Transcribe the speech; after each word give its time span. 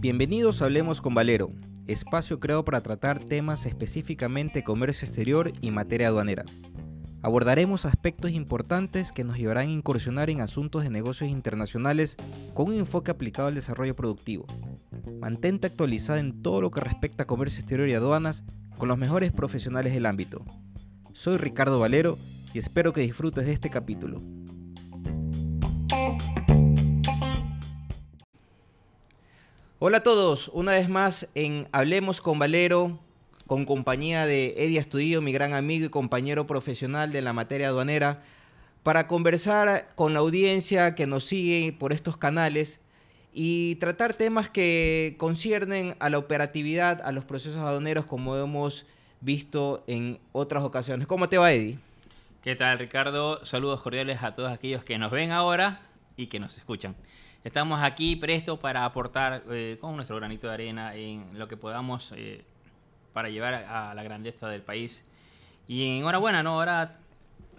Bienvenidos 0.00 0.60
a 0.60 0.66
Hablemos 0.66 1.00
con 1.00 1.14
Valero, 1.14 1.50
espacio 1.86 2.40
creado 2.40 2.64
para 2.64 2.82
tratar 2.82 3.18
temas 3.18 3.66
específicamente 3.66 4.62
comercio 4.62 5.06
exterior 5.06 5.52
y 5.60 5.70
materia 5.70 6.08
aduanera. 6.08 6.44
Abordaremos 7.22 7.86
aspectos 7.86 8.32
importantes 8.32 9.12
que 9.12 9.24
nos 9.24 9.38
llevarán 9.38 9.68
a 9.68 9.72
incursionar 9.72 10.30
en 10.30 10.40
asuntos 10.40 10.82
de 10.82 10.90
negocios 10.90 11.30
internacionales 11.30 12.16
con 12.52 12.68
un 12.68 12.74
enfoque 12.74 13.10
aplicado 13.10 13.48
al 13.48 13.54
desarrollo 13.54 13.96
productivo. 13.96 14.46
Mantente 15.20 15.66
actualizada 15.66 16.20
en 16.20 16.42
todo 16.42 16.60
lo 16.60 16.70
que 16.70 16.80
respecta 16.80 17.22
a 17.22 17.26
comercio 17.26 17.60
exterior 17.60 17.88
y 17.88 17.94
aduanas 17.94 18.44
con 18.76 18.88
los 18.88 18.98
mejores 18.98 19.32
profesionales 19.32 19.94
del 19.94 20.06
ámbito. 20.06 20.44
Soy 21.14 21.38
Ricardo 21.38 21.78
Valero 21.78 22.18
y 22.52 22.58
espero 22.58 22.92
que 22.92 23.00
disfrutes 23.00 23.46
de 23.46 23.52
este 23.52 23.70
capítulo. 23.70 24.20
Hola 29.86 29.98
a 29.98 30.02
todos, 30.02 30.48
una 30.54 30.72
vez 30.72 30.88
más 30.88 31.28
en 31.34 31.68
Hablemos 31.70 32.22
con 32.22 32.38
Valero, 32.38 32.98
con 33.46 33.66
compañía 33.66 34.24
de 34.24 34.54
Eddie 34.56 34.80
Astudillo, 34.80 35.20
mi 35.20 35.30
gran 35.30 35.52
amigo 35.52 35.84
y 35.84 35.90
compañero 35.90 36.46
profesional 36.46 37.12
de 37.12 37.20
la 37.20 37.34
materia 37.34 37.68
aduanera, 37.68 38.22
para 38.82 39.06
conversar 39.06 39.90
con 39.94 40.14
la 40.14 40.20
audiencia 40.20 40.94
que 40.94 41.06
nos 41.06 41.24
sigue 41.24 41.74
por 41.78 41.92
estos 41.92 42.16
canales 42.16 42.80
y 43.34 43.74
tratar 43.74 44.14
temas 44.14 44.48
que 44.48 45.16
conciernen 45.18 45.96
a 45.98 46.08
la 46.08 46.16
operatividad, 46.16 47.02
a 47.02 47.12
los 47.12 47.26
procesos 47.26 47.60
aduaneros 47.60 48.06
como 48.06 48.38
hemos 48.38 48.86
visto 49.20 49.84
en 49.86 50.18
otras 50.32 50.64
ocasiones. 50.64 51.06
¿Cómo 51.06 51.28
te 51.28 51.36
va, 51.36 51.52
Eddie? 51.52 51.78
¿Qué 52.40 52.56
tal, 52.56 52.78
Ricardo? 52.78 53.44
Saludos 53.44 53.82
cordiales 53.82 54.22
a 54.22 54.32
todos 54.32 54.50
aquellos 54.50 54.82
que 54.82 54.96
nos 54.96 55.10
ven 55.10 55.30
ahora 55.30 55.82
y 56.16 56.28
que 56.28 56.40
nos 56.40 56.56
escuchan. 56.56 56.96
Estamos 57.44 57.82
aquí 57.82 58.16
prestos 58.16 58.58
para 58.58 58.86
aportar 58.86 59.42
eh, 59.50 59.76
con 59.78 59.96
nuestro 59.96 60.16
granito 60.16 60.46
de 60.46 60.54
arena 60.54 60.96
en 60.96 61.38
lo 61.38 61.46
que 61.46 61.58
podamos 61.58 62.14
eh, 62.16 62.40
para 63.12 63.28
llevar 63.28 63.52
a 63.52 63.92
la 63.92 64.02
grandeza 64.02 64.48
del 64.48 64.62
país. 64.62 65.04
Y 65.68 65.98
enhorabuena, 65.98 66.42
¿no? 66.42 66.54
Ahora 66.54 66.96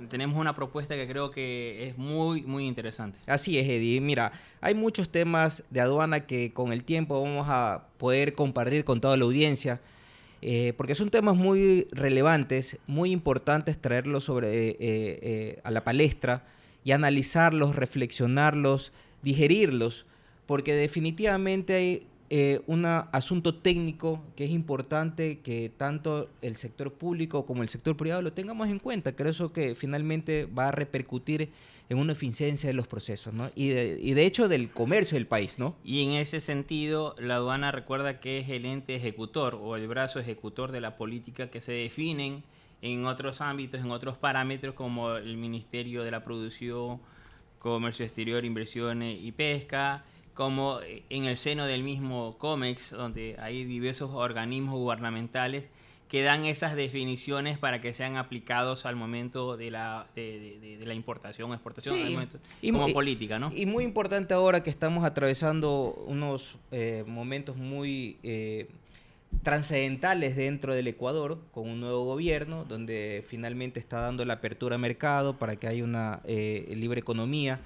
tenemos 0.09 0.39
una 0.39 0.55
propuesta 0.55 0.95
que 0.95 1.07
creo 1.07 1.29
que 1.29 1.87
es 1.87 1.99
muy, 1.99 2.41
muy 2.41 2.65
interesante. 2.65 3.19
Así 3.27 3.59
es, 3.59 3.67
Eddie. 3.67 4.01
Mira, 4.01 4.31
hay 4.59 4.73
muchos 4.73 5.09
temas 5.09 5.63
de 5.69 5.81
aduana 5.81 6.21
que 6.21 6.51
con 6.51 6.73
el 6.73 6.83
tiempo 6.83 7.21
vamos 7.21 7.45
a 7.47 7.85
poder 7.99 8.33
compartir 8.33 8.85
con 8.85 9.01
toda 9.01 9.15
la 9.17 9.25
audiencia, 9.25 9.81
eh, 10.41 10.73
porque 10.77 10.95
son 10.95 11.11
temas 11.11 11.35
muy 11.35 11.87
relevantes, 11.91 12.79
muy 12.87 13.11
importantes 13.11 13.79
traerlos 13.79 14.23
sobre, 14.23 15.61
a 15.63 15.69
la 15.69 15.83
palestra 15.83 16.43
y 16.83 16.91
analizarlos, 16.91 17.75
reflexionarlos, 17.75 18.91
digerirlos, 19.25 20.05
porque 20.45 20.75
definitivamente 20.75 21.73
hay 21.73 22.07
eh, 22.29 22.61
un 22.67 22.85
asunto 22.85 23.55
técnico 23.55 24.23
que 24.35 24.45
es 24.45 24.51
importante 24.51 25.39
que 25.39 25.71
tanto 25.75 26.29
el 26.41 26.55
sector 26.55 26.93
público 26.93 27.45
como 27.45 27.63
el 27.63 27.69
sector 27.69 27.97
privado 27.97 28.21
lo 28.21 28.33
tengamos 28.33 28.69
en 28.69 28.79
cuenta. 28.79 29.15
Creo 29.15 29.31
eso 29.31 29.51
que 29.51 29.75
finalmente 29.75 30.45
va 30.45 30.69
a 30.69 30.71
repercutir 30.71 31.49
en 31.89 31.97
una 31.97 32.13
eficiencia 32.13 32.67
de 32.67 32.73
los 32.73 32.87
procesos, 32.87 33.33
¿no? 33.33 33.51
Y 33.55 33.69
de, 33.69 33.99
y 34.01 34.13
de 34.13 34.25
hecho 34.25 34.47
del 34.47 34.69
comercio 34.69 35.15
del 35.15 35.27
país, 35.27 35.59
¿no? 35.59 35.75
Y 35.83 36.03
en 36.03 36.11
ese 36.11 36.39
sentido, 36.39 37.15
la 37.19 37.35
aduana 37.35 37.71
recuerda 37.71 38.19
que 38.19 38.39
es 38.39 38.49
el 38.49 38.65
ente 38.65 38.95
ejecutor 38.95 39.55
o 39.55 39.75
el 39.75 39.87
brazo 39.87 40.19
ejecutor 40.19 40.71
de 40.71 40.81
la 40.81 40.97
política 40.97 41.49
que 41.49 41.61
se 41.61 41.73
definen 41.73 42.43
en 42.81 43.05
otros 43.05 43.41
ámbitos, 43.41 43.81
en 43.81 43.91
otros 43.91 44.17
parámetros 44.17 44.75
como 44.75 45.15
el 45.15 45.37
Ministerio 45.37 46.03
de 46.03 46.11
la 46.11 46.23
Producción, 46.23 46.99
Comercio 47.71 48.05
Exterior, 48.05 48.45
Inversiones 48.45 49.17
y 49.21 49.31
Pesca, 49.31 50.03
como 50.33 50.79
en 51.09 51.25
el 51.25 51.37
seno 51.37 51.65
del 51.65 51.81
mismo 51.83 52.37
COMEX, 52.37 52.91
donde 52.91 53.35
hay 53.39 53.63
diversos 53.65 54.11
organismos 54.13 54.75
gubernamentales 54.75 55.63
que 56.07 56.21
dan 56.21 56.45
esas 56.45 56.75
definiciones 56.75 57.57
para 57.57 57.81
que 57.81 57.91
sean 57.93 58.17
aplicados 58.17 58.85
al 58.85 58.95
momento 58.95 59.57
de 59.57 59.71
la, 59.71 60.05
de, 60.15 60.59
de, 60.61 60.77
de 60.77 60.85
la 60.85 60.93
importación, 60.93 61.51
exportación, 61.51 61.95
Sí, 61.95 62.13
momento- 62.13 62.37
y 62.61 62.71
como 62.71 62.93
política, 62.93 63.39
¿no? 63.39 63.51
Y 63.55 63.65
muy 63.65 63.83
importante 63.83 64.35
ahora 64.35 64.61
que 64.61 64.69
estamos 64.69 65.03
atravesando 65.03 66.03
unos 66.05 66.55
eh, 66.71 67.03
momentos 67.07 67.57
muy 67.57 68.17
eh, 68.21 68.67
trascendentales 69.43 70.35
dentro 70.35 70.73
del 70.73 70.87
Ecuador, 70.87 71.39
con 71.51 71.69
un 71.69 71.79
nuevo 71.79 72.05
gobierno, 72.05 72.65
donde 72.65 73.23
finalmente 73.27 73.79
está 73.79 73.99
dando 74.01 74.25
la 74.25 74.33
apertura 74.35 74.75
a 74.75 74.77
mercado 74.79 75.37
para 75.37 75.55
que 75.55 75.67
haya 75.67 75.83
una 75.83 76.21
eh, 76.25 76.73
libre 76.75 76.99
economía. 76.99 77.59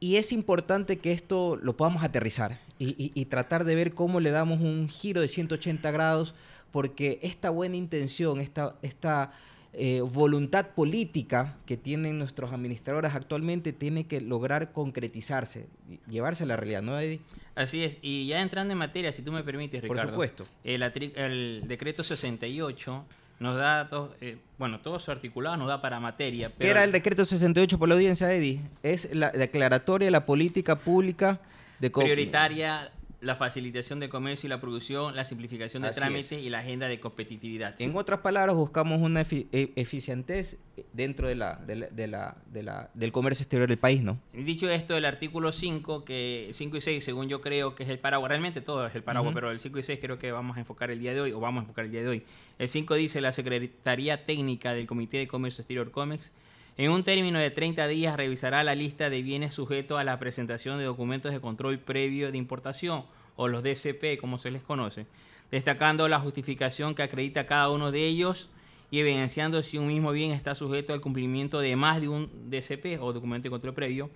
Y 0.00 0.16
es 0.16 0.32
importante 0.32 0.98
que 0.98 1.12
esto 1.12 1.56
lo 1.56 1.76
podamos 1.76 2.02
aterrizar 2.02 2.58
y, 2.78 3.12
y- 3.14 3.24
tratar 3.26 3.64
de 3.64 3.74
ver 3.76 3.94
cómo 3.94 4.18
le 4.18 4.30
damos 4.30 4.60
un 4.60 4.88
giro 4.88 5.20
de 5.20 5.28
180 5.28 5.90
grados, 5.92 6.34
porque 6.72 7.20
esta 7.22 7.50
buena 7.50 7.76
intención, 7.76 8.40
esta, 8.40 8.74
esta 8.82 9.32
eh, 9.74 10.02
voluntad 10.02 10.66
política 10.68 11.56
que 11.66 11.76
tienen 11.76 12.18
nuestros 12.18 12.52
administradores 12.52 13.14
actualmente 13.14 13.72
tiene 13.72 14.06
que 14.06 14.20
lograr 14.20 14.72
concretizarse, 14.72 15.66
llevarse 16.08 16.42
a 16.44 16.46
la 16.46 16.56
realidad, 16.56 16.82
¿no, 16.82 16.98
Eddie? 16.98 17.20
Así 17.54 17.82
es, 17.82 17.98
y 18.02 18.26
ya 18.26 18.42
entrando 18.42 18.72
en 18.72 18.78
materia, 18.78 19.12
si 19.12 19.22
tú 19.22 19.32
me 19.32 19.42
permites, 19.42 19.80
Por 19.80 19.90
Ricardo. 19.90 20.12
supuesto. 20.12 20.46
El, 20.64 20.82
el 20.82 21.64
decreto 21.66 22.02
68 22.02 23.04
nos 23.40 23.56
da, 23.56 23.84
dos, 23.84 24.10
eh, 24.20 24.36
bueno, 24.58 24.80
todo 24.80 24.98
su 24.98 25.10
articulado 25.10 25.56
nos 25.56 25.68
da 25.68 25.80
para 25.80 25.98
materia. 26.00 26.48
¿Qué 26.48 26.54
pero- 26.58 26.70
era 26.72 26.84
el 26.84 26.92
decreto 26.92 27.24
68 27.24 27.78
por 27.78 27.88
la 27.88 27.94
audiencia, 27.94 28.32
Eddie? 28.32 28.60
Es 28.82 29.12
la 29.14 29.30
declaratoria 29.30 30.06
de 30.06 30.12
la 30.12 30.26
política 30.26 30.76
pública 30.78 31.40
de 31.80 31.90
prioritaria 31.90 32.92
la 33.22 33.36
facilitación 33.36 34.00
del 34.00 34.08
comercio 34.10 34.46
y 34.46 34.50
la 34.50 34.60
producción, 34.60 35.14
la 35.14 35.24
simplificación 35.24 35.82
de 35.84 35.90
Así 35.90 36.00
trámites 36.00 36.32
es. 36.32 36.42
y 36.44 36.50
la 36.50 36.58
agenda 36.58 36.88
de 36.88 36.98
competitividad. 37.00 37.80
En 37.80 37.96
otras 37.96 38.18
palabras, 38.20 38.54
buscamos 38.56 39.00
una 39.00 39.22
efi- 39.24 39.46
e- 39.52 39.72
eficientez 39.76 40.58
dentro 40.92 41.28
de 41.28 41.36
la, 41.36 41.54
de 41.56 41.76
la- 41.76 41.86
de 41.88 42.06
la- 42.08 42.36
de 42.52 42.62
la- 42.64 42.90
del 42.94 43.12
comercio 43.12 43.44
exterior 43.44 43.68
del 43.68 43.78
país, 43.78 44.02
¿no? 44.02 44.18
Dicho 44.32 44.68
esto, 44.68 44.96
el 44.96 45.04
artículo 45.04 45.52
5, 45.52 46.04
que 46.04 46.50
5 46.52 46.76
y 46.76 46.80
6, 46.80 47.04
según 47.04 47.28
yo 47.28 47.40
creo 47.40 47.74
que 47.76 47.84
es 47.84 47.88
el 47.88 48.00
paraguas, 48.00 48.28
realmente 48.28 48.60
todo 48.60 48.86
es 48.86 48.94
el 48.96 49.04
paraguas, 49.04 49.32
pero 49.34 49.50
el 49.52 49.60
5 49.60 49.78
y 49.78 49.82
6 49.84 50.00
creo 50.02 50.18
que 50.18 50.32
vamos 50.32 50.56
a 50.56 50.60
enfocar 50.60 50.90
el 50.90 50.98
día 50.98 51.14
de 51.14 51.20
hoy, 51.20 51.32
o 51.32 51.38
vamos 51.38 51.60
a 51.60 51.62
enfocar 51.62 51.84
el 51.84 51.92
día 51.92 52.02
de 52.02 52.08
hoy. 52.08 52.22
El 52.58 52.68
5 52.68 52.94
dice 52.96 53.20
la 53.20 53.30
Secretaría 53.32 54.26
Técnica 54.26 54.74
del 54.74 54.86
Comité 54.88 55.18
de 55.18 55.28
Comercio 55.28 55.62
Exterior 55.62 55.90
COMEX, 55.92 56.32
en 56.78 56.90
un 56.90 57.04
término 57.04 57.38
de 57.38 57.50
30 57.50 57.86
días 57.86 58.16
revisará 58.16 58.64
la 58.64 58.74
lista 58.74 59.10
de 59.10 59.22
bienes 59.22 59.54
sujetos 59.54 59.98
a 59.98 60.04
la 60.04 60.18
presentación 60.18 60.78
de 60.78 60.84
documentos 60.84 61.32
de 61.32 61.40
control 61.40 61.78
previo 61.78 62.32
de 62.32 62.38
importación, 62.38 63.04
o 63.36 63.48
los 63.48 63.62
DCP, 63.62 64.18
como 64.20 64.38
se 64.38 64.50
les 64.50 64.62
conoce, 64.62 65.06
destacando 65.50 66.08
la 66.08 66.18
justificación 66.18 66.94
que 66.94 67.02
acredita 67.02 67.46
cada 67.46 67.70
uno 67.70 67.90
de 67.90 68.06
ellos 68.06 68.50
y 68.90 68.98
evidenciando 69.00 69.62
si 69.62 69.78
un 69.78 69.86
mismo 69.86 70.12
bien 70.12 70.32
está 70.32 70.54
sujeto 70.54 70.92
al 70.92 71.00
cumplimiento 71.00 71.60
de 71.60 71.76
más 71.76 72.00
de 72.00 72.08
un 72.08 72.50
DCP 72.50 73.00
o 73.00 73.12
documento 73.12 73.44
de 73.44 73.50
control 73.50 73.74
previo, 73.74 74.10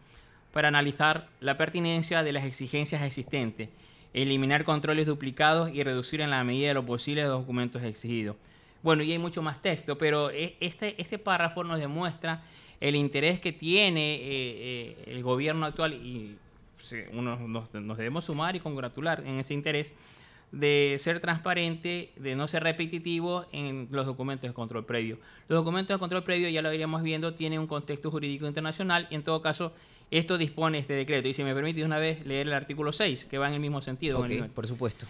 para 0.53 0.69
analizar 0.69 1.29
la 1.41 1.57
pertinencia 1.57 2.23
de 2.23 2.33
las 2.33 2.45
exigencias 2.45 3.03
existentes, 3.03 3.69
eliminar 4.15 4.65
controles 4.65 5.07
duplicados 5.07 5.71
y 5.71 5.83
reducir 5.83 6.21
en 6.21 6.31
la 6.31 6.45
medida 6.45 6.69
de 6.69 6.75
lo 6.75 6.87
posible 6.87 7.23
los 7.23 7.41
documentos 7.41 7.83
exigidos. 7.83 8.37
Bueno, 8.87 9.03
y 9.03 9.11
hay 9.11 9.19
mucho 9.19 9.43
más 9.43 9.61
texto, 9.61 9.99
pero 9.99 10.31
e- 10.31 10.55
este, 10.61 10.95
este 11.03 11.19
párrafo 11.19 11.65
nos 11.65 11.81
demuestra 11.81 12.45
el 12.79 12.95
interés 12.95 13.41
que 13.41 13.51
tiene 13.51 14.15
eh, 14.15 14.21
eh, 14.23 15.05
el 15.09 15.25
gobierno 15.25 15.67
actual 15.67 15.95
y 15.95 16.37
sí, 16.81 16.99
uno, 17.11 17.37
nos, 17.49 17.75
nos 17.75 17.99
debemos 17.99 18.27
sumar 18.27 18.55
y 18.55 18.61
congratular 18.61 19.25
en 19.27 19.41
ese 19.41 19.55
interés 19.55 19.93
de 20.53 20.95
ser 21.01 21.19
transparente, 21.19 22.13
de 22.15 22.37
no 22.37 22.47
ser 22.47 22.63
repetitivo 22.63 23.47
en 23.51 23.89
los 23.91 24.07
documentos 24.07 24.49
de 24.49 24.55
control 24.55 24.87
previo. 24.87 25.19
Los 25.49 25.59
documentos 25.59 25.97
de 25.97 25.99
control 25.99 26.23
previo, 26.23 26.49
ya 26.49 26.63
lo 26.63 26.73
iríamos 26.73 27.03
viendo, 27.03 27.35
tienen 27.35 27.59
un 27.59 27.67
contexto 27.67 28.13
jurídico 28.13 28.47
internacional 28.47 29.09
y 29.11 29.17
en 29.17 29.25
todo 29.25 29.43
caso 29.43 29.73
esto 30.13 30.39
dispone 30.39 30.79
este 30.79 30.93
decreto. 30.93 31.27
Y 31.27 31.35
si 31.35 31.43
me 31.43 31.57
permite 31.57 31.85
una 31.85 31.99
vez 31.99 32.25
leer 32.25 32.47
el 32.47 32.53
artículo 32.53 32.93
6, 32.93 33.25
que 33.25 33.37
va 33.37 33.49
en 33.49 33.55
el 33.55 33.61
mismo 33.61 33.81
sentido. 33.81 34.25
en 34.25 34.31
el 34.31 34.51
por 34.51 34.69
supuesto. 34.69 35.07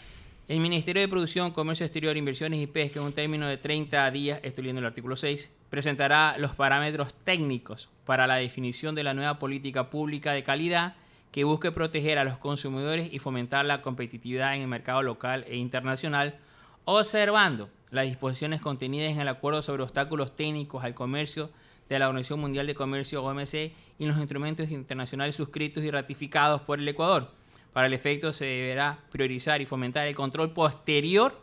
El 0.49 0.61
Ministerio 0.61 1.03
de 1.03 1.09
Producción, 1.09 1.51
Comercio 1.51 1.85
Exterior, 1.85 2.17
Inversiones 2.17 2.61
y 2.61 2.69
Pesca, 2.69 3.01
en 3.01 3.07
un 3.07 3.13
término 3.13 3.49
de 3.49 3.57
30 3.57 4.09
días, 4.13 4.39
estoy 4.45 4.63
leyendo 4.63 4.79
el 4.79 4.87
artículo 4.87 5.17
6, 5.17 5.51
presentará 5.71 6.37
los 6.39 6.55
parámetros 6.55 7.15
técnicos 7.15 7.91
para 8.05 8.29
la 8.29 8.37
definición 8.37 8.95
de 8.95 9.03
la 9.03 9.13
nueva 9.13 9.41
política 9.41 9.91
pública 9.91 10.33
de 10.33 10.45
calidad 10.45 10.95
que 11.33 11.43
busque 11.43 11.73
proteger 11.73 12.19
a 12.19 12.25
los 12.25 12.39
consumidores 12.39 13.13
y 13.13 13.19
fomentar 13.19 13.65
la 13.65 13.83
competitividad 13.83 14.55
en 14.55 14.63
el 14.63 14.69
mercado 14.69 15.03
local 15.03 15.45
e 15.49 15.57
internacional, 15.57 16.39
observando 16.85 17.69
las 17.91 18.07
disposiciones 18.07 18.61
contenidas 18.61 19.11
en 19.11 19.21
el 19.21 19.29
Acuerdo 19.29 19.63
sobre 19.63 19.83
Obstáculos 19.83 20.37
Técnicos 20.37 20.85
al 20.85 20.95
Comercio 20.95 21.51
de 21.89 21.99
la 21.99 22.07
Organización 22.07 22.41
Mundial 22.41 22.69
de 22.69 22.75
Comercio 22.77 23.25
OMC 23.25 23.73
y 23.99 24.07
los 24.07 24.17
instrumentos 24.19 24.71
internacionales 24.71 25.35
suscritos 25.35 25.83
y 25.83 25.91
ratificados 25.91 26.61
por 26.61 26.79
el 26.79 26.87
Ecuador. 26.87 27.33
Para 27.77 27.89
el 27.89 27.93
efecto 27.93 28.33
se 28.33 28.47
deberá 28.47 29.01
priorizar 29.11 29.61
y 29.61 29.67
fomentar 29.67 30.07
el 30.07 30.15
control 30.15 30.51
posterior 30.51 31.39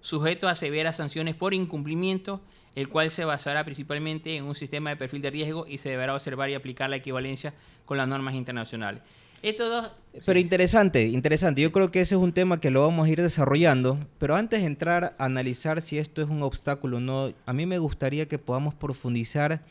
sujeto 0.00 0.46
a 0.46 0.54
severas 0.54 0.98
sanciones 0.98 1.34
por 1.34 1.54
incumplimiento, 1.54 2.42
el 2.74 2.90
cual 2.90 3.10
se 3.10 3.24
basará 3.24 3.64
principalmente 3.64 4.36
en 4.36 4.44
un 4.44 4.54
sistema 4.54 4.90
de 4.90 4.96
perfil 4.96 5.22
de 5.22 5.30
riesgo 5.30 5.66
y 5.66 5.78
se 5.78 5.88
deberá 5.88 6.12
observar 6.12 6.50
y 6.50 6.54
aplicar 6.54 6.90
la 6.90 6.96
equivalencia 6.96 7.54
con 7.86 7.96
las 7.96 8.06
normas 8.06 8.34
internacionales. 8.34 9.00
Estos 9.40 9.70
dos... 9.70 9.90
Pero 10.26 10.38
interesante, 10.38 11.06
interesante. 11.06 11.62
Yo 11.62 11.72
creo 11.72 11.90
que 11.90 12.02
ese 12.02 12.16
es 12.16 12.20
un 12.20 12.34
tema 12.34 12.60
que 12.60 12.70
lo 12.70 12.82
vamos 12.82 13.08
a 13.08 13.10
ir 13.10 13.22
desarrollando. 13.22 13.98
Pero 14.18 14.36
antes 14.36 14.60
de 14.60 14.66
entrar 14.66 15.16
a 15.16 15.24
analizar 15.24 15.80
si 15.80 15.96
esto 15.96 16.20
es 16.20 16.28
un 16.28 16.42
obstáculo 16.42 16.98
o 16.98 17.00
no, 17.00 17.30
a 17.46 17.52
mí 17.54 17.64
me 17.64 17.78
gustaría 17.78 18.28
que 18.28 18.38
podamos 18.38 18.74
profundizar 18.74 19.62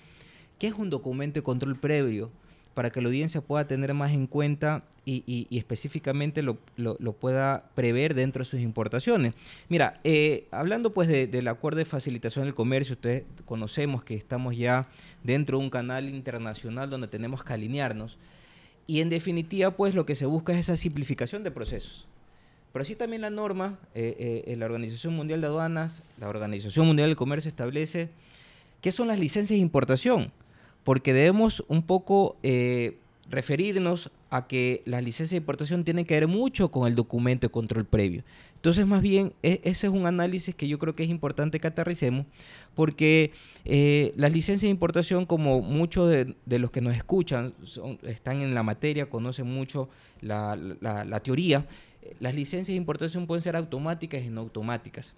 qué 0.58 0.66
es 0.66 0.74
un 0.74 0.90
documento 0.90 1.36
de 1.36 1.44
control 1.44 1.76
previo 1.76 2.32
para 2.78 2.92
que 2.92 3.02
la 3.02 3.08
audiencia 3.08 3.42
pueda 3.42 3.66
tener 3.68 3.92
más 3.96 4.12
en 4.12 4.28
cuenta 4.28 4.84
y, 5.04 5.48
específicamente 5.50 6.44
lo, 6.44 6.58
pueda 7.14 7.72
prever 7.74 8.14
dentro 8.14 8.44
de 8.44 8.46
sus 8.46 8.60
importaciones. 8.60 9.34
Mira, 9.68 10.00
eh, 10.04 10.48
hablando 10.52 10.94
pues 10.94 11.08
del 11.08 11.48
acuerdo 11.48 11.80
de 11.80 11.86
facilitación 11.86 12.46
del 12.46 12.54
comercio, 12.54 12.94
ustedes 12.94 13.24
conocemos 13.46 14.04
que 14.04 14.14
estamos 14.14 14.56
ya 14.56 14.88
dentro 15.24 15.58
de 15.58 15.64
un 15.64 15.72
canal 15.72 16.08
internacional 16.08 16.92
donde 16.92 17.08
tenemos 17.08 17.44
que 17.44 17.52
alinearnos 17.52 18.20
y 18.86 19.02
en 19.02 19.10
definitiva 19.10 19.72
pues 19.72 19.96
lo 19.96 20.06
que 20.06 20.14
se 20.14 20.28
busca 20.28 20.54
es 20.54 20.60
esa 20.60 20.78
simplificación 20.78 21.44
de 21.44 21.50
procesos. 21.50 22.06
Pero 22.74 22.84
así 22.84 22.94
también 22.94 23.24
la 23.24 23.32
norma, 23.32 23.80
eh, 23.96 24.44
eh, 24.46 24.56
la 24.56 24.68
Organización 24.68 25.16
Mundial 25.16 25.42
de 25.42 25.48
Aduanas, 25.48 26.04
la 26.20 26.30
Organización 26.30 26.86
Mundial 26.86 27.10
del 27.10 27.18
Comercio 27.18 27.50
establece 27.50 28.10
qué 28.82 28.92
son 28.92 29.08
las 29.08 29.18
licencias 29.18 29.58
de 29.58 29.62
importación 29.62 30.32
porque 30.88 31.12
debemos 31.12 31.66
un 31.68 31.82
poco 31.84 32.38
eh, 32.44 32.96
referirnos 33.30 34.10
a 34.30 34.48
que 34.48 34.84
las 34.86 35.04
licencias 35.04 35.32
de 35.32 35.36
importación 35.40 35.84
tienen 35.84 36.06
que 36.06 36.14
ver 36.14 36.30
mucho 36.30 36.72
con 36.72 36.88
el 36.88 36.96
documento 36.96 37.46
de 37.46 37.52
control 37.52 37.84
previo. 37.84 38.24
Entonces, 38.56 38.88
más 38.88 39.02
bien, 39.02 39.34
e, 39.44 39.60
ese 39.66 39.88
es 39.88 39.92
un 39.92 40.06
análisis 40.06 40.56
que 40.56 40.66
yo 40.66 40.80
creo 40.80 40.96
que 40.96 41.04
es 41.04 41.10
importante 41.10 41.60
que 41.60 41.68
aterricemos, 41.68 42.26
porque 42.74 43.34
eh, 43.66 44.14
las 44.16 44.32
licencias 44.32 44.62
de 44.62 44.70
importación, 44.70 45.26
como 45.26 45.60
muchos 45.60 46.10
de, 46.10 46.58
los 46.58 46.72
que 46.72 46.80
nos 46.80 46.96
escuchan 46.96 47.54
están 48.04 48.40
en 48.42 48.54
la 48.54 48.64
materia, 48.64 49.10
conocen 49.10 49.48
mucho 49.48 49.90
la, 50.22 50.56
la 50.56 51.20
teoría, 51.20 51.66
las 52.22 52.34
licencias 52.34 52.68
de 52.68 52.76
importación 52.76 53.28
pueden 53.28 53.42
ser 53.42 53.58
automáticas 53.58 54.24
y 54.24 54.30
no 54.30 54.40
automáticas. 54.40 55.14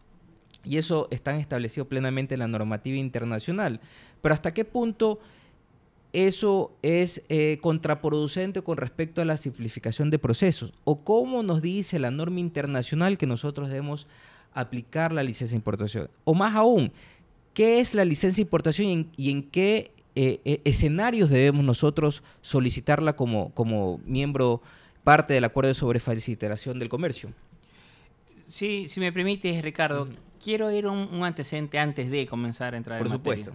Y 0.65 0.77
eso 0.77 1.07
está 1.12 1.38
establecido 1.38 1.86
plenamente 1.86 2.33
en 2.33 2.39
la 2.39 2.48
normativa 2.48 2.98
internacional. 2.98 3.80
Pero 4.24 4.33
hasta 4.33 4.51
qué 4.51 4.65
punto 4.65 5.19
eso 6.11 6.71
es 6.81 7.21
eh, 7.29 7.59
contraproducente 7.61 8.63
con 8.63 8.77
respecto 8.77 9.21
a 9.21 9.25
la 9.25 9.38
simplificación 9.38 10.09
de 10.09 10.17
procesos? 10.17 10.73
¿O 10.83 11.03
cómo 11.03 11.44
nos 11.44 11.61
dice 11.61 12.00
la 12.00 12.11
norma 12.11 12.39
internacional 12.39 13.17
que 13.17 13.27
nosotros 13.27 13.67
debemos 13.69 14.07
aplicar 14.53 15.13
la 15.13 15.23
licencia 15.23 15.53
de 15.53 15.59
importación? 15.59 16.09
O 16.23 16.33
más 16.33 16.56
aún, 16.56 16.91
¿qué 17.53 17.79
es 17.79 17.94
la 17.94 18.06
licencia 18.06 18.38
de 18.38 18.47
importación 18.47 19.11
y 19.15 19.29
en, 19.29 19.44
qué 19.44 19.91
eh, 20.15 20.41
eh, 20.45 20.61
escenarios 20.63 21.29
debemos 21.29 21.63
nosotros 21.63 22.23
solicitarla 22.41 23.15
como, 23.15 23.51
como 23.53 24.00
miembro 24.05 24.62
parte 25.03 25.35
del 25.35 25.44
acuerdo 25.44 25.73
sobre 25.75 26.00
facilitación 26.00 26.79
del 26.79 26.89
comercio? 26.89 27.31
Sí, 28.47 28.88
si 28.89 29.00
me 29.00 29.12
permites, 29.12 29.62
Ricardo, 29.62 30.09
quiero 30.44 30.71
ir 30.71 30.88
un, 30.88 31.07
un, 31.13 31.23
antecedente 31.23 31.77
antes 31.77 32.09
de 32.09 32.25
comenzar 32.25 32.73
a 32.73 32.77
entrar 32.77 32.97
Por 32.97 33.07
en 33.07 33.13
supuesto. 33.13 33.53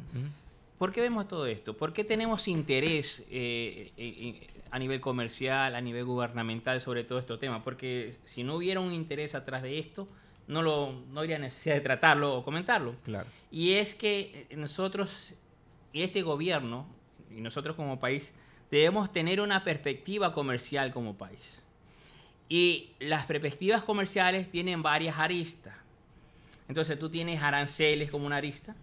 ¿Por 0.84 0.92
qué 0.92 1.00
vemos 1.00 1.26
todo 1.26 1.46
esto? 1.46 1.74
¿Por 1.74 1.94
qué 1.94 2.04
tenemos 2.04 2.46
interés 2.46 3.24
eh, 3.30 4.46
a 4.70 4.78
nivel 4.78 5.00
comercial, 5.00 5.74
a 5.76 5.80
nivel 5.80 6.04
gubernamental 6.04 6.78
sobre 6.82 7.04
todo 7.04 7.18
este 7.18 7.34
tema? 7.38 7.62
Porque 7.62 8.14
si 8.24 8.42
no 8.42 8.56
hubiera 8.56 8.80
un 8.80 8.92
interés 8.92 9.34
atrás 9.34 9.62
de 9.62 9.78
esto, 9.78 10.06
no, 10.46 10.60
lo, 10.60 10.92
no 11.10 11.20
habría 11.20 11.38
necesidad 11.38 11.76
de 11.76 11.80
tratarlo 11.80 12.34
o 12.34 12.44
comentarlo. 12.44 12.96
Claro. 13.02 13.26
Y 13.50 13.72
es 13.72 13.94
que 13.94 14.46
nosotros, 14.58 15.32
y 15.94 16.02
este 16.02 16.20
gobierno, 16.20 16.86
y 17.34 17.40
nosotros 17.40 17.76
como 17.76 17.98
país, 17.98 18.34
debemos 18.70 19.10
tener 19.10 19.40
una 19.40 19.64
perspectiva 19.64 20.34
comercial 20.34 20.92
como 20.92 21.16
país. 21.16 21.62
Y 22.46 22.90
las 22.98 23.24
perspectivas 23.24 23.82
comerciales 23.84 24.50
tienen 24.50 24.82
varias 24.82 25.18
aristas. 25.18 25.76
Entonces 26.68 26.98
tú 26.98 27.08
tienes 27.08 27.40
aranceles 27.40 28.10
como 28.10 28.26
una 28.26 28.36
arista, 28.36 28.76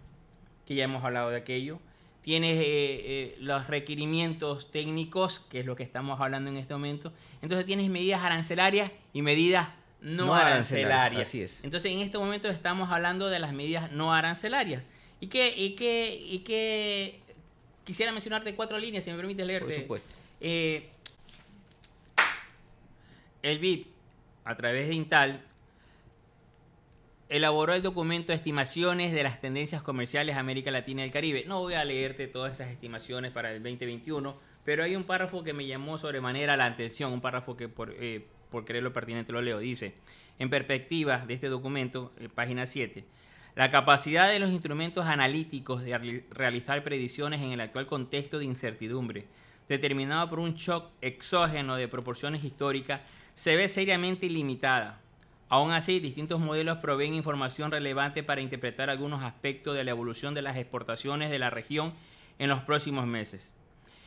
que 0.66 0.74
ya 0.74 0.82
hemos 0.82 1.04
hablado 1.04 1.30
de 1.30 1.36
aquello. 1.36 1.78
Tienes 2.22 2.56
eh, 2.56 2.64
eh, 2.64 3.36
los 3.40 3.66
requerimientos 3.66 4.70
técnicos, 4.70 5.40
que 5.40 5.60
es 5.60 5.66
lo 5.66 5.74
que 5.74 5.82
estamos 5.82 6.20
hablando 6.20 6.50
en 6.50 6.56
este 6.56 6.72
momento. 6.72 7.12
Entonces 7.42 7.66
tienes 7.66 7.90
medidas 7.90 8.22
arancelarias 8.22 8.92
y 9.12 9.22
medidas 9.22 9.68
no, 10.00 10.32
arancelarias. 10.34 11.28
Así 11.28 11.42
es. 11.42 11.60
Entonces 11.64 11.90
en 11.90 11.98
este 11.98 12.18
momento 12.18 12.48
estamos 12.48 12.90
hablando 12.90 13.28
de 13.28 13.40
las 13.40 13.52
medidas 13.52 13.90
no 13.90 14.12
arancelarias. 14.12 14.84
Y 15.20 15.26
que, 15.26 15.54
y 15.56 15.74
que, 15.74 16.14
y 16.14 16.38
que 16.40 17.20
quisiera 17.84 18.12
mencionarte 18.12 18.54
cuatro 18.54 18.78
líneas, 18.78 19.04
si 19.04 19.10
me 19.10 19.16
permites 19.16 19.46
leerte. 19.46 19.72
Por 19.72 19.82
supuesto. 19.82 20.14
Eh, 20.40 20.88
el 23.42 23.58
BID, 23.58 23.86
a 24.44 24.56
través 24.56 24.88
de 24.88 24.94
Intal, 24.94 25.44
elaboró 27.32 27.72
el 27.72 27.82
documento 27.82 28.30
de 28.30 28.36
estimaciones 28.36 29.10
de 29.14 29.22
las 29.22 29.40
tendencias 29.40 29.82
comerciales 29.82 30.36
América 30.36 30.70
Latina 30.70 31.00
y 31.00 31.06
el 31.06 31.10
Caribe. 31.10 31.44
No 31.46 31.60
voy 31.60 31.72
a 31.72 31.82
leerte 31.82 32.28
todas 32.28 32.52
esas 32.52 32.70
estimaciones 32.70 33.32
para 33.32 33.50
el 33.50 33.62
2021, 33.62 34.36
pero 34.66 34.84
hay 34.84 34.94
un 34.96 35.04
párrafo 35.04 35.42
que 35.42 35.54
me 35.54 35.66
llamó 35.66 35.96
sobremanera 35.96 36.58
la 36.58 36.66
atención, 36.66 37.10
un 37.10 37.22
párrafo 37.22 37.56
que 37.56 37.70
por, 37.70 37.94
eh, 37.98 38.26
por 38.50 38.66
creerlo 38.66 38.92
pertinente 38.92 39.32
lo 39.32 39.40
leo. 39.40 39.60
Dice, 39.60 39.94
en 40.38 40.50
perspectiva 40.50 41.24
de 41.26 41.32
este 41.32 41.48
documento, 41.48 42.12
eh, 42.18 42.28
página 42.28 42.66
7, 42.66 43.06
la 43.56 43.70
capacidad 43.70 44.28
de 44.28 44.38
los 44.38 44.50
instrumentos 44.50 45.06
analíticos 45.06 45.82
de 45.82 46.24
realizar 46.28 46.84
predicciones 46.84 47.40
en 47.40 47.52
el 47.52 47.62
actual 47.62 47.86
contexto 47.86 48.40
de 48.40 48.44
incertidumbre, 48.44 49.24
determinado 49.70 50.28
por 50.28 50.38
un 50.38 50.52
shock 50.52 50.90
exógeno 51.00 51.76
de 51.76 51.88
proporciones 51.88 52.44
históricas, 52.44 53.00
se 53.32 53.56
ve 53.56 53.68
seriamente 53.68 54.28
limitada 54.28 55.00
Aún 55.52 55.72
así, 55.72 56.00
distintos 56.00 56.40
modelos 56.40 56.78
proveen 56.78 57.12
información 57.12 57.70
relevante 57.70 58.22
para 58.22 58.40
interpretar 58.40 58.88
algunos 58.88 59.22
aspectos 59.22 59.76
de 59.76 59.84
la 59.84 59.90
evolución 59.90 60.32
de 60.32 60.40
las 60.40 60.56
exportaciones 60.56 61.30
de 61.30 61.38
la 61.38 61.50
región 61.50 61.92
en 62.38 62.48
los 62.48 62.62
próximos 62.62 63.06
meses. 63.06 63.52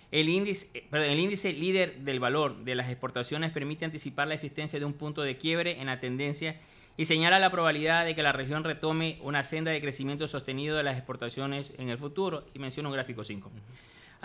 El 0.10 0.28
índice, 0.28 0.72
eh, 0.74 0.88
el 0.92 1.20
índice 1.20 1.54
líder 1.54 2.00
del 2.00 2.20
valor 2.20 2.64
de 2.64 2.74
las 2.74 2.90
exportaciones 2.90 3.52
permite 3.52 3.86
anticipar 3.86 4.28
la 4.28 4.34
existencia 4.34 4.80
de 4.80 4.86
un 4.86 4.94
punto 4.94 5.22
de 5.22 5.38
quiebre 5.38 5.80
en 5.80 5.86
la 5.86 6.00
tendencia 6.00 6.60
y 6.98 7.06
señala 7.06 7.38
la 7.38 7.52
probabilidad 7.52 8.06
de 8.06 8.16
que 8.16 8.24
la 8.24 8.32
región 8.32 8.64
retome 8.64 9.20
una 9.22 9.44
senda 9.44 9.70
de 9.70 9.82
crecimiento 9.82 10.28
sostenido 10.28 10.76
de 10.76 10.82
las 10.82 10.98
exportaciones 10.98 11.74
en 11.78 11.90
el 11.90 12.00
futuro, 12.00 12.48
y 12.56 12.58
menciona 12.58 12.90
un 12.90 12.96
gráfico 12.96 13.24
5. 13.24 13.52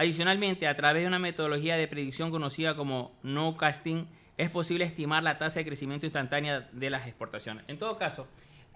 Adicionalmente, 0.01 0.67
a 0.67 0.75
través 0.75 1.03
de 1.03 1.09
una 1.09 1.19
metodología 1.19 1.77
de 1.77 1.87
predicción 1.87 2.31
conocida 2.31 2.75
como 2.75 3.13
no 3.23 3.55
casting, 3.59 4.07
es 4.39 4.49
posible 4.49 4.87
estimar 4.87 5.23
la 5.23 5.37
tasa 5.37 5.61
de 5.61 5.67
crecimiento 5.67 6.07
instantánea 6.07 6.71
de 6.73 6.89
las 6.89 7.07
exportaciones. 7.07 7.65
En 7.69 7.79
todo 7.79 7.99
caso, 7.99 8.27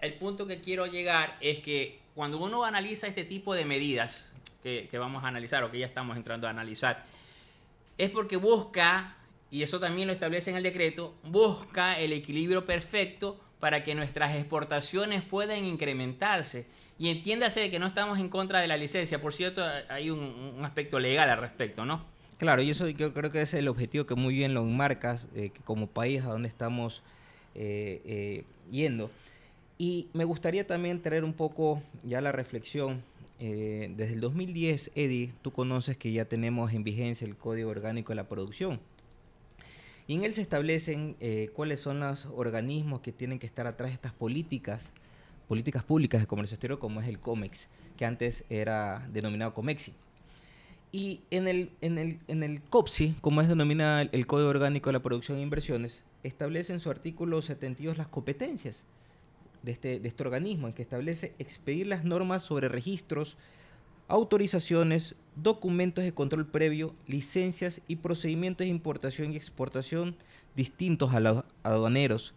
el 0.01 0.13
punto 0.13 0.45
que 0.45 0.61
quiero 0.61 0.85
llegar 0.85 1.35
es 1.41 1.57
que 1.61 1.99
cuando 2.13 2.37
uno 2.37 2.63
analiza 2.63 3.07
este 3.07 3.23
tipo 3.23 3.55
de 3.55 3.65
medidas 3.65 4.31
que, 4.61 4.87
vamos 4.99 5.23
a 5.23 5.29
analizar 5.29 5.63
o 5.63 5.71
que 5.71 5.79
ya 5.79 5.87
estamos 5.87 6.15
entrando 6.15 6.45
a 6.45 6.51
analizar, 6.51 7.03
es 7.97 8.11
porque 8.11 8.37
busca, 8.37 9.17
y 9.49 9.63
eso 9.63 9.79
también 9.79 10.05
lo 10.05 10.13
establece 10.13 10.51
en 10.51 10.57
el 10.57 10.63
decreto, 10.63 11.15
busca 11.23 11.97
el 11.97 12.13
equilibrio 12.13 12.65
perfecto 12.65 13.39
para 13.65 13.81
que 13.81 13.95
nuestras 13.95 14.35
exportaciones 14.35 15.23
puedan 15.23 15.65
incrementarse. 15.65 16.67
Y 16.99 17.09
entiéndase 17.09 17.71
que 17.71 17.79
no 17.79 17.87
estamos 17.87 18.19
en 18.19 18.29
contra 18.29 18.59
de 18.59 18.67
la 18.67 18.77
licencia. 18.77 19.19
Por 19.19 19.33
cierto, 19.33 19.63
hay 19.89 20.11
un 20.11 20.59
aspecto 20.63 20.99
legal 20.99 21.31
al 21.31 21.39
respecto, 21.39 21.83
¿no? 21.83 22.05
Claro, 22.37 22.61
y 22.61 22.69
eso 22.69 22.87
yo 22.89 23.11
creo 23.11 23.31
que 23.31 23.41
es 23.41 23.55
el 23.55 23.67
objetivo 23.67 24.05
que 24.05 24.13
muy 24.13 24.35
bien 24.35 24.53
lo 24.53 24.61
enmarcas 24.61 25.29
eh, 25.35 25.49
como 25.63 25.87
país 25.87 26.21
a 26.21 26.27
donde 26.27 26.47
estamos 26.47 27.01
eh, 27.55 28.03
eh, 28.05 28.43
yendo. 28.69 29.09
Y 29.79 30.09
me 30.13 30.25
gustaría 30.25 30.67
también 30.67 31.01
traer 31.01 31.23
un 31.23 31.33
poco 31.33 31.81
ya 32.03 32.21
la 32.21 32.31
reflexión. 32.31 33.01
desde 33.39 34.13
el 34.13 34.21
2010, 34.21 34.91
Eddie, 34.93 35.33
tú 35.41 35.49
conoces 35.49 35.97
que 35.97 36.11
ya 36.11 36.25
tenemos 36.25 36.71
en 36.71 36.83
vigencia 36.83 37.25
el 37.25 37.35
Código 37.35 37.71
Orgánico 37.71 38.09
de 38.09 38.17
la 38.17 38.27
Producción. 38.27 38.79
Y 40.07 40.15
en 40.15 40.23
él 40.23 40.33
se 40.33 40.41
establecen 40.41 41.17
cuáles 41.53 41.79
son 41.79 41.99
los 41.99 42.25
organismos 42.35 43.01
que 43.01 43.11
tienen 43.11 43.39
que 43.39 43.47
estar 43.47 43.65
atrás 43.65 43.89
de 43.89 43.95
estas 43.95 44.13
políticas, 44.13 44.89
políticas 45.47 45.83
públicas 45.83 46.21
de 46.21 46.27
comercio 46.27 46.55
exterior, 46.55 46.77
como 46.79 47.01
es 47.01 47.07
el 47.07 47.19
COMEX, 47.19 47.67
que 47.97 48.05
antes 48.05 48.43
era 48.49 49.07
denominado 49.11 49.53
COMEXI. 49.53 49.93
Y 50.91 51.21
en 51.29 51.47
el, 51.47 51.71
en 51.81 51.97
el, 51.97 52.19
en 52.27 52.43
el 52.43 52.61
COPSI, 52.61 53.15
como 53.19 53.41
es 53.41 53.49
denominado 53.49 54.07
el 54.11 54.27
Código 54.27 54.49
Orgánico 54.49 54.89
de 54.89 54.93
la 54.93 55.01
Producción 55.01 55.37
e 55.37 55.41
Inversiones, 55.41 56.01
establece 56.23 56.71
en 56.71 56.79
su 56.79 56.89
artículo 56.89 57.41
72 57.41 57.97
las 57.97 58.07
competencias 58.07 58.85
de 59.63 59.71
este, 59.71 59.99
de 59.99 60.07
este 60.07 60.23
organismo, 60.23 60.67
en 60.67 60.73
que 60.73 60.83
establece 60.83 61.33
expedir 61.39 61.87
las 61.87 62.05
normas 62.05 62.43
sobre 62.43 62.69
registros, 62.69 63.35
autorizaciones, 64.07 65.15
documentos 65.35 66.03
de 66.03 66.13
control 66.13 66.45
previo, 66.45 66.93
licencias 67.07 67.81
y 67.87 67.97
procedimientos 67.97 68.65
de 68.65 68.69
importación 68.69 69.33
y 69.33 69.35
exportación 69.35 70.15
distintos 70.55 71.13
a 71.13 71.19
los 71.19 71.43
aduaneros, 71.63 72.33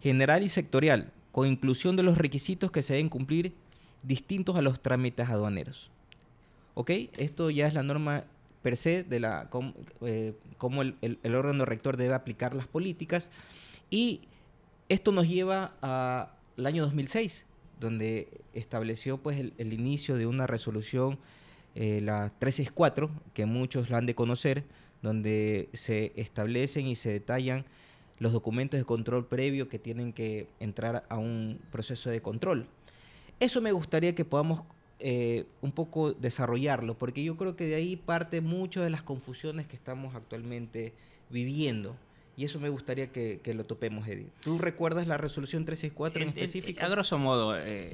general 0.00 0.42
y 0.42 0.48
sectorial, 0.48 1.12
con 1.30 1.46
inclusión 1.46 1.96
de 1.96 2.02
los 2.02 2.18
requisitos 2.18 2.70
que 2.70 2.82
se 2.82 2.94
deben 2.94 3.08
cumplir 3.08 3.54
distintos 4.02 4.56
a 4.56 4.62
los 4.62 4.80
trámites 4.80 5.28
aduaneros. 5.28 5.90
¿Ok? 6.74 6.90
Esto 7.16 7.50
ya 7.50 7.66
es 7.66 7.74
la 7.74 7.82
norma 7.82 8.24
per 8.62 8.76
se 8.76 9.02
de 9.02 9.20
la 9.20 9.48
eh, 10.02 10.34
cómo, 10.56 10.82
el, 10.82 10.96
el, 11.00 11.34
órgano 11.34 11.64
rector 11.64 11.96
debe 11.96 12.14
aplicar 12.14 12.54
las 12.54 12.66
políticas. 12.66 13.28
Y 13.90 14.22
esto 14.88 15.12
nos 15.12 15.28
lleva 15.28 15.72
al 15.80 16.66
año 16.66 16.82
2006, 16.84 17.44
donde 17.80 18.28
estableció 18.54 19.18
pues, 19.18 19.40
el, 19.40 19.72
inicio 19.72 20.16
de 20.16 20.26
una 20.26 20.46
resolución, 20.46 21.18
eh, 21.74 22.00
la 22.02 22.32
364, 22.38 23.10
que 23.34 23.46
muchos 23.46 23.90
lo 23.90 23.96
han 23.96 24.06
de 24.06 24.14
conocer, 24.14 24.64
donde 25.02 25.68
se 25.72 26.12
establecen 26.16 26.86
y 26.86 26.96
se 26.96 27.10
detallan 27.10 27.64
los 28.18 28.32
documentos 28.32 28.78
de 28.78 28.84
control 28.84 29.26
previo 29.26 29.68
que 29.68 29.78
tienen 29.78 30.12
que 30.12 30.46
entrar 30.60 31.04
a 31.08 31.18
un 31.18 31.58
proceso 31.72 32.08
de 32.08 32.22
control. 32.22 32.68
Eso 33.40 33.60
me 33.60 33.72
gustaría 33.72 34.14
que 34.14 34.24
podamos 34.24 34.62
eh, 35.00 35.46
un 35.62 35.72
poco 35.72 36.12
desarrollarlo, 36.12 36.96
porque 36.96 37.24
yo 37.24 37.36
creo 37.36 37.56
que 37.56 37.66
de 37.66 37.74
ahí 37.74 37.96
parte 37.96 38.40
mucho 38.40 38.82
de 38.82 38.90
las 38.90 39.02
confusiones 39.02 39.66
que 39.66 39.74
estamos 39.74 40.14
actualmente 40.14 40.92
viviendo. 41.28 41.96
Y 42.36 42.44
eso 42.44 42.58
me 42.58 42.70
gustaría 42.70 43.08
que, 43.12 43.40
lo 43.54 43.64
topemos, 43.64 44.08
Eddie. 44.08 44.28
¿Tú 44.40 44.58
recuerdas 44.58 45.06
la 45.06 45.18
resolución 45.18 45.64
364 45.64 46.22
en, 46.22 46.28
específico? 46.28 46.84
A 46.84 46.88
grosso 46.88 47.18
modo, 47.18 47.54
eh, 47.58 47.92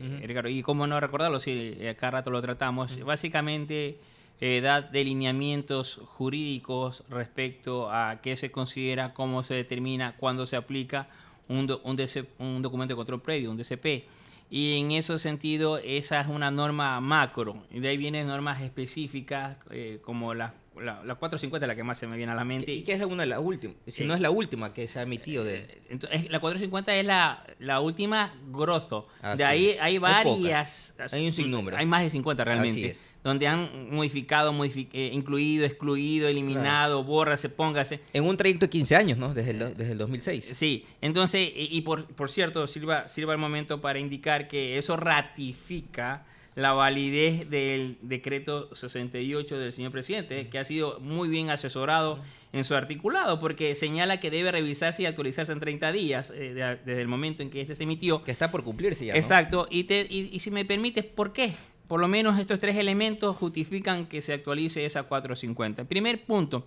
y 0.51 0.63
cómo 0.63 0.87
no 0.87 1.01
recordarlo 1.01 1.41
si 1.41 1.77
eh, 1.79 1.89
acá 1.91 2.11
rato 2.11 2.31
lo 2.31 2.41
tratamos, 2.41 3.01
básicamente 3.05 3.99
eh, 4.41 4.61
da 4.61 4.81
delineamientos 4.81 6.01
jurídicos 6.05 7.03
respecto 7.09 7.91
a 7.91 8.21
qué 8.23 8.37
se 8.37 8.53
considera, 8.53 9.13
cómo 9.13 9.43
se 9.43 9.55
determina, 9.55 10.15
cuándo 10.17 10.47
se 10.47 10.55
aplica 10.55 11.09
un, 11.49 11.69
un, 11.83 11.97
un 12.39 12.63
documento 12.63 12.95
de 12.95 12.97
control 12.97 13.21
previo, 13.21 13.51
un 13.51 13.57
DCP. 13.57 14.05
Y 14.51 14.79
en 14.79 14.93
ese 14.93 15.19
sentido, 15.19 15.79
esa 15.79 16.21
es 16.21 16.29
una 16.29 16.51
norma 16.51 17.01
macro. 17.01 17.65
Y 17.71 17.81
de 17.81 17.89
ahí 17.89 17.97
vienen 17.97 18.29
normas 18.29 18.63
específicas, 18.63 19.57
eh, 19.71 19.99
como 20.03 20.33
las 20.33 20.53
la, 20.81 21.03
la, 21.05 21.15
450 21.15 21.65
es 21.65 21.69
la 21.69 21.75
que 21.75 21.85
más 21.85 21.99
se 21.99 22.07
me 22.07 22.17
viene 22.17 22.33
a 22.33 22.35
la 22.35 22.45
mente. 22.45 22.73
¿Y 22.73 22.83
qué 22.83 22.93
es 22.93 23.03
una 23.03 23.23
de 23.23 23.29
las 23.29 23.41
últimas? 23.41 23.77
Si 23.87 24.05
no 24.05 24.15
es 24.15 24.21
la 24.21 24.31
última 24.31 24.73
que 24.73 24.89
se 24.89 24.99
ha 24.99 25.03
emitido 25.03 25.45
de... 25.45 25.59
Eh, 25.59 25.83
entonces, 25.91 26.31
la 26.31 26.41
450 26.41 26.97
es 26.97 27.05
la, 27.05 27.45
la 27.59 27.81
última 27.81 28.35
grosso. 28.51 29.09
de 29.37 29.45
ahí 29.45 29.75
hay 29.81 29.99
varias... 29.99 30.95
Hay, 31.13 31.27
un 31.27 31.33
sinnúmero. 31.33 31.77
Hay 31.77 31.87
más 31.87 32.03
de 32.03 32.11
50 32.11 32.45
realmente. 32.45 32.95
Donde 33.23 33.47
han 33.47 33.91
modificado, 33.91 34.55
eh, 34.65 35.11
incluido, 35.13 35.67
excluido, 35.67 36.29
eliminado, 36.29 37.05
borra, 37.05 37.37
se 37.37 37.49
póngase. 37.49 38.01
En 38.13 38.25
un 38.25 38.37
trayecto 38.37 38.67
de 38.67 38.71
15 38.71 38.97
años, 38.97 39.19
¿no? 39.19 39.35
Desde 39.35 39.51
el, 39.51 39.59
desde 39.77 39.93
el 39.93 39.99
2006. 39.99 40.51
Sí. 40.55 40.87
Entonces, 41.01 41.51
y, 41.55 41.81
por, 41.83 42.07
por 42.07 42.31
cierto, 42.31 42.67
sirva, 42.67 43.09
sirva 43.09 43.33
el 43.33 43.39
momento 43.39 43.81
para 43.81 43.99
indicar 43.99 44.49
que 44.49 44.79
eso 44.79 44.97
ratifica 44.97 46.25
la 46.59 46.73
validez 46.73 47.49
del 47.49 47.99
decreto 48.03 48.75
68 48.75 49.59
del 49.59 49.73
señor 49.73 49.93
presidente, 49.93 50.49
que 50.49 50.59
ha 50.59 50.65
sido 50.65 50.99
muy 50.99 51.29
bien 51.29 51.51
asesorado 51.51 52.19
en 52.53 52.65
su 52.65 52.75
articulado, 52.75 53.39
porque 53.39 53.77
señala 53.77 54.19
que 54.19 54.29
debe 54.29 54.51
revisarse 54.51 55.05
y 55.05 55.07
actualizarse 55.07 55.53
en 55.53 55.61
30 55.61 55.93
días 55.93 56.33
eh, 56.35 56.79
desde 56.85 57.01
el 57.01 57.07
momento 57.07 57.45
en 57.45 57.51
que 57.51 57.61
este 57.61 57.77
se 57.77 57.85
emitió. 57.85 58.25
Que 58.25 58.33
está 58.33 58.51
por 58.51 58.65
cumplirse 58.65 59.07
ya. 59.07 59.15
Exacto. 59.15 59.69
Y, 59.71 59.85
te, 59.85 60.05
y, 60.11 60.37
si 60.41 60.51
me 60.51 60.65
permites, 60.65 61.05
¿por 61.05 61.33
qué? 61.33 61.55
Por 61.87 62.01
lo 62.01 62.09
menos 62.09 62.37
estos 62.41 62.59
tres 62.59 62.77
elementos 62.77 63.37
justifican 63.37 64.07
que 64.07 64.21
se 64.21 64.33
actualice 64.33 64.85
esa 64.85 65.05
450. 65.05 65.85
Primer 65.85 66.25
punto, 66.25 66.67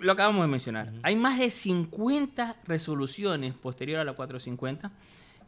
lo 0.00 0.10
acabamos 0.10 0.42
de 0.42 0.48
mencionar. 0.48 0.92
Hay 1.04 1.14
más 1.14 1.38
de 1.38 1.50
50 1.50 2.56
resoluciones 2.66 3.54
posterior 3.54 4.00
a 4.00 4.04
la 4.04 4.14
450 4.14 4.90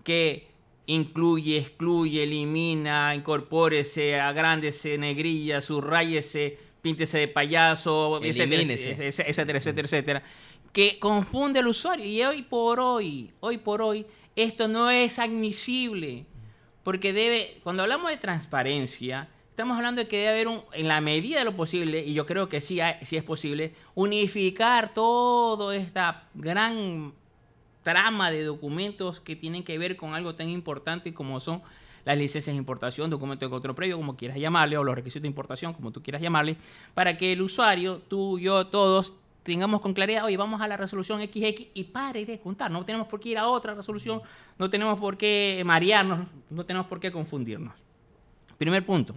que 0.04 0.50
incluye, 0.86 1.58
excluye, 1.58 2.22
elimina, 2.22 3.14
incorpórese, 3.14 4.20
agrándese, 4.20 4.98
negrilla, 4.98 5.60
subrayese, 5.60 6.58
píntese 6.82 7.18
de 7.18 7.28
payaso, 7.28 8.20
etcétera, 8.22 8.62
etcétera, 8.62 9.58
etcétera, 9.58 9.86
etcétera, 9.86 10.22
que 10.72 10.98
confunde 10.98 11.60
al 11.60 11.68
usuario. 11.68 12.04
Y 12.06 12.22
hoy 12.22 12.42
por 12.42 12.80
hoy, 12.80 13.32
hoy 13.40 13.58
por 13.58 13.82
hoy, 13.82 14.06
esto 14.36 14.68
no 14.68 14.90
es 14.90 15.18
admisible. 15.18 16.26
Porque 16.82 17.12
debe, 17.12 17.60
cuando 17.62 17.82
hablamos 17.82 18.10
de 18.10 18.16
transparencia, 18.16 19.28
estamos 19.50 19.76
hablando 19.76 20.02
de 20.02 20.08
que 20.08 20.16
debe 20.16 20.28
haber, 20.30 20.48
un, 20.48 20.62
en 20.72 20.88
la 20.88 21.00
medida 21.00 21.38
de 21.38 21.44
lo 21.44 21.54
posible, 21.54 22.02
y 22.04 22.14
yo 22.14 22.24
creo 22.24 22.48
que 22.48 22.62
sí, 22.62 22.80
sí 23.02 23.16
es 23.16 23.22
posible, 23.22 23.74
unificar 23.94 24.94
toda 24.94 25.76
esta 25.76 26.28
gran 26.34 27.12
trama 27.82 28.30
de 28.30 28.44
documentos 28.44 29.20
que 29.20 29.36
tienen 29.36 29.62
que 29.62 29.78
ver 29.78 29.96
con 29.96 30.14
algo 30.14 30.34
tan 30.34 30.48
importante 30.48 31.14
como 31.14 31.40
son 31.40 31.62
las 32.04 32.18
licencias 32.18 32.54
de 32.54 32.58
importación, 32.58 33.10
documentos 33.10 33.48
de 33.48 33.50
control 33.50 33.74
previo, 33.74 33.96
como 33.96 34.16
quieras 34.16 34.38
llamarle, 34.38 34.76
o 34.76 34.84
los 34.84 34.94
requisitos 34.94 35.22
de 35.22 35.28
importación, 35.28 35.74
como 35.74 35.90
tú 35.90 36.02
quieras 36.02 36.22
llamarle, 36.22 36.56
para 36.94 37.16
que 37.16 37.32
el 37.32 37.42
usuario, 37.42 37.98
tú, 38.08 38.38
yo, 38.38 38.66
todos, 38.66 39.14
tengamos 39.42 39.80
con 39.80 39.94
claridad, 39.94 40.24
oye, 40.24 40.36
vamos 40.36 40.60
a 40.60 40.68
la 40.68 40.76
resolución 40.76 41.20
XX 41.22 41.68
y 41.74 41.84
pare 41.84 42.24
de 42.24 42.38
contar. 42.38 42.70
No 42.70 42.84
tenemos 42.84 43.06
por 43.08 43.20
qué 43.20 43.30
ir 43.30 43.38
a 43.38 43.46
otra 43.48 43.74
resolución, 43.74 44.22
no 44.58 44.70
tenemos 44.70 44.98
por 44.98 45.16
qué 45.16 45.62
marearnos, 45.64 46.26
no 46.48 46.64
tenemos 46.64 46.86
por 46.86 47.00
qué 47.00 47.10
confundirnos. 47.10 47.74
Primer 48.58 48.84
punto. 48.84 49.14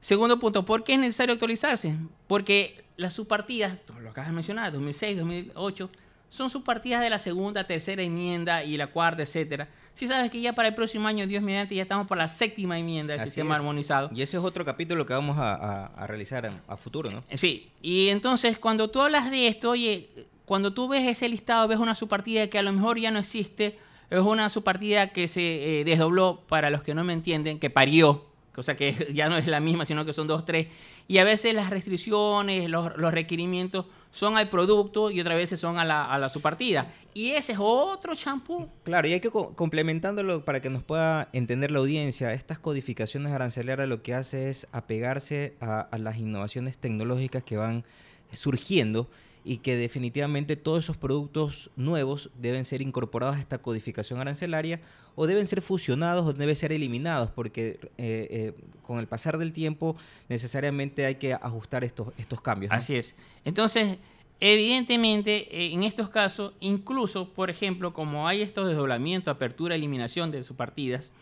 Segundo 0.00 0.38
punto, 0.38 0.64
¿por 0.64 0.82
qué 0.82 0.94
es 0.94 0.98
necesario 0.98 1.32
actualizarse? 1.34 1.96
Porque 2.26 2.84
las 2.96 3.12
subpartidas, 3.14 3.78
lo 4.00 4.10
acabas 4.10 4.30
de 4.30 4.34
mencionar, 4.34 4.72
2006, 4.72 5.18
2008, 5.18 5.90
son 6.32 6.48
sus 6.48 6.62
partidas 6.62 7.02
de 7.02 7.10
la 7.10 7.18
segunda, 7.18 7.64
tercera 7.64 8.02
enmienda 8.02 8.64
y 8.64 8.78
la 8.78 8.86
cuarta, 8.86 9.22
etcétera. 9.22 9.68
Si 9.92 10.06
sabes 10.06 10.30
que 10.30 10.40
ya 10.40 10.54
para 10.54 10.68
el 10.68 10.74
próximo 10.74 11.06
año, 11.06 11.26
Dios 11.26 11.42
mediante, 11.42 11.74
ya 11.74 11.82
estamos 11.82 12.06
por 12.06 12.16
la 12.16 12.26
séptima 12.26 12.78
enmienda 12.78 13.12
del 13.12 13.22
sistema 13.22 13.54
armonizado. 13.54 14.08
Y 14.14 14.22
ese 14.22 14.38
es 14.38 14.42
otro 14.42 14.64
capítulo 14.64 15.04
que 15.04 15.12
vamos 15.12 15.36
a, 15.38 16.06
realizar 16.06 16.50
a, 16.66 16.76
futuro, 16.78 17.10
¿no? 17.10 17.22
Sí, 17.34 17.70
y 17.82 18.08
entonces 18.08 18.56
cuando 18.56 18.88
tú 18.88 19.02
hablas 19.02 19.30
de 19.30 19.46
esto, 19.46 19.68
oye, 19.68 20.08
cuando 20.46 20.72
tú 20.72 20.88
ves 20.88 21.06
ese 21.06 21.28
listado, 21.28 21.68
ves 21.68 21.78
una 21.78 21.94
subpartida 21.94 22.46
que 22.46 22.58
a 22.58 22.62
lo 22.62 22.72
mejor 22.72 22.98
ya 22.98 23.10
no 23.10 23.18
existe, 23.18 23.78
es 24.08 24.20
una 24.20 24.48
subpartida 24.48 25.08
que 25.08 25.28
se 25.28 25.80
eh, 25.80 25.84
desdobló, 25.84 26.44
para 26.48 26.70
los 26.70 26.82
que 26.82 26.94
no 26.94 27.04
me 27.04 27.12
entienden, 27.12 27.58
que 27.58 27.68
parió, 27.68 28.24
cosa 28.54 28.76
que 28.76 29.08
ya 29.14 29.28
no 29.28 29.36
es 29.36 29.46
la 29.46 29.60
misma, 29.60 29.84
sino 29.84 30.04
que 30.04 30.12
son 30.12 30.26
dos, 30.26 30.44
tres. 30.44 30.68
Y 31.08 31.18
a 31.18 31.24
veces 31.24 31.54
las 31.54 31.70
restricciones, 31.70 32.68
los, 32.68 32.94
requerimientos 32.96 33.86
son 34.10 34.36
al 34.36 34.48
producto 34.48 35.10
y 35.10 35.20
otras 35.20 35.36
veces 35.36 35.58
son 35.58 35.78
a 35.78 35.84
la, 35.84 36.04
a 36.04 36.18
la 36.18 36.28
subpartida. 36.28 36.90
Y 37.14 37.30
ese 37.30 37.52
es 37.52 37.58
otro 37.60 38.14
champú. 38.14 38.68
Claro, 38.84 39.08
y 39.08 39.12
hay 39.12 39.20
que 39.20 39.30
complementándolo 39.30 40.44
para 40.44 40.60
que 40.60 40.70
nos 40.70 40.82
pueda 40.82 41.28
entender 41.32 41.70
la 41.70 41.78
audiencia. 41.80 42.32
Estas 42.32 42.58
codificaciones 42.58 43.32
arancelarias 43.32 43.88
lo 43.88 44.02
que 44.02 44.14
hace 44.14 44.50
es 44.50 44.66
apegarse 44.72 45.54
a 45.60 45.96
las 45.98 46.18
innovaciones 46.18 46.78
tecnológicas 46.78 47.42
que 47.42 47.56
van 47.56 47.84
surgiendo 48.32 49.08
y 49.44 49.58
que 49.58 49.76
definitivamente 49.76 50.56
todos 50.56 50.84
esos 50.84 50.96
productos 50.96 51.70
nuevos 51.76 52.30
deben 52.38 52.64
ser 52.64 52.80
incorporados 52.80 53.36
a 53.36 53.40
esta 53.40 53.58
codificación 53.58 54.20
arancelaria 54.20 54.80
o 55.14 55.26
deben 55.26 55.46
ser 55.46 55.60
fusionados 55.62 56.26
o 56.26 56.32
deben 56.32 56.56
ser 56.56 56.72
eliminados 56.72 57.30
porque 57.30 57.78
eh, 57.98 58.28
eh, 58.30 58.54
con 58.86 58.98
el 58.98 59.06
pasar 59.06 59.38
del 59.38 59.52
tiempo 59.52 59.96
necesariamente 60.28 61.04
hay 61.04 61.16
que 61.16 61.34
ajustar 61.34 61.84
estos, 61.84 62.08
estos 62.16 62.40
cambios. 62.40 62.72
Así 62.72 62.96
es. 62.96 63.14
Entonces, 63.44 63.98
evidentemente, 64.40 65.48
eh, 65.50 65.72
en 65.72 65.82
estos 65.82 66.08
casos, 66.08 66.52
incluso, 66.60 67.28
por 67.28 67.50
ejemplo, 67.50 67.92
como 67.92 68.26
hay 68.26 68.42
estos 68.42 68.68
desdoblamientos, 68.68 69.32
apertura, 69.34 69.74
eliminación 69.74 70.30
de 70.30 70.42
sus 70.42 70.56
partidas, 70.56 71.12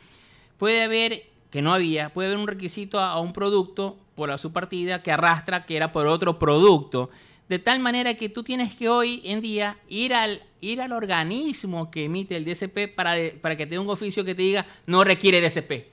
puede 0.59 0.83
haber, 0.83 1.25
que 1.51 1.63
no 1.63 1.73
había, 1.73 2.13
puede 2.13 2.29
haber 2.29 2.39
un 2.39 2.47
requisito 2.47 2.99
a, 2.99 3.11
a 3.13 3.21
un 3.21 3.33
producto 3.33 3.97
por 4.15 4.29
la 4.29 4.39
subpartida 4.39 5.03
que 5.03 5.13
arrastra 5.13 5.65
que 5.65 5.77
era 5.77 5.93
por 5.93 6.07
otro 6.07 6.39
producto. 6.39 7.11
De 7.51 7.59
tal 7.59 7.81
manera 7.81 8.15
que 8.15 8.29
tú 8.29 8.45
tienes 8.45 8.77
que 8.77 8.89
hoy 8.89 9.23
en 9.25 9.41
día 9.41 9.77
ir 9.89 10.15
al, 10.15 10.41
ir 10.61 10.81
al 10.81 10.93
organismo 10.93 11.91
que 11.91 12.05
emite 12.05 12.37
el 12.37 12.45
DSP 12.45 12.95
para, 12.95 13.17
para 13.41 13.57
que 13.57 13.67
te 13.67 13.71
dé 13.71 13.79
un 13.81 13.91
oficio 13.91 14.25
que 14.25 14.37
te 14.37 14.43
diga 14.43 14.65
no 14.87 15.03
requiere 15.03 15.41
DSP. 15.41 15.85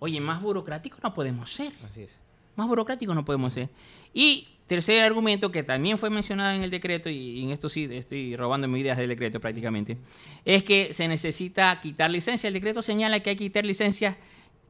Oye, 0.00 0.20
más 0.20 0.42
burocrático 0.42 0.98
no 1.00 1.14
podemos 1.14 1.52
ser. 1.52 1.72
Así 1.88 2.02
es. 2.02 2.10
Más 2.56 2.66
burocrático 2.66 3.14
no 3.14 3.24
podemos 3.24 3.54
ser. 3.54 3.68
Y 4.12 4.48
tercer 4.66 5.00
argumento 5.04 5.52
que 5.52 5.62
también 5.62 5.96
fue 5.96 6.10
mencionado 6.10 6.56
en 6.56 6.64
el 6.64 6.70
decreto, 6.70 7.08
y 7.08 7.40
en 7.40 7.50
esto 7.50 7.68
sí 7.68 7.86
estoy 7.88 8.34
robando 8.34 8.66
mis 8.66 8.80
ideas 8.80 8.98
del 8.98 9.08
decreto 9.08 9.38
prácticamente, 9.38 9.96
es 10.44 10.64
que 10.64 10.92
se 10.92 11.06
necesita 11.06 11.80
quitar 11.80 12.10
licencia. 12.10 12.48
El 12.48 12.54
decreto 12.54 12.82
señala 12.82 13.20
que 13.20 13.30
hay 13.30 13.36
que 13.36 13.44
quitar 13.44 13.64
licencias 13.64 14.16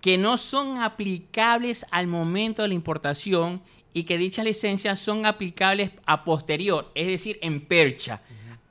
que 0.02 0.18
no 0.18 0.36
son 0.36 0.82
aplicables 0.82 1.86
al 1.90 2.06
momento 2.06 2.60
de 2.60 2.68
la 2.68 2.74
importación 2.74 3.62
y 3.96 4.04
que 4.04 4.18
dichas 4.18 4.44
licencias 4.44 5.00
son 5.00 5.24
aplicables 5.24 5.90
a 6.04 6.22
posterior, 6.22 6.92
es 6.94 7.06
decir, 7.06 7.38
en 7.40 7.62
percha. 7.62 8.20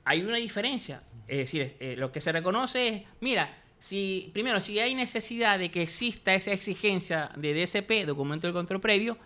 Hay 0.04 0.22
una 0.22 0.36
diferencia, 0.36 1.02
es 1.26 1.38
decir, 1.38 1.74
eh, 1.80 1.96
lo 1.98 2.12
que 2.12 2.20
se 2.20 2.30
reconoce 2.30 2.86
es, 2.86 3.02
mira, 3.18 3.52
si 3.80 4.30
primero, 4.32 4.60
si 4.60 4.78
hay 4.78 4.94
necesidad 4.94 5.58
de 5.58 5.72
que 5.72 5.82
exista 5.82 6.32
esa 6.32 6.52
exigencia 6.52 7.32
de 7.34 7.60
DSP, 7.60 8.06
documento 8.06 8.46
de 8.46 8.52
control 8.52 8.80
previo, 8.80 9.18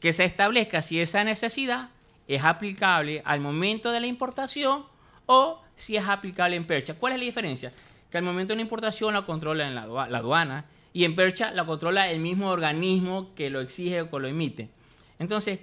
que 0.00 0.14
se 0.14 0.24
establezca 0.24 0.80
si 0.80 1.02
esa 1.02 1.22
necesidad 1.22 1.90
es 2.26 2.42
aplicable 2.42 3.20
al 3.26 3.40
momento 3.40 3.92
de 3.92 4.00
la 4.00 4.06
importación 4.06 4.86
o 5.26 5.60
si 5.74 5.96
es 5.96 6.08
aplicable 6.08 6.56
en 6.56 6.66
percha. 6.66 6.94
¿Cuál 6.94 7.12
es 7.12 7.18
la 7.18 7.24
diferencia? 7.26 7.74
Que 8.10 8.16
al 8.16 8.24
momento 8.24 8.54
de 8.54 8.56
la 8.56 8.62
importación 8.62 9.12
la 9.12 9.26
controla 9.26 9.68
en 9.68 9.74
la, 9.74 9.82
aduana 9.82 10.64
y 10.94 11.04
en 11.04 11.14
percha 11.14 11.50
la 11.50 11.66
controla 11.66 12.10
el 12.10 12.20
mismo 12.20 12.48
organismo 12.48 13.34
que 13.34 13.50
lo 13.50 13.60
exige 13.60 14.00
o 14.00 14.10
que 14.10 14.18
lo 14.18 14.28
emite. 14.28 14.70
Entonces, 15.18 15.60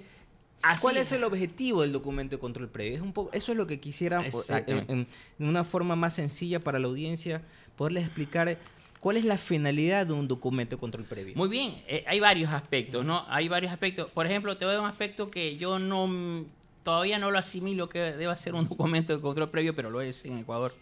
¿Cuál 0.80 0.96
es 0.96 1.12
el 1.12 1.24
objetivo 1.24 1.82
del 1.82 1.92
documento 1.92 2.36
de 2.36 2.40
control 2.40 2.68
previo? 2.68 2.96
Es 2.96 3.02
un 3.02 3.12
poco, 3.12 3.30
eso 3.32 3.52
es 3.52 3.58
lo 3.58 3.66
que 3.66 3.80
quisiera, 3.80 4.24
en, 4.66 5.06
una 5.38 5.64
forma 5.64 5.94
más 5.94 6.14
sencilla 6.14 6.60
para 6.60 6.78
la 6.78 6.86
audiencia, 6.86 7.42
poderles 7.76 8.04
explicar 8.04 8.58
cuál 9.00 9.18
es 9.18 9.24
la 9.24 9.36
finalidad 9.36 10.06
de 10.06 10.14
un 10.14 10.26
documento 10.26 10.76
de 10.76 10.80
control 10.80 11.04
previo. 11.04 11.34
Muy 11.36 11.48
bien, 11.48 11.82
eh, 11.86 12.04
hay 12.06 12.20
varios 12.20 12.50
aspectos, 12.50 13.04
¿no? 13.04 13.24
Hay 13.28 13.48
varios 13.48 13.72
aspectos. 13.72 14.10
Por 14.10 14.26
ejemplo, 14.26 14.56
te 14.56 14.64
voy 14.64 14.72
a 14.72 14.76
dar 14.76 14.84
un 14.84 14.90
aspecto 14.90 15.30
que 15.30 15.56
yo 15.56 15.78
no 15.78 16.46
todavía 16.82 17.18
no 17.18 17.30
lo 17.30 17.38
asimilo 17.38 17.88
que 17.88 17.98
deba 17.98 18.36
ser 18.36 18.54
un 18.54 18.64
documento 18.68 19.14
de 19.14 19.20
control 19.20 19.50
previo, 19.50 19.74
pero 19.74 19.90
lo 19.90 20.00
es 20.00 20.24
en 20.24 20.38
Ecuador. 20.38 20.74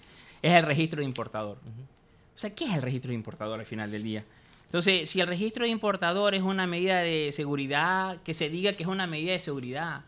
Es 0.43 0.53
el 0.53 0.65
registro 0.65 1.01
de 1.01 1.07
importador. 1.07 1.59
O 2.35 2.39
sea, 2.39 2.55
¿qué 2.55 2.65
es 2.65 2.75
el 2.75 2.83
registro 2.83 3.11
de 3.11 3.15
importador 3.15 3.59
al 3.59 3.67
final 3.67 3.91
del 3.91 4.03
día? 4.03 4.25
Entonces, 4.73 5.11
si 5.11 5.21
el 5.21 5.27
registro 5.27 5.65
de 5.67 5.71
importador 5.71 6.35
es 6.35 6.41
una 6.41 6.67
medida 6.67 7.01
de 7.01 7.31
seguridad, 7.33 8.23
que 8.23 8.33
se 8.33 8.49
diga 8.49 8.73
que 8.73 8.85
es 8.85 8.89
una 8.89 9.07
medida 9.07 9.33
de 9.33 9.39
seguridad. 9.39 10.01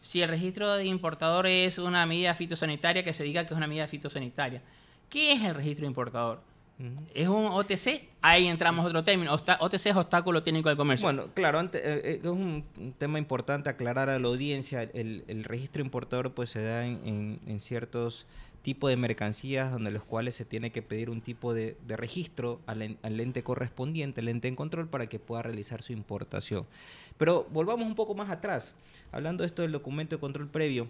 Si 0.00 0.22
el 0.22 0.30
registro 0.30 0.72
de 0.72 0.86
importador 0.86 1.46
es 1.46 1.76
una 1.76 2.06
medida 2.06 2.34
fitosanitaria, 2.34 3.04
que 3.04 3.12
se 3.12 3.24
diga 3.24 3.44
que 3.44 3.52
es 3.52 3.58
una 3.58 3.66
medida 3.66 3.86
fitosanitaria. 3.86 4.62
¿Qué 5.10 5.32
es 5.32 5.44
el 5.44 5.54
registro 5.54 5.82
de 5.82 5.88
importador? 5.88 6.40
¿Es 7.12 7.28
un 7.28 7.44
OTC? 7.44 8.08
Ahí 8.22 8.46
entramos 8.46 8.86
a 8.86 8.88
otro 8.88 9.04
término. 9.04 9.34
OTC 9.34 9.86
es 9.86 9.96
obstáculo 9.96 10.42
técnico 10.42 10.70
del 10.70 10.78
comercio. 10.78 11.06
Bueno, 11.06 11.26
claro, 11.34 11.60
eh, 11.60 11.68
eh, 11.74 12.20
es 12.22 12.30
un 12.30 12.64
tema 12.96 13.18
importante 13.18 13.68
aclarar 13.68 14.08
a 14.08 14.18
la 14.18 14.28
audiencia. 14.28 14.82
El, 14.82 15.44
registro 15.44 15.82
importador 15.82 16.32
pues 16.32 16.48
se 16.48 16.62
da 16.62 16.86
en, 16.86 17.38
en 17.46 17.60
ciertos 17.60 18.24
tipo 18.66 18.88
de 18.88 18.96
mercancías 18.96 19.70
donde 19.70 19.92
los 19.92 20.02
cuales 20.02 20.34
se 20.34 20.44
tiene 20.44 20.72
que 20.72 20.82
pedir 20.82 21.08
un 21.08 21.20
tipo 21.20 21.54
de, 21.54 21.76
registro 21.86 22.60
al, 22.66 22.82
ente 22.82 23.44
correspondiente, 23.44 24.20
el 24.20 24.26
ente 24.26 24.48
en 24.48 24.56
control, 24.56 24.88
para 24.88 25.06
que 25.06 25.20
pueda 25.20 25.42
realizar 25.42 25.82
su 25.82 25.92
importación. 25.92 26.66
Pero 27.16 27.46
volvamos 27.52 27.86
un 27.86 27.94
poco 27.94 28.16
más 28.16 28.28
atrás, 28.28 28.74
hablando 29.12 29.44
de 29.44 29.46
esto 29.46 29.62
del 29.62 29.70
documento 29.70 30.16
de 30.16 30.20
control 30.20 30.48
previo. 30.48 30.88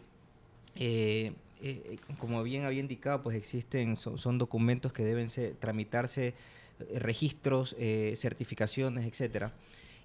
Eh, 0.74 1.34
eh, 1.60 1.98
como 2.16 2.42
bien 2.42 2.64
había 2.64 2.80
indicado, 2.80 3.22
pues 3.22 3.36
existen, 3.36 3.98
son, 3.98 4.38
documentos 4.38 4.94
que 4.94 5.04
deben 5.04 5.28
tramitarse, 5.58 6.28
eh, 6.28 6.98
registros, 6.98 7.76
certificaciones, 8.14 9.04
etcétera. 9.04 9.52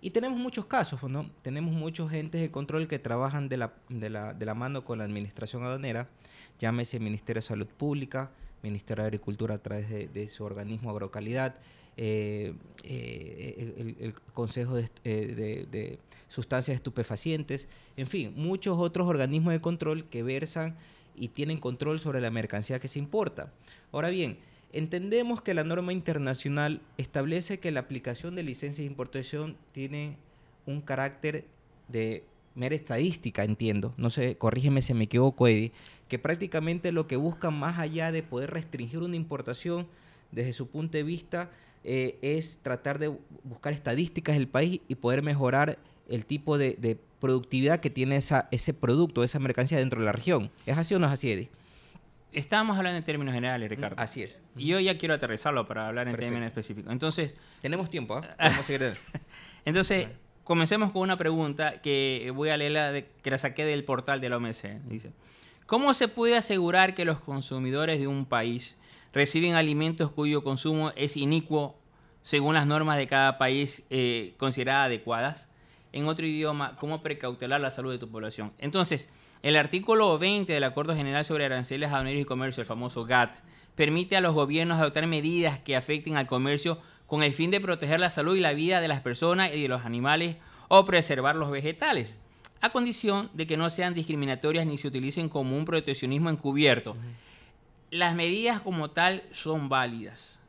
Y 0.02 0.10
tenemos 0.10 0.38
muchos 0.38 0.66
casos, 0.66 1.02
¿no? 1.04 1.32
Tenemos 1.42 1.74
muchos 1.74 2.12
entes 2.12 2.42
de 2.42 2.52
control 2.52 2.90
que 2.90 3.00
trabajan 3.00 3.48
de 3.48 3.56
la, 3.56 3.74
de 3.88 4.10
la, 4.10 4.34
de 4.34 4.46
la 4.46 4.56
mano 4.56 4.84
con 4.84 4.98
la 4.98 5.06
administración 5.06 5.64
aduanera 5.64 6.10
llámese 6.62 7.00
Ministerio 7.00 7.42
de 7.42 7.48
Salud 7.48 7.68
Pública, 7.68 8.30
Ministerio 8.62 9.04
de 9.04 9.08
Agricultura 9.08 9.56
a 9.56 9.58
través 9.58 9.90
de, 9.90 10.28
su 10.28 10.44
organismo 10.44 10.92
Agrocalidad, 10.92 11.56
eh, 11.98 12.54
eh, 12.84 13.96
el, 14.00 14.14
Consejo 14.34 14.78
eh, 14.78 14.88
de, 15.04 16.00
Sustancias 16.28 16.76
Estupefacientes, 16.76 17.68
en 17.98 18.08
fin, 18.08 18.34
muchos 18.38 18.78
otros 18.78 19.08
organismos 19.08 19.52
de 19.52 19.60
control 19.60 20.06
que 20.06 20.24
versan 20.24 20.78
y 21.16 21.30
tienen 21.30 21.60
control 21.60 22.00
sobre 22.00 22.22
la 22.22 22.30
mercancía 22.30 22.80
que 22.80 22.88
se 22.88 23.00
importa. 23.00 23.52
Ahora 23.92 24.10
bien, 24.10 24.38
entendemos 24.72 25.42
que 25.42 25.54
la 25.54 25.66
norma 25.66 25.92
internacional 25.92 26.82
establece 26.98 27.60
que 27.60 27.72
la 27.72 27.82
aplicación 27.82 28.36
de 28.36 28.44
licencias 28.44 28.86
de 28.86 28.92
importación 28.92 29.58
tiene 29.74 30.16
un 30.66 30.80
carácter 30.80 31.44
de 31.90 32.24
mera 32.56 32.76
estadística, 32.76 33.44
entiendo, 33.44 33.94
no 33.98 34.10
sé, 34.10 34.38
corrígeme 34.38 34.82
si 34.82 34.94
me 34.94 35.06
equivoco, 35.06 35.48
Eddie, 35.48 35.72
que 36.08 36.20
prácticamente 36.20 36.92
lo 36.92 37.08
que 37.08 37.16
buscan 37.16 37.54
más 37.54 37.80
allá 37.80 38.12
de 38.12 38.24
poder 38.24 38.52
restringir 38.52 39.00
una 39.00 39.16
importación 39.16 39.88
desde 40.32 40.54
su 40.54 40.68
punto 40.68 40.98
de 40.98 41.04
vista 41.04 41.50
eh, 41.84 42.18
es 42.22 42.60
tratar 42.62 43.00
de 43.00 43.12
buscar 43.44 43.74
estadísticas 43.74 44.36
del 44.36 44.48
país 44.48 44.82
y 44.88 44.96
poder 44.96 45.24
mejorar 45.24 45.80
el 46.10 46.26
tipo 46.26 46.58
de, 46.58 46.98
productividad 47.20 47.80
que 47.80 47.92
tiene 47.92 48.16
esa, 48.16 48.48
ese 48.50 48.74
producto, 48.74 49.24
esa 49.24 49.38
mercancía 49.38 49.78
dentro 49.78 50.00
de 50.00 50.08
la 50.08 50.12
región. 50.12 50.50
¿Es 50.66 50.76
así 50.76 50.96
o 50.96 51.00
no 51.00 51.06
es 51.06 51.14
así, 51.14 51.32
Eddie? 51.32 51.50
Estábamos 52.34 52.78
hablando 52.78 52.98
en 52.98 53.04
términos 53.04 53.34
generales, 53.34 53.70
Ricardo. 53.70 53.96
Así 54.00 54.24
es. 54.24 54.42
Y 54.56 54.68
yo 54.68 54.80
ya 54.80 54.98
quiero 54.98 55.14
aterrizarlo 55.14 55.68
para 55.68 55.88
hablar 55.88 56.08
en 56.08 56.16
términos 56.16 56.48
específicos. 56.48 56.92
Entonces... 56.92 57.36
Tenemos 57.62 57.90
tiempo, 57.90 58.20
¿eh? 58.40 58.94
Entonces, 59.66 60.08
comencemos 60.44 60.92
con 60.92 61.02
una 61.02 61.18
pregunta 61.18 61.82
que 61.82 62.32
voy 62.36 62.50
a 62.50 62.58
leerla, 62.58 62.94
que 63.22 63.32
la 63.32 63.38
saqué 63.38 63.66
del 63.66 63.84
portal 63.84 64.22
de 64.22 64.30
la 64.30 64.38
OMC. 64.38 64.82
Dice, 64.86 65.12
¿cómo 65.66 65.94
se 65.94 66.08
puede 66.08 66.38
asegurar 66.38 66.96
que 66.96 67.06
los 67.06 67.20
consumidores 67.20 68.00
de 68.00 68.08
un 68.08 68.26
país 68.26 68.78
reciben 69.14 69.56
alimentos 69.56 70.12
cuyo 70.12 70.44
consumo 70.44 70.92
es 70.96 71.18
inicuo 71.18 71.76
según 72.22 72.54
las 72.54 72.66
normas 72.66 72.98
de 72.98 73.08
cada 73.08 73.38
país 73.38 73.84
eh, 73.90 74.34
consideradas 74.38 74.88
adecuadas? 74.88 75.48
En 75.94 76.08
otro 76.08 76.26
idioma, 76.26 76.76
¿cómo 76.78 77.02
precautelar 77.02 77.60
la 77.60 77.70
salud 77.70 77.92
de 77.92 77.98
tu 77.98 78.10
población? 78.10 78.54
Entonces, 78.60 79.10
el 79.44 79.58
artículo 79.58 80.18
20 80.18 80.54
del 80.54 80.64
Acuerdo 80.64 80.96
General 80.96 81.26
sobre 81.26 81.46
Aranceles 81.46 81.90
Aduaneros 81.90 82.22
y 82.22 82.26
Comercio, 82.26 82.62
el 82.62 82.68
famoso 82.68 83.06
GATT, 83.06 83.40
permite 83.76 84.16
a 84.16 84.22
los 84.22 84.34
gobiernos 84.34 84.80
adoptar 84.80 85.08
medidas 85.08 85.60
que 85.60 85.76
afecten 85.76 86.16
al 86.16 86.28
comercio 86.28 86.78
con 87.12 87.24
el 87.24 87.34
fin 87.34 87.52
de 87.52 87.60
proteger 87.60 88.00
la 88.00 88.10
salud 88.10 88.38
y 88.38 88.40
la 88.40 88.54
vida 88.54 88.80
de 88.80 88.88
las 88.88 89.02
personas 89.02 89.54
y 89.54 89.64
de 89.64 89.68
los 89.68 89.84
animales 89.84 90.38
o 90.70 90.86
preservar 90.86 91.36
los 91.36 91.52
vegetales, 91.52 92.22
a 92.62 92.70
condición 92.70 93.30
de 93.34 93.46
que 93.46 93.58
no 93.58 93.70
sean 93.70 93.94
discriminatorias 93.94 94.66
ni 94.66 94.78
se 94.78 94.88
utilicen 94.88 95.28
como 95.28 95.58
un 95.58 95.66
proteccionismo 95.66 96.30
encubierto. 96.30 96.96
Las 97.90 98.16
medidas 98.16 98.62
como 98.62 98.92
tal 98.92 99.24
son 99.32 99.68
válidas, 99.68 100.40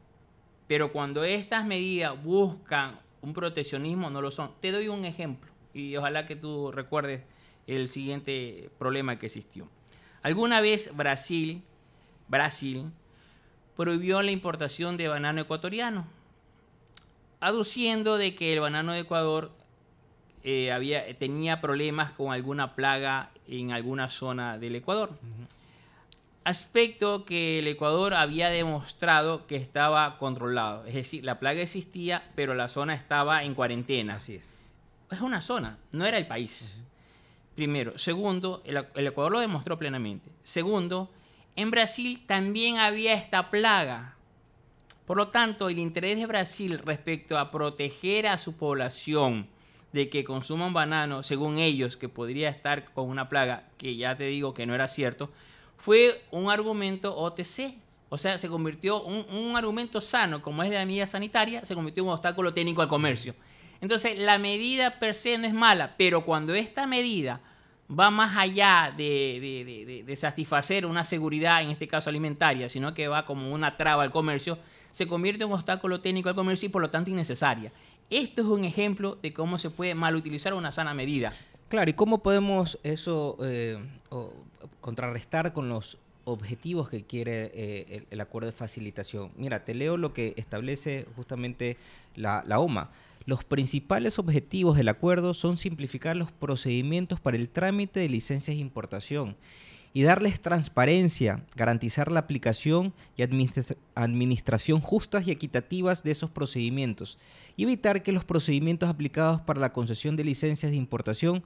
pero 0.69 0.93
cuando 0.93 1.25
estas 1.25 1.67
medidas 1.67 2.23
buscan 2.23 3.01
un 3.23 3.33
proteccionismo 3.33 4.09
no 4.09 4.23
lo 4.23 4.31
son. 4.31 4.53
Te 4.61 4.71
doy 4.71 4.87
un 4.87 5.05
ejemplo 5.05 5.51
y 5.75 5.97
ojalá 5.97 6.27
que 6.27 6.37
tú 6.37 6.71
recuerdes 6.71 7.23
el 7.67 7.89
siguiente 7.89 8.71
problema 8.79 9.19
que 9.19 9.27
existió. 9.27 9.69
Alguna 10.23 10.61
vez 10.61 10.95
Brasil, 10.95 11.65
Brasil 12.29 12.93
prohibió 13.77 14.23
la 14.23 14.31
importación 14.31 14.97
de 14.97 15.09
banano 15.09 15.41
ecuatoriano, 15.41 16.07
aduciendo 17.43 18.17
de 18.17 18.35
que 18.35 18.55
el 18.55 18.61
banano 18.61 18.93
de 18.93 19.01
Ecuador 19.01 19.51
eh, 20.45 20.73
había, 20.73 21.17
tenía 21.19 21.61
problemas 21.61 22.13
con 22.13 22.33
alguna 22.33 22.75
plaga 22.75 23.31
en 23.47 23.73
alguna 23.73 24.09
zona 24.09 24.59
del 24.59 24.77
Ecuador. 24.77 25.11
Aspecto 26.45 27.25
que 27.25 27.59
el 27.59 27.67
Ecuador 27.67 28.15
había 28.15 28.49
demostrado 28.49 29.47
que 29.47 29.57
estaba 29.57 30.19
controlado. 30.19 30.87
Es 30.87 30.95
decir, 30.95 31.25
la 31.25 31.39
plaga 31.39 31.61
existía, 31.61 32.31
pero 32.35 32.55
la 32.55 32.69
zona 32.69 32.95
estaba 32.95 33.45
en 33.45 33.55
cuarentena. 33.55 34.17
Así 34.17 34.37
es. 34.37 34.45
Es 35.11 35.21
una 35.21 35.43
zona, 35.43 35.79
no 35.91 36.07
era 36.07 36.19
el 36.19 36.27
país. 36.27 36.81
Primero. 37.55 37.99
Segundo, 37.99 38.63
el, 38.65 39.07
Ecuador 39.07 39.33
lo 39.33 39.41
demostró 39.41 39.79
plenamente. 39.79 40.31
Segundo, 40.43 41.11
en 41.55 41.71
Brasil 41.71 42.25
también 42.27 42.79
había 42.79 43.13
esta 43.15 43.51
plaga. 43.51 44.17
Por 45.07 45.17
lo 45.17 45.29
tanto, 45.29 45.69
el 45.69 45.79
interés 45.79 46.19
de 46.19 46.27
Brasil 46.27 46.79
respecto 46.79 47.39
a 47.39 47.51
proteger 47.51 48.27
a 48.27 48.39
su 48.39 48.55
población 48.55 49.49
de 49.93 50.09
que 50.09 50.25
consuman 50.25 50.73
banano, 50.73 51.23
según 51.23 51.59
ellos, 51.59 51.97
que 51.97 52.09
podría 52.09 52.49
estar 52.49 52.93
con 52.93 53.09
una 53.09 53.29
plaga, 53.29 53.69
que 53.77 53.97
ya 53.97 54.17
te 54.17 54.25
digo 54.25 54.55
que 54.55 54.67
no 54.67 54.75
era 54.75 54.89
cierto, 54.89 55.31
fue 55.77 56.23
un 56.31 56.51
argumento 56.51 57.17
OTC. 57.17 57.77
O 58.09 58.19
sea, 58.19 58.39
se 58.39 58.49
convirtió 58.49 59.03
un, 59.03 59.27
un 59.35 59.57
argumento 59.57 60.01
sano, 60.01 60.43
como 60.43 60.63
es 60.63 60.71
de 60.71 60.77
la 60.77 60.85
medida 60.85 61.07
sanitaria, 61.07 61.65
se 61.65 61.75
convirtió 61.75 62.03
en 62.03 62.09
un 62.09 62.15
obstáculo 62.15 62.55
técnico 62.55 62.83
al 62.83 62.89
comercio. 62.89 63.35
Entonces, 63.81 64.19
la 64.19 64.39
medida 64.39 65.01
per 65.01 65.15
se 65.15 65.37
no 65.39 65.47
es 65.47 65.55
mala, 65.55 65.95
pero 65.97 66.25
cuando 66.25 66.55
esta 66.55 66.87
medida 66.87 67.41
va 67.91 68.11
más 68.11 68.37
allá 68.37 68.93
de, 68.97 70.05
satisfacer 70.17 70.87
una 70.87 71.05
seguridad, 71.05 71.63
en 71.63 71.71
este 71.71 71.89
caso 71.89 72.11
alimentaria, 72.11 72.69
sino 72.69 72.95
que 72.95 73.09
va 73.09 73.27
como 73.27 73.53
una 73.53 73.77
traba 73.77 74.03
al 74.03 74.11
comercio, 74.11 74.59
se 74.93 75.09
convierte 75.09 75.43
en 75.43 75.49
un 75.49 75.55
obstáculo 75.55 76.01
técnico 76.01 76.29
al 76.29 76.37
comercio 76.37 76.67
y 76.67 76.69
por 76.69 76.83
lo 76.83 76.91
tanto 76.91 77.11
innecesaria. 77.11 77.73
Esto 78.11 78.43
es 78.43 78.47
un 78.47 78.65
ejemplo 78.65 79.19
de 79.21 79.33
cómo 79.33 79.59
se 79.59 79.71
puede 79.71 79.95
malutilizar 79.95 80.55
una 80.55 80.71
sana 80.71 80.95
medida. 80.95 81.33
Claro, 81.69 81.91
¿y 81.91 81.95
cómo 81.95 82.23
podemos 82.23 82.79
eso 82.83 83.39
eh, 83.43 83.79
contrarrestar 84.81 85.55
con 85.55 85.69
los 85.69 85.99
objetivos 86.25 86.89
que 86.89 87.05
quiere 87.05 87.51
eh, 87.55 88.05
el, 88.11 88.21
acuerdo 88.21 88.47
de 88.47 88.53
facilitación? 88.53 89.33
Mira, 89.37 89.65
te 89.65 89.75
leo 89.75 89.97
lo 89.97 90.13
que 90.13 90.35
establece 90.37 91.07
justamente 91.17 91.79
la 92.15 92.45
OMA. 92.61 92.91
Los 93.25 93.45
principales 93.45 94.19
objetivos 94.19 94.77
del 94.77 94.89
acuerdo 94.89 95.33
son 95.33 95.57
simplificar 95.57 96.17
los 96.17 96.33
procedimientos 96.33 97.21
para 97.21 97.37
el 97.37 97.49
trámite 97.49 98.01
de 98.01 98.09
licencias 98.09 98.57
de 98.57 98.61
importación 98.61 99.37
y 99.95 100.03
darles 100.03 100.41
transparencia, 100.41 101.45
garantizar 101.55 102.11
la 102.11 102.21
aplicación 102.21 102.95
y 103.17 103.23
administración 103.23 104.81
justas 104.81 105.27
y 105.27 105.31
equitativas 105.31 106.03
de 106.03 106.13
esos 106.13 106.31
procedimientos 106.31 107.19
y 107.57 107.65
evitar 107.65 108.03
que 108.03 108.13
los 108.13 108.25
procedimientos 108.25 108.89
aplicados 108.89 109.41
para 109.43 109.61
la 109.61 109.73
concesión 109.73 110.17
de 110.17 110.25
licencias 110.25 110.71
de 110.71 110.77
importación 110.77 111.45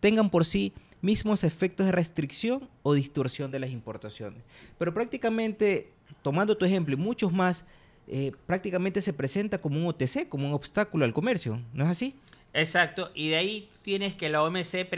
tengan 0.00 0.30
por 0.30 0.44
sí 0.44 0.72
mismos 1.00 1.44
efectos 1.44 1.86
de 1.86 1.92
restricción 1.92 2.68
o 2.82 2.94
distorsión 2.94 3.50
de 3.50 3.58
las 3.58 3.70
importaciones. 3.70 4.42
Pero 4.78 4.94
prácticamente, 4.94 5.90
tomando 6.22 6.56
tu 6.56 6.64
ejemplo 6.64 6.94
y 6.94 6.96
muchos 6.96 7.32
más, 7.32 7.64
eh, 8.06 8.32
prácticamente 8.46 9.00
se 9.00 9.12
presenta 9.12 9.60
como 9.60 9.78
un 9.78 9.86
OTC, 9.86 10.28
como 10.28 10.46
un 10.48 10.54
obstáculo 10.54 11.04
al 11.04 11.12
comercio, 11.12 11.60
¿no 11.72 11.84
es 11.84 11.90
así? 11.90 12.14
Exacto, 12.54 13.10
y 13.14 13.28
de 13.28 13.36
ahí 13.36 13.68
tienes 13.82 14.14
que 14.14 14.28
la 14.28 14.42
OMC 14.42 14.88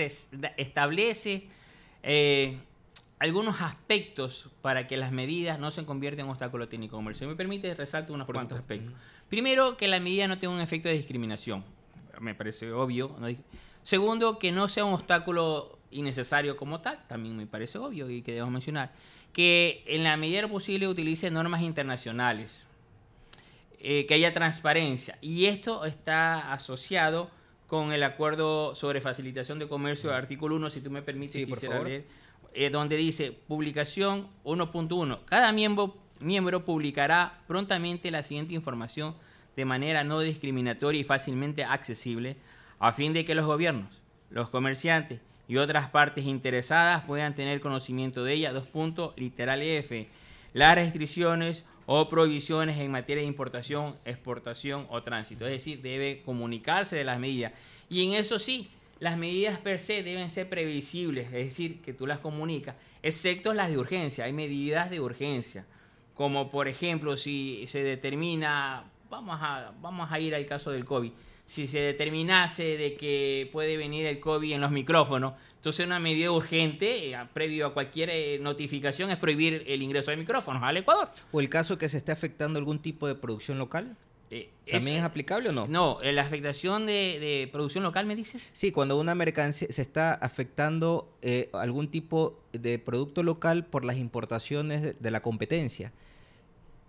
establece 0.57 1.49
eh, 2.03 2.59
algunos 3.21 3.61
aspectos 3.61 4.49
para 4.63 4.87
que 4.87 4.97
las 4.97 5.13
medidas 5.13 5.61
no 5.61 5.71
se 5.71 5.85
conviertan 5.85 6.25
en 6.25 6.31
obstáculo 6.31 6.69
técnico 6.69 6.97
comercio. 6.97 7.29
Me 7.29 7.37
permite 7.37 7.73
resaltar 7.75 8.13
unos 8.13 8.27
cuantos 8.27 8.59
aspectos. 8.59 8.93
Primero, 9.29 9.77
que 9.77 9.89
la 9.89 10.01
medida 10.01 10.27
no 10.27 10.39
tenga 10.39 10.55
un 10.55 10.61
efecto 10.61 10.89
de 10.89 10.95
discriminación. 10.95 11.63
Me 12.19 12.35
parece 12.35 12.73
obvio. 12.73 13.15
Segundo, 13.83 14.39
que 14.39 14.53
no 14.53 14.69
sea 14.69 14.87
un 14.87 14.95
obstáculo 14.95 15.79
innecesario 15.91 16.57
como 16.57 16.81
tal. 16.81 17.07
También 17.09 17.37
me 17.37 17.47
parece 17.47 17.77
obvio 17.77 18.09
y 18.09 18.23
que 18.23 18.33
debemos 18.33 18.53
mencionar. 18.53 18.93
Que 19.35 19.85
en 19.87 20.03
la 20.03 20.17
medida 20.17 20.49
posible 20.49 20.89
utilice 20.89 21.31
normas 21.31 21.61
internacionales. 21.61 22.65
Eh, 23.81 24.07
que 24.07 24.15
haya 24.15 24.33
transparencia. 24.33 25.19
Y 25.21 25.45
esto 25.45 25.85
está 25.85 26.55
asociado 26.55 27.31
con 27.67 27.93
el 27.93 28.03
acuerdo 28.03 28.75
sobre 28.75 29.03
facilitación 29.03 29.59
de 29.59 29.69
comercio, 29.69 30.13
artículo 30.13 30.57
1, 30.57 30.71
si 30.71 30.81
tú 30.81 30.91
me 30.91 31.03
permites, 31.03 31.47
quisiera 31.47 31.83
leer 31.83 32.05
eh, 32.55 32.71
donde 32.71 32.97
dice 32.97 33.33
publicación 33.33 34.29
1.1. 34.45 35.25
Cada 35.25 35.53
miembro, 35.53 35.97
miembro 36.19 36.65
publicará 36.65 37.43
prontamente 37.47 38.11
la 38.11 38.23
siguiente 38.23 38.55
información 38.55 39.15
de 39.57 39.65
manera 39.65 40.05
no 40.05 40.21
discriminatoria 40.21 41.01
y 41.01 41.05
fácilmente 41.05 41.65
accesible 41.65 42.37
a 42.79 42.93
fin 42.93 43.13
de 43.13 43.25
que 43.25 43.35
los 43.35 43.47
gobiernos, 43.47 44.03
los 44.31 44.51
comerciantes 44.51 45.21
y 45.47 45.57
otras 45.57 45.91
partes 45.91 46.25
interesadas 46.27 47.05
puedan 47.05 47.35
tener 47.35 47.61
conocimiento 47.61 48.25
de 48.25 48.35
ella. 48.35 48.53
Dos 48.53 48.67
puntos, 48.67 49.13
literal 49.17 49.61
F. 49.63 50.09
Las 50.53 50.75
restricciones 50.75 51.65
o 51.87 52.09
prohibiciones 52.09 52.79
en 52.79 52.91
materia 52.91 53.23
de 53.23 53.29
importación, 53.29 53.97
exportación 54.05 54.87
o 54.91 55.03
tránsito. 55.03 55.45
Es 55.47 55.53
decir, 55.53 55.83
debe 55.83 56.23
comunicarse 56.25 56.97
de 56.97 57.05
las 57.05 57.19
medidas. 57.19 57.53
Y 57.89 58.05
en 58.05 58.13
eso 58.13 58.39
sí, 58.39 58.71
las 59.01 59.17
medidas 59.17 59.59
per 59.59 59.81
se 59.81 60.03
deben 60.03 60.31
ser 60.31 60.49
previsibles, 60.49 61.27
es 61.27 61.33
decir, 61.33 61.81
que 61.81 61.95
tú 61.95 62.07
las 62.07 62.19
comunicas, 62.19 62.77
excepto 63.03 63.55
las 63.55 63.71
de 63.71 63.79
urgencia. 63.79 64.27
Hay 64.27 64.33
medidas 64.33 64.91
de 64.91 65.01
urgencia, 65.01 65.65
como 66.15 66.51
por 66.51 66.69
ejemplo 66.69 67.17
si 67.17 67.65
se 67.67 67.83
determina, 67.83 68.85
vamos 69.09 69.39
a, 69.41 69.73
vamos 69.81 70.13
a 70.13 70.21
ir 70.21 70.35
al 70.35 70.47
caso 70.47 70.71
del 70.71 70.85
COVID, 70.85 71.13
si 71.47 71.67
se 71.67 71.81
determinase 71.81 72.77
de 72.77 72.95
que 72.95 73.49
puede 73.51 73.77
venir 73.77 74.07
el 74.07 74.21
COVID 74.21 74.53
en 74.53 74.61
los 74.61 74.71
micrófonos, 74.71 75.33
entonces 75.57 75.85
una 75.85 75.99
medida 75.99 76.31
urgente, 76.31 77.11
eh, 77.11 77.19
previo 77.33 77.67
a 77.67 77.75
cualquier 77.75 78.11
eh, 78.11 78.39
notificación, 78.39 79.11
es 79.11 79.17
prohibir 79.17 79.65
el 79.67 79.83
ingreso 79.83 80.11
de 80.11 80.19
micrófonos 80.19 80.63
al 80.63 80.77
Ecuador. 80.77 81.09
¿O 81.33 81.41
el 81.41 81.49
caso 81.49 81.77
que 81.77 81.89
se 81.89 81.97
esté 81.97 82.13
afectando 82.13 82.59
algún 82.59 82.81
tipo 82.81 83.09
de 83.09 83.15
producción 83.15 83.59
local? 83.59 83.97
Eh, 84.31 84.49
¿También 84.71 84.99
es, 84.99 85.05
aplicable 85.05 85.49
o 85.49 85.53
no? 85.53 85.67
No, 85.67 85.99
la 86.03 86.23
afectación 86.23 86.87
de, 86.87 87.49
producción 87.51 87.83
local, 87.83 88.07
¿me 88.07 88.15
dices? 88.15 88.51
Sí, 88.53 88.71
cuando 88.71 88.99
una 88.99 89.17
mercancía 89.17 89.67
se 89.71 89.83
está 89.83 90.15
afectando 90.15 91.13
eh, 91.21 91.51
algún 91.53 91.91
tipo 91.91 92.41
de 92.53 92.79
producto 92.79 93.25
local 93.25 93.67
por 93.67 93.85
las 93.85 93.97
importaciones 93.97 95.01
de, 95.01 95.11
la 95.11 95.21
competencia. 95.21 95.93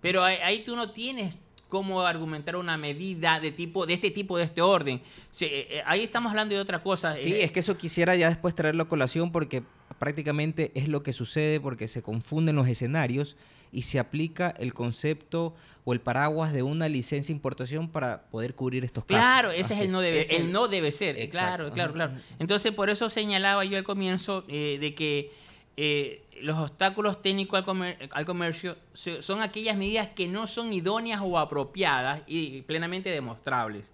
Pero 0.01 0.23
ahí, 0.23 0.63
tú 0.63 0.75
no 0.75 0.91
tienes 0.91 1.39
cómo 1.67 2.01
argumentar 2.01 2.57
una 2.57 2.77
medida 2.77 3.39
de 3.39 3.51
tipo 3.51 3.87
de 3.87 3.93
este 3.93 4.11
tipo 4.11 4.37
de 4.37 4.43
este 4.43 4.61
orden. 4.61 5.01
Eh, 5.39 5.81
ahí 5.85 6.03
estamos 6.03 6.29
hablando 6.29 6.53
de 6.53 6.61
otra 6.61 6.83
cosa. 6.83 7.15
Sí, 7.15 7.33
es 7.33 7.51
que 7.51 7.61
eso 7.61 7.75
quisiera 7.75 8.15
ya 8.15 8.29
después 8.29 8.53
traerlo 8.53 8.83
a 8.83 8.89
colación 8.89 9.31
porque 9.31 9.63
prácticamente 9.97 10.71
es 10.75 10.87
lo 10.87 11.01
que 11.01 11.13
sucede 11.13 11.59
porque 11.59 11.87
se 11.87 12.03
confunden 12.03 12.55
los 12.55 12.67
escenarios 12.67 13.35
y 13.71 13.83
se 13.83 13.99
aplica 13.99 14.53
el 14.59 14.73
concepto 14.73 15.55
o 15.83 15.93
el 15.93 16.01
paraguas 16.01 16.53
de 16.53 16.63
una 16.63 16.87
licencia 16.89 17.33
de 17.33 17.37
importación 17.37 17.89
para 17.89 18.23
poder 18.23 18.53
cubrir 18.53 18.83
estos 18.83 19.05
casos. 19.05 19.21
Claro, 19.21 19.51
ese 19.51 19.73
es 19.73 19.79
el 19.81 19.91
no 19.91 20.01
debe, 20.01 20.35
el, 20.35 20.51
no 20.51 20.67
debe 20.67 20.91
ser. 20.91 21.29
Claro, 21.29 21.71
claro, 21.71 21.93
claro. 21.93 22.13
Entonces, 22.39 22.71
por 22.71 22.89
eso 22.89 23.09
señalaba 23.09 23.65
yo 23.65 23.77
al 23.77 23.83
comienzo 23.83 24.43
eh, 24.47 24.77
de 24.79 24.93
que 24.93 25.31
eh, 25.77 26.23
los 26.41 26.57
obstáculos 26.57 27.21
técnicos 27.21 27.63
al, 27.65 27.97
al, 28.11 28.25
comercio 28.25 28.75
son 28.93 29.41
aquellas 29.41 29.77
medidas 29.77 30.07
que 30.07 30.27
no 30.27 30.47
son 30.47 30.73
idóneas 30.73 31.21
o 31.23 31.39
apropiadas 31.39 32.21
y 32.27 32.61
plenamente 32.63 33.09
demostrables 33.09 33.91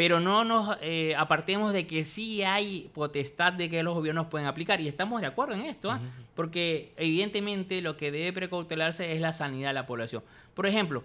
pero 0.00 0.18
no 0.18 0.46
nos 0.46 0.78
eh, 0.80 1.14
apartemos 1.14 1.74
de 1.74 1.86
que 1.86 2.06
sí 2.06 2.42
hay 2.42 2.90
potestad 2.94 3.52
de 3.52 3.68
que 3.68 3.82
los 3.82 3.92
gobiernos 3.92 4.28
pueden 4.28 4.46
aplicar. 4.46 4.80
Y 4.80 4.88
estamos 4.88 5.20
de 5.20 5.26
acuerdo 5.26 5.52
en 5.52 5.60
esto, 5.60 5.90
¿ah? 5.90 6.00
porque 6.34 6.94
evidentemente 6.96 7.82
lo 7.82 7.98
que 7.98 8.10
debe 8.10 8.32
precautelarse 8.32 9.12
es 9.12 9.20
la 9.20 9.34
sanidad 9.34 9.68
de 9.68 9.74
la 9.74 9.84
población. 9.84 10.22
Por 10.54 10.66
ejemplo, 10.66 11.04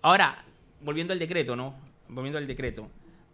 ahora, 0.00 0.44
volviendo 0.80 1.12
al 1.12 1.20
decreto, 1.20 1.54
¿no? 1.54 1.76
Volviendo 2.08 2.36
al 2.36 2.48
decreto, 2.48 2.88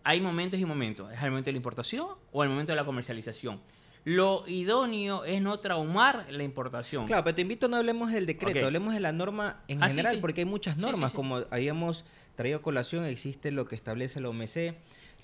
hay 0.05 0.21
momentos 0.21 0.61
y 0.61 0.67
momentos. 0.67 1.11
¿Es 1.11 1.23
el 1.23 1.31
momento 1.31 1.47
de 1.47 1.53
la 1.53 1.57
importación 1.57 2.09
o 2.31 2.43
el 2.43 2.51
momento 2.51 2.73
de 2.73 2.77
la 2.77 2.85
comercialización? 2.85 3.63
Lo 4.05 4.45
idóneo 4.47 5.25
es 5.25 5.41
no 5.41 5.59
traumar 5.59 6.27
la 6.29 6.43
importación. 6.43 7.07
Claro, 7.07 7.25
pero 7.25 7.35
te 7.35 7.41
invito 7.41 7.65
a 7.65 7.69
no 7.71 7.77
hablemos 7.79 8.13
del 8.13 8.27
decreto, 8.27 8.67
hablemos 8.67 8.93
de 8.93 9.01
la 9.01 9.13
norma 9.13 9.63
en 9.69 9.83
ah, 9.83 9.89
general, 9.89 10.19
porque 10.21 10.43
hay 10.43 10.45
muchas 10.45 10.77
normas, 10.77 11.13
como 11.13 11.45
habíamos 11.51 12.05
traído 12.37 12.59
a 12.59 12.63
colación, 12.63 13.07
existe 13.07 13.51
lo 13.53 13.67
que 13.67 13.75
establece 13.75 14.21
la 14.21 14.29
OMC, 14.29 14.75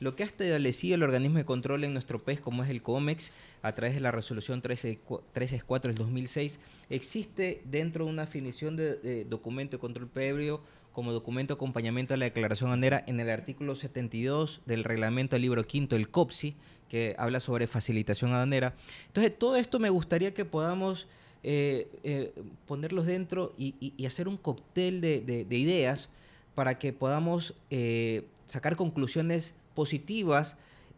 lo 0.05 0.15
que 0.15 0.23
ha 0.23 0.27
establecido 0.27 0.95
el 0.97 1.03
organismo 1.03 1.39
de 1.39 1.47
control 1.47 1.83
en 1.83 1.95
nuestro 1.95 2.23
país, 2.23 2.39
como 2.39 2.63
es 2.63 2.69
el 2.69 2.83
COMEX, 2.83 3.33
a 3.63 3.75
través 3.75 3.95
de 3.95 4.03
la 4.03 4.11
resolución 4.11 4.59
1364 4.59 5.89
del 5.89 5.97
2006, 5.97 6.61
existe 6.91 7.63
dentro 7.65 8.05
de 8.05 8.11
una 8.11 8.27
definición 8.27 8.77
de, 8.77 9.25
documento 9.25 9.79
de 9.79 9.81
control 9.81 10.07
previo 10.07 10.61
como 10.93 11.13
documento 11.13 11.55
de 11.55 11.57
acompañamiento 11.57 12.13
a 12.13 12.19
la 12.19 12.27
declaración 12.27 12.71
ANERA 12.71 13.03
en 13.07 13.19
el 13.19 13.31
artículo 13.31 13.75
72 13.75 14.61
del 14.67 14.85
reglamento 14.85 15.37
del 15.37 15.43
libro 15.43 15.65
quinto, 15.67 15.97
el 15.97 16.11
COPSI, 16.11 16.55
que 16.91 17.17
habla 17.19 17.41
sobre 17.41 17.67
facilitación 17.67 18.33
aduanera. 18.33 18.75
Entonces, 19.07 19.37
todo 19.37 19.57
esto 19.57 19.79
me 19.79 19.89
gustaría 19.89 20.35
que 20.35 20.45
podamos 20.45 21.09
eh, 21.43 21.89
eh, 22.05 22.33
ponerlos 22.67 23.07
dentro 23.07 23.55
y, 23.57 24.05
hacer 24.07 24.29
un 24.29 24.37
cóctel 24.37 25.01
de, 25.01 25.47
ideas 25.51 26.11
para 26.55 26.79
que 26.79 26.93
podamos 26.93 27.55
eh, 27.71 28.27
sacar 28.47 28.77
conclusiones 28.77 29.55
positivas 29.75 30.57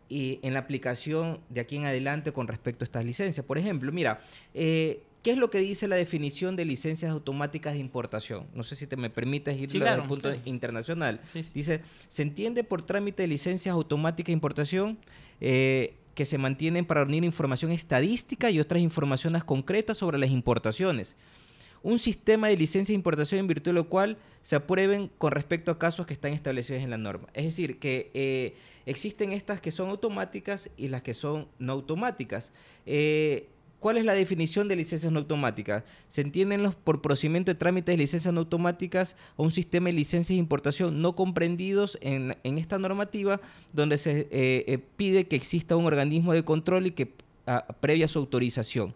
y 0.08 0.38
en 0.42 0.54
la 0.54 0.60
aplicación 0.60 1.40
de 1.48 1.60
aquí 1.60 1.76
en 1.76 1.86
adelante 1.86 2.32
con 2.32 2.46
respecto 2.46 2.84
a 2.84 2.86
estas 2.86 3.04
licencias. 3.04 3.44
Por 3.44 3.58
ejemplo, 3.58 3.90
mira, 3.90 4.20
eh, 4.54 5.02
¿qué 5.22 5.32
es 5.32 5.38
lo 5.38 5.50
que 5.50 5.58
dice 5.58 5.88
la 5.88 5.96
definición 5.96 6.54
de 6.54 6.64
licencias 6.64 7.10
automáticas 7.10 7.74
de 7.74 7.80
importación? 7.80 8.46
No 8.54 8.62
sé 8.62 8.76
si 8.76 8.86
te 8.86 8.96
me 8.96 9.10
permites 9.10 9.58
ir 9.58 9.70
desde 9.70 9.94
el 9.94 10.02
punto 10.02 10.32
internacional. 10.44 11.20
Dice, 11.54 11.82
se 12.08 12.22
entiende 12.22 12.62
por 12.62 12.82
trámite 12.82 13.22
de 13.22 13.28
licencias 13.28 13.72
automáticas 13.72 14.28
de 14.28 14.32
importación 14.32 14.98
eh, 15.40 15.94
que 16.14 16.24
se 16.24 16.38
mantienen 16.38 16.86
para 16.86 17.02
unir 17.02 17.24
información 17.24 17.72
estadística 17.72 18.50
y 18.50 18.60
otras 18.60 18.80
informaciones 18.80 19.44
concretas 19.44 19.98
sobre 19.98 20.18
las 20.18 20.30
importaciones 20.30 21.16
un 21.86 22.00
sistema 22.00 22.48
de 22.48 22.56
licencia 22.56 22.92
de 22.92 22.96
importación 22.96 23.38
en 23.38 23.46
virtud 23.46 23.70
de 23.70 23.74
lo 23.74 23.88
cual 23.88 24.16
se 24.42 24.56
aprueben 24.56 25.08
con 25.18 25.30
respecto 25.30 25.70
a 25.70 25.78
casos 25.78 26.04
que 26.04 26.14
están 26.14 26.32
establecidos 26.32 26.82
en 26.82 26.90
la 26.90 26.98
norma. 26.98 27.28
Es 27.32 27.44
decir, 27.44 27.78
que 27.78 28.10
eh, 28.12 28.56
existen 28.86 29.30
estas 29.30 29.60
que 29.60 29.70
son 29.70 29.90
automáticas 29.90 30.68
y 30.76 30.88
las 30.88 31.02
que 31.02 31.14
son 31.14 31.46
no 31.60 31.74
automáticas. 31.74 32.50
Eh, 32.86 33.46
¿Cuál 33.78 33.98
es 33.98 34.04
la 34.04 34.14
definición 34.14 34.66
de 34.66 34.74
licencias 34.74 35.12
no 35.12 35.20
automáticas? 35.20 35.84
Se 36.08 36.22
entienden 36.22 36.72
por 36.82 37.02
procedimiento 37.02 37.52
de 37.52 37.54
trámites 37.54 37.92
de 37.92 37.98
licencias 37.98 38.34
no 38.34 38.40
automáticas 38.40 39.14
o 39.36 39.44
un 39.44 39.52
sistema 39.52 39.86
de 39.86 39.92
licencias 39.92 40.34
de 40.34 40.40
importación 40.40 41.00
no 41.00 41.14
comprendidos 41.14 41.98
en, 42.00 42.34
esta 42.42 42.80
normativa, 42.80 43.40
donde 43.72 43.98
se 43.98 44.26
eh, 44.32 44.80
pide 44.96 45.28
que 45.28 45.36
exista 45.36 45.76
un 45.76 45.86
organismo 45.86 46.32
de 46.32 46.44
control 46.44 46.88
y 46.88 46.90
que 46.90 47.12
ah, 47.46 47.64
previa 47.78 48.08
su 48.08 48.18
autorización, 48.18 48.92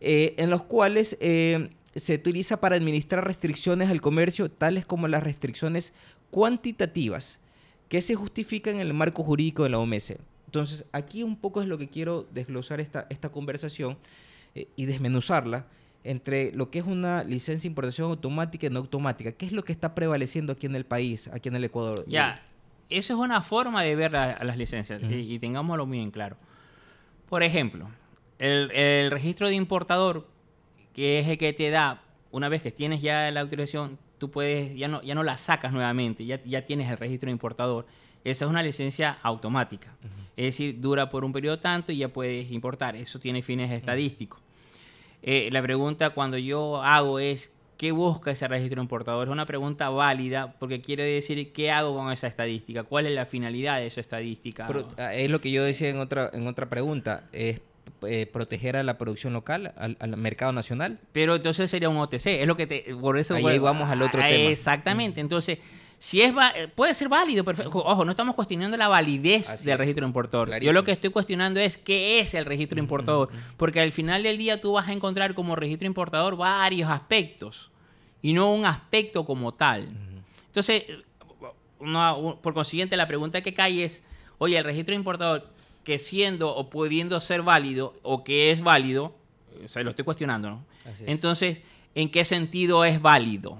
en 0.00 0.48
los 0.48 0.62
cuales 0.62 1.18
se 1.94 2.14
utiliza 2.14 2.60
para 2.60 2.76
administrar 2.76 3.24
restricciones 3.24 3.90
al 3.90 4.00
comercio, 4.00 4.50
tales 4.50 4.86
como 4.86 5.08
las 5.08 5.22
restricciones 5.22 5.92
cuantitativas, 6.30 7.38
que 7.88 8.00
se 8.00 8.14
justifican 8.14 8.76
en 8.76 8.82
el 8.82 8.94
marco 8.94 9.22
jurídico 9.22 9.64
de 9.64 9.70
la 9.70 9.78
OMS. 9.78 10.14
Entonces, 10.46 10.84
aquí 10.92 11.22
un 11.22 11.36
poco 11.36 11.60
es 11.62 11.68
lo 11.68 11.78
que 11.78 11.88
quiero 11.88 12.26
desglosar 12.32 12.80
esta, 12.80 13.06
esta 13.10 13.30
conversación 13.30 13.98
eh, 14.54 14.68
y 14.76 14.86
desmenuzarla 14.86 15.66
entre 16.02 16.52
lo 16.52 16.70
que 16.70 16.78
es 16.78 16.86
una 16.86 17.24
licencia 17.24 17.62
de 17.62 17.68
importación 17.68 18.10
automática 18.10 18.66
y 18.66 18.70
no 18.70 18.78
automática. 18.78 19.32
¿Qué 19.32 19.46
es 19.46 19.52
lo 19.52 19.64
que 19.64 19.72
está 19.72 19.94
prevaleciendo 19.94 20.52
aquí 20.52 20.66
en 20.66 20.76
el 20.76 20.86
país, 20.86 21.28
aquí 21.28 21.48
en 21.48 21.56
el 21.56 21.64
Ecuador? 21.64 22.04
Ya, 22.06 22.42
eso 22.88 23.14
es 23.14 23.18
una 23.18 23.42
forma 23.42 23.82
de 23.82 23.94
ver 23.96 24.16
a 24.16 24.42
las 24.44 24.56
licencias 24.56 25.00
y, 25.08 25.38
tengámoslo 25.38 25.86
muy 25.86 26.00
en 26.00 26.10
claro. 26.10 26.36
Por 27.28 27.42
ejemplo, 27.42 27.88
el, 28.38 28.70
el 28.72 29.10
registro 29.10 29.48
de 29.48 29.54
importador 29.54 30.26
que 30.92 31.18
es 31.18 31.28
el 31.28 31.38
que 31.38 31.52
te 31.52 31.70
da, 31.70 32.02
una 32.30 32.48
vez 32.48 32.62
que 32.62 32.70
tienes 32.70 33.02
ya 33.02 33.30
la 33.30 33.40
autorización, 33.40 33.98
tú 34.18 34.30
puedes, 34.30 34.76
ya 34.76 34.88
no, 34.88 35.02
ya 35.02 35.14
no 35.14 35.22
la 35.22 35.36
sacas 35.36 35.72
nuevamente, 35.72 36.24
ya, 36.24 36.42
ya 36.44 36.66
tienes 36.66 36.90
el 36.90 36.96
registro 36.96 37.28
de 37.28 37.32
importador. 37.32 37.86
Esa 38.22 38.44
es 38.44 38.50
una 38.50 38.62
licencia 38.62 39.18
automática. 39.22 39.96
Es 40.36 40.46
decir, 40.46 40.80
dura 40.80 41.08
por 41.08 41.24
un 41.24 41.32
periodo 41.32 41.58
tanto 41.58 41.90
y 41.90 41.98
ya 41.98 42.08
puedes 42.08 42.50
importar. 42.50 42.96
Eso 42.96 43.18
tiene 43.18 43.40
fines 43.40 43.70
estadísticos. 43.70 44.40
Eh, 45.22 45.48
la 45.52 45.62
pregunta 45.62 46.10
cuando 46.10 46.36
yo 46.36 46.82
hago 46.82 47.18
es, 47.18 47.50
¿Qué 47.80 47.92
busca 47.92 48.30
ese 48.30 48.46
registro 48.46 48.82
importador? 48.82 49.26
Es 49.26 49.32
una 49.32 49.46
pregunta 49.46 49.88
válida 49.88 50.54
porque 50.58 50.82
quiere 50.82 51.06
decir 51.06 51.50
qué 51.50 51.70
hago 51.70 51.94
con 51.94 52.12
esa 52.12 52.26
estadística, 52.26 52.82
cuál 52.82 53.06
es 53.06 53.14
la 53.14 53.24
finalidad 53.24 53.78
de 53.78 53.86
esa 53.86 54.02
estadística. 54.02 54.68
Ah, 54.98 55.14
es 55.14 55.30
lo 55.30 55.40
que 55.40 55.50
yo 55.50 55.64
decía 55.64 55.88
en 55.88 55.98
otra, 55.98 56.28
en 56.34 56.46
otra 56.46 56.68
pregunta, 56.68 57.30
es 57.32 57.62
eh, 58.06 58.26
proteger 58.26 58.76
a 58.76 58.82
la 58.82 58.98
producción 58.98 59.32
local, 59.32 59.74
al, 59.76 60.16
mercado 60.16 60.52
nacional. 60.52 60.98
Pero 61.12 61.36
entonces 61.36 61.70
sería 61.70 61.88
un 61.88 61.96
OTC, 61.98 62.26
es 62.26 62.46
lo 62.46 62.56
que 62.56 62.66
te... 62.66 62.94
Por 62.94 63.18
eso 63.18 63.34
Ahí, 63.34 63.58
vamos 63.58 63.88
al 63.90 64.02
otro 64.02 64.20
tema. 64.20 64.50
Exactamente, 64.50 65.20
entonces... 65.20 65.58
Si 66.02 66.22
es 66.22 66.32
puede 66.74 66.94
ser 66.94 67.10
válido, 67.10 67.44
perfecto. 67.44 67.76
Ojo, 67.76 68.06
no 68.06 68.12
estamos 68.12 68.34
cuestionando 68.34 68.74
la 68.78 68.88
validez 68.88 69.64
del 69.64 69.76
registro 69.76 70.06
importador. 70.06 70.58
Yo 70.60 70.72
lo 70.72 70.82
que 70.82 70.92
estoy 70.92 71.10
cuestionando 71.10 71.60
es 71.60 71.76
qué 71.76 72.20
es 72.20 72.32
el 72.32 72.46
registro 72.46 72.78
importador. 72.78 73.28
Porque 73.58 73.80
al 73.80 73.92
final 73.92 74.22
del 74.22 74.38
día 74.38 74.62
tú 74.62 74.72
vas 74.72 74.88
a 74.88 74.94
encontrar 74.94 75.34
como 75.34 75.56
registro 75.56 75.86
importador 75.86 76.38
varios 76.38 76.90
aspectos 76.90 77.70
y 78.22 78.32
no 78.32 78.54
un 78.54 78.64
aspecto 78.64 79.26
como 79.26 79.52
tal. 79.52 79.90
Entonces, 80.46 80.84
por 82.42 82.54
consiguiente, 82.54 82.96
la 82.96 83.06
pregunta 83.06 83.40
que 83.40 83.54
cae 83.54 83.84
es, 83.84 84.02
oye, 84.38 84.58
el 84.58 84.64
registro 84.64 84.94
importador, 84.94 85.48
que 85.90 85.98
siendo 85.98 86.54
o 86.54 86.70
pudiendo 86.70 87.18
ser 87.18 87.42
válido 87.42 87.94
o 88.04 88.22
que 88.22 88.52
es 88.52 88.62
válido, 88.62 89.12
o 89.64 89.66
sea, 89.66 89.82
lo 89.82 89.90
estoy 89.90 90.04
cuestionando, 90.04 90.48
¿no? 90.48 90.64
Entonces, 91.04 91.62
¿en 91.96 92.12
qué 92.12 92.24
sentido 92.24 92.84
es 92.84 93.02
válido? 93.02 93.58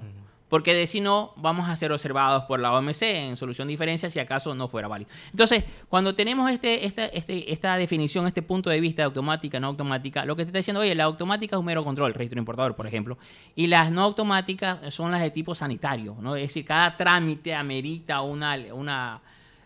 Porque 0.48 0.72
de 0.72 0.86
si 0.86 1.00
no, 1.00 1.32
vamos 1.34 1.68
a 1.68 1.74
ser 1.74 1.90
observados 1.90 2.44
por 2.44 2.60
la 2.60 2.72
OMC 2.72 3.02
en 3.02 3.36
solución 3.36 3.66
de 3.66 3.72
diferencias 3.72 4.12
si 4.12 4.20
acaso 4.20 4.54
no 4.54 4.68
fuera 4.68 4.86
válido. 4.86 5.10
Entonces, 5.32 5.64
cuando 5.88 6.14
tenemos 6.14 6.48
este, 6.52 6.86
este, 6.86 7.52
esta 7.52 7.76
definición, 7.76 8.28
este 8.28 8.42
punto 8.42 8.70
de 8.70 8.80
vista 8.80 9.02
de 9.02 9.06
automática, 9.06 9.58
no 9.58 9.66
automática, 9.66 10.24
lo 10.24 10.36
que 10.36 10.44
te 10.44 10.50
está 10.50 10.58
diciendo, 10.58 10.82
oye, 10.82 10.94
la 10.94 11.04
automática 11.04 11.56
es 11.56 11.58
un 11.58 11.66
mero 11.66 11.82
control, 11.82 12.14
registro 12.14 12.38
importador, 12.38 12.76
por 12.76 12.86
ejemplo, 12.86 13.18
y 13.56 13.66
las 13.66 13.90
no 13.90 14.04
automáticas 14.04 14.94
son 14.94 15.10
las 15.10 15.20
de 15.20 15.32
tipo 15.32 15.52
sanitario, 15.52 16.16
¿no? 16.20 16.36
Es 16.36 16.42
decir, 16.42 16.64
cada 16.64 16.96
trámite 16.96 17.56
amerita 17.56 18.20
una, 18.20 18.56
una, 18.72 19.20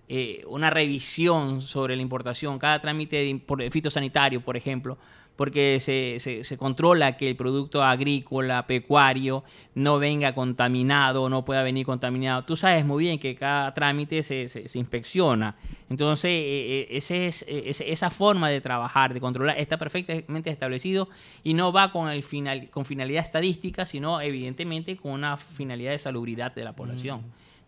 eh, 0.08 0.44
una 0.48 0.68
revisión 0.70 1.60
sobre 1.60 1.96
la 1.96 2.02
importación, 2.02 2.58
cada 2.58 2.80
trámite 2.80 3.16
de, 3.16 3.70
fitosanitario, 3.70 4.42
por 4.42 4.56
ejemplo, 4.56 4.98
porque 5.36 5.80
se, 5.80 6.18
se, 6.20 6.56
controla 6.58 7.16
que 7.16 7.28
el 7.28 7.36
producto 7.36 7.82
agrícola, 7.82 8.66
pecuario, 8.66 9.42
no 9.74 9.98
venga 9.98 10.34
contaminado, 10.34 11.28
no 11.28 11.44
pueda 11.44 11.62
venir 11.62 11.84
contaminado. 11.84 12.44
Tú 12.44 12.56
sabes 12.56 12.84
muy 12.84 13.04
bien 13.04 13.18
que 13.18 13.34
cada 13.34 13.74
trámite 13.74 14.22
se, 14.22 14.46
se 14.46 14.78
inspecciona. 14.78 15.56
Entonces, 15.90 16.30
e, 16.30 16.86
e, 16.90 16.96
ese 16.96 17.26
es, 17.26 17.44
e, 17.48 17.68
esa 17.68 18.10
forma 18.10 18.48
de 18.48 18.60
trabajar, 18.60 19.12
de 19.12 19.20
controlar, 19.20 19.58
está 19.58 19.76
perfectamente 19.76 20.50
establecido 20.50 21.08
y 21.42 21.54
no 21.54 21.72
va 21.72 21.90
con, 21.90 22.08
el 22.10 22.22
final, 22.22 22.68
con 22.70 22.84
finalidad 22.84 23.24
estadística, 23.24 23.86
sino 23.86 24.20
evidentemente 24.20 24.96
con 24.96 25.12
una 25.12 25.36
finalidad 25.36 25.92
de 25.92 25.98
salubridad 25.98 26.54
de 26.54 26.62
la 26.62 26.74
población. 26.74 27.22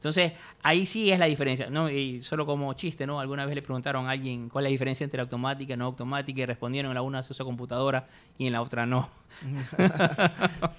Entonces, 0.06 0.34
ahí 0.62 0.86
sí 0.86 1.10
es 1.10 1.18
la 1.18 1.26
diferencia, 1.26 1.68
¿no? 1.68 1.90
Y 1.90 2.22
solo 2.22 2.46
como 2.46 2.72
chiste, 2.74 3.08
¿no? 3.08 3.18
Alguna 3.18 3.44
vez 3.44 3.56
le 3.56 3.62
preguntaron 3.62 4.06
a 4.06 4.10
alguien 4.10 4.48
cuál 4.48 4.64
es 4.64 4.68
la 4.68 4.70
diferencia 4.70 5.02
entre 5.02 5.20
automática 5.20 5.74
y 5.74 5.76
no 5.76 5.84
automática 5.84 6.42
y 6.42 6.46
respondieron 6.46 6.92
en 6.92 6.94
la 6.94 7.02
una 7.02 7.24
se 7.24 7.32
usa 7.32 7.44
computadora 7.44 8.06
y 8.38 8.46
en 8.46 8.52
la 8.52 8.62
otra 8.62 8.86
no. 8.86 9.10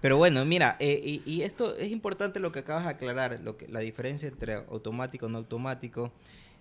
Pero 0.00 0.16
bueno, 0.16 0.44
mira, 0.44 0.76
eh, 0.80 1.20
y, 1.24 1.42
esto 1.42 1.76
es 1.76 1.92
importante 1.92 2.40
lo 2.40 2.50
que 2.50 2.58
acabas 2.58 2.82
de 2.82 2.90
aclarar, 2.90 3.40
la 3.68 3.78
diferencia 3.78 4.26
entre 4.26 4.54
automático 4.54 5.28
y 5.28 5.30
no 5.30 5.38
automático. 5.38 6.10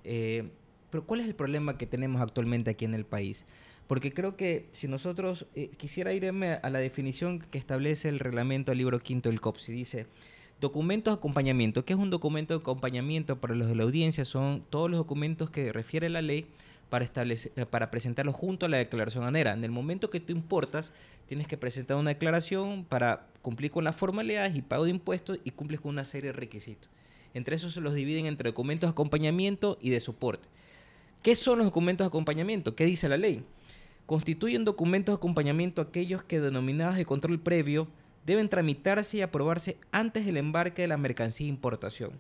Eh, 0.04 0.48
pero 0.92 1.04
¿cuál 1.04 1.22
es 1.22 1.26
el 1.26 1.34
problema 1.34 1.80
que 1.80 1.88
tenemos 1.88 2.22
actualmente 2.22 2.70
aquí 2.70 2.86
en 2.86 2.94
el 2.94 3.06
país? 3.06 3.48
Porque 3.88 4.14
creo 4.14 4.36
que 4.36 4.68
si 4.72 4.88
nosotros, 4.88 5.48
eh, 5.56 5.72
quisiera 5.78 6.14
irme 6.14 6.60
a 6.62 6.70
la 6.70 6.78
definición 6.78 7.40
que 7.40 7.58
establece 7.58 8.08
el 8.08 8.20
reglamento 8.20 8.72
del 8.72 8.78
libro 8.78 9.00
quinto 9.00 9.30
del 9.30 9.42
COPSI, 9.42 9.72
dice 9.72 10.06
Documentos 10.60 11.14
de 11.14 11.20
acompañamiento. 11.20 11.86
¿Qué 11.86 11.94
es 11.94 12.00
un 12.00 12.10
documento 12.10 12.56
de 12.56 12.62
acompañamiento 12.62 13.40
para 13.40 13.54
los 13.54 13.68
de 13.68 13.76
la 13.76 13.84
audiencia? 13.84 14.26
Son 14.26 14.64
todos 14.72 14.90
los 14.90 14.98
documentos 14.98 15.52
que 15.52 15.72
refiere 15.72 16.10
la 16.10 16.24
ley 16.24 16.48
para, 16.90 17.06
establecer, 17.06 17.52
eh, 17.56 17.68
para 17.68 17.92
presentarlos 17.92 18.34
junto 18.34 18.66
a 18.66 18.70
la 18.70 18.78
declaración 18.78 19.24
anera. 19.24 19.54
En 19.54 19.64
el 19.64 19.70
momento 19.70 20.10
que 20.10 20.20
tú 20.20 20.34
importas, 20.34 20.94
tienes 21.28 21.48
que 21.48 21.58
presentar 21.58 21.98
una 21.98 22.10
declaración 22.10 22.86
para 22.86 23.28
cumplir 23.44 23.70
con 23.70 23.84
las 23.84 23.96
formalidades 23.96 24.58
y 24.58 24.64
pago 24.64 24.86
de 24.86 24.90
impuestos 24.90 25.38
y 25.44 25.52
cumples 25.52 25.80
con 25.80 25.90
una 25.90 26.06
serie 26.06 26.32
de 26.32 26.40
requisitos. 26.40 26.90
Entre 27.36 27.56
esos 27.56 27.76
se 27.76 27.82
los 27.82 27.94
dividen 27.94 28.26
entre 28.26 28.50
documentos 28.50 28.88
de 28.88 28.94
acompañamiento 28.94 29.78
y 29.80 29.92
de 29.92 30.00
soporte. 30.00 30.48
¿Qué 31.22 31.36
son 31.36 31.60
los 31.60 31.68
documentos 31.68 32.06
de 32.06 32.10
acompañamiento? 32.10 32.74
¿Qué 32.74 32.86
dice 32.86 33.08
la 33.08 33.18
ley? 33.18 33.44
Constituyen 34.08 34.66
documentos 34.66 35.14
de 35.14 35.18
acompañamiento 35.18 35.82
aquellos 35.82 36.24
que 36.24 36.40
denominados 36.40 36.96
de 36.96 37.06
control 37.06 37.40
previo 37.40 37.88
deben 38.28 38.50
tramitarse 38.50 39.18
y 39.18 39.22
aprobarse 39.22 39.78
antes 39.92 40.26
del 40.26 40.36
embarque 40.36 40.82
de 40.82 40.90
la 40.90 40.98
mercancía 40.98 41.46
de 41.46 41.54
importación. 41.54 42.12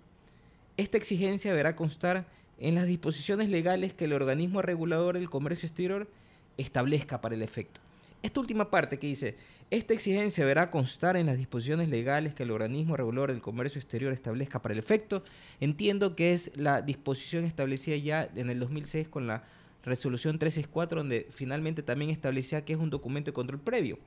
Esta 0.78 0.98
exigencia 0.98 1.52
deberá 1.52 1.76
constar 1.76 2.26
en 2.60 2.76
las 2.76 2.88
disposiciones 2.88 3.50
legales 3.50 3.94
que 3.94 4.06
el 4.06 4.14
organismo 4.14 4.62
regulador 4.62 5.18
del 5.18 5.30
comercio 5.30 5.68
exterior 5.68 6.08
establezca 6.56 7.20
para 7.20 7.36
el 7.36 7.42
efecto. 7.42 7.82
Esta 8.24 8.40
última 8.40 8.72
parte 8.72 8.98
que 8.98 9.08
dice, 9.08 9.36
esta 9.70 9.94
exigencia 9.94 10.46
deberá 10.46 10.72
constar 10.72 11.18
en 11.18 11.26
las 11.26 11.38
disposiciones 11.38 11.90
legales 11.90 12.34
que 12.34 12.44
el 12.44 12.52
organismo 12.52 12.96
regulador 12.96 13.34
del 13.34 13.42
comercio 13.42 13.82
exterior 13.82 14.14
establezca 14.14 14.62
para 14.62 14.74
el 14.74 14.80
efecto, 14.80 15.26
entiendo 15.60 16.16
que 16.16 16.32
es 16.32 16.52
la 16.56 16.82
disposición 16.82 17.44
establecida 17.44 17.98
ya 17.98 18.30
en 18.34 18.50
el 18.50 18.62
2006 18.62 19.10
con 19.10 19.28
la 19.28 19.44
resolución 19.84 20.40
364, 20.40 21.00
donde 21.02 21.28
finalmente 21.32 21.84
también 21.84 22.12
establecía 22.12 22.64
que 22.64 22.72
es 22.72 22.80
un 22.80 22.90
documento 22.90 23.32
de 23.32 23.34
control 23.34 23.60
previo. 23.60 24.00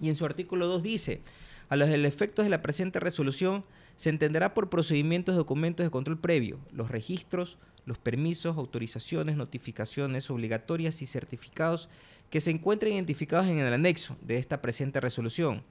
Y 0.00 0.08
en 0.08 0.16
su 0.16 0.24
artículo 0.24 0.66
2 0.66 0.82
dice, 0.82 1.20
a 1.68 1.76
los 1.76 1.88
efectos 1.88 2.44
de 2.44 2.50
la 2.50 2.62
presente 2.62 3.00
resolución 3.00 3.64
se 3.96 4.10
entenderá 4.10 4.54
por 4.54 4.70
procedimientos 4.70 5.34
de 5.34 5.38
documentos 5.38 5.84
de 5.84 5.90
control 5.90 6.18
previo, 6.18 6.58
los 6.72 6.90
registros, 6.90 7.58
los 7.84 7.98
permisos, 7.98 8.56
autorizaciones, 8.56 9.36
notificaciones 9.36 10.30
obligatorias 10.30 11.02
y 11.02 11.06
certificados 11.06 11.88
que 12.30 12.40
se 12.40 12.50
encuentren 12.50 12.94
identificados 12.94 13.46
en 13.46 13.58
el 13.58 13.72
anexo 13.72 14.16
de 14.20 14.36
esta 14.36 14.60
presente 14.60 15.00
resolución, 15.00 15.62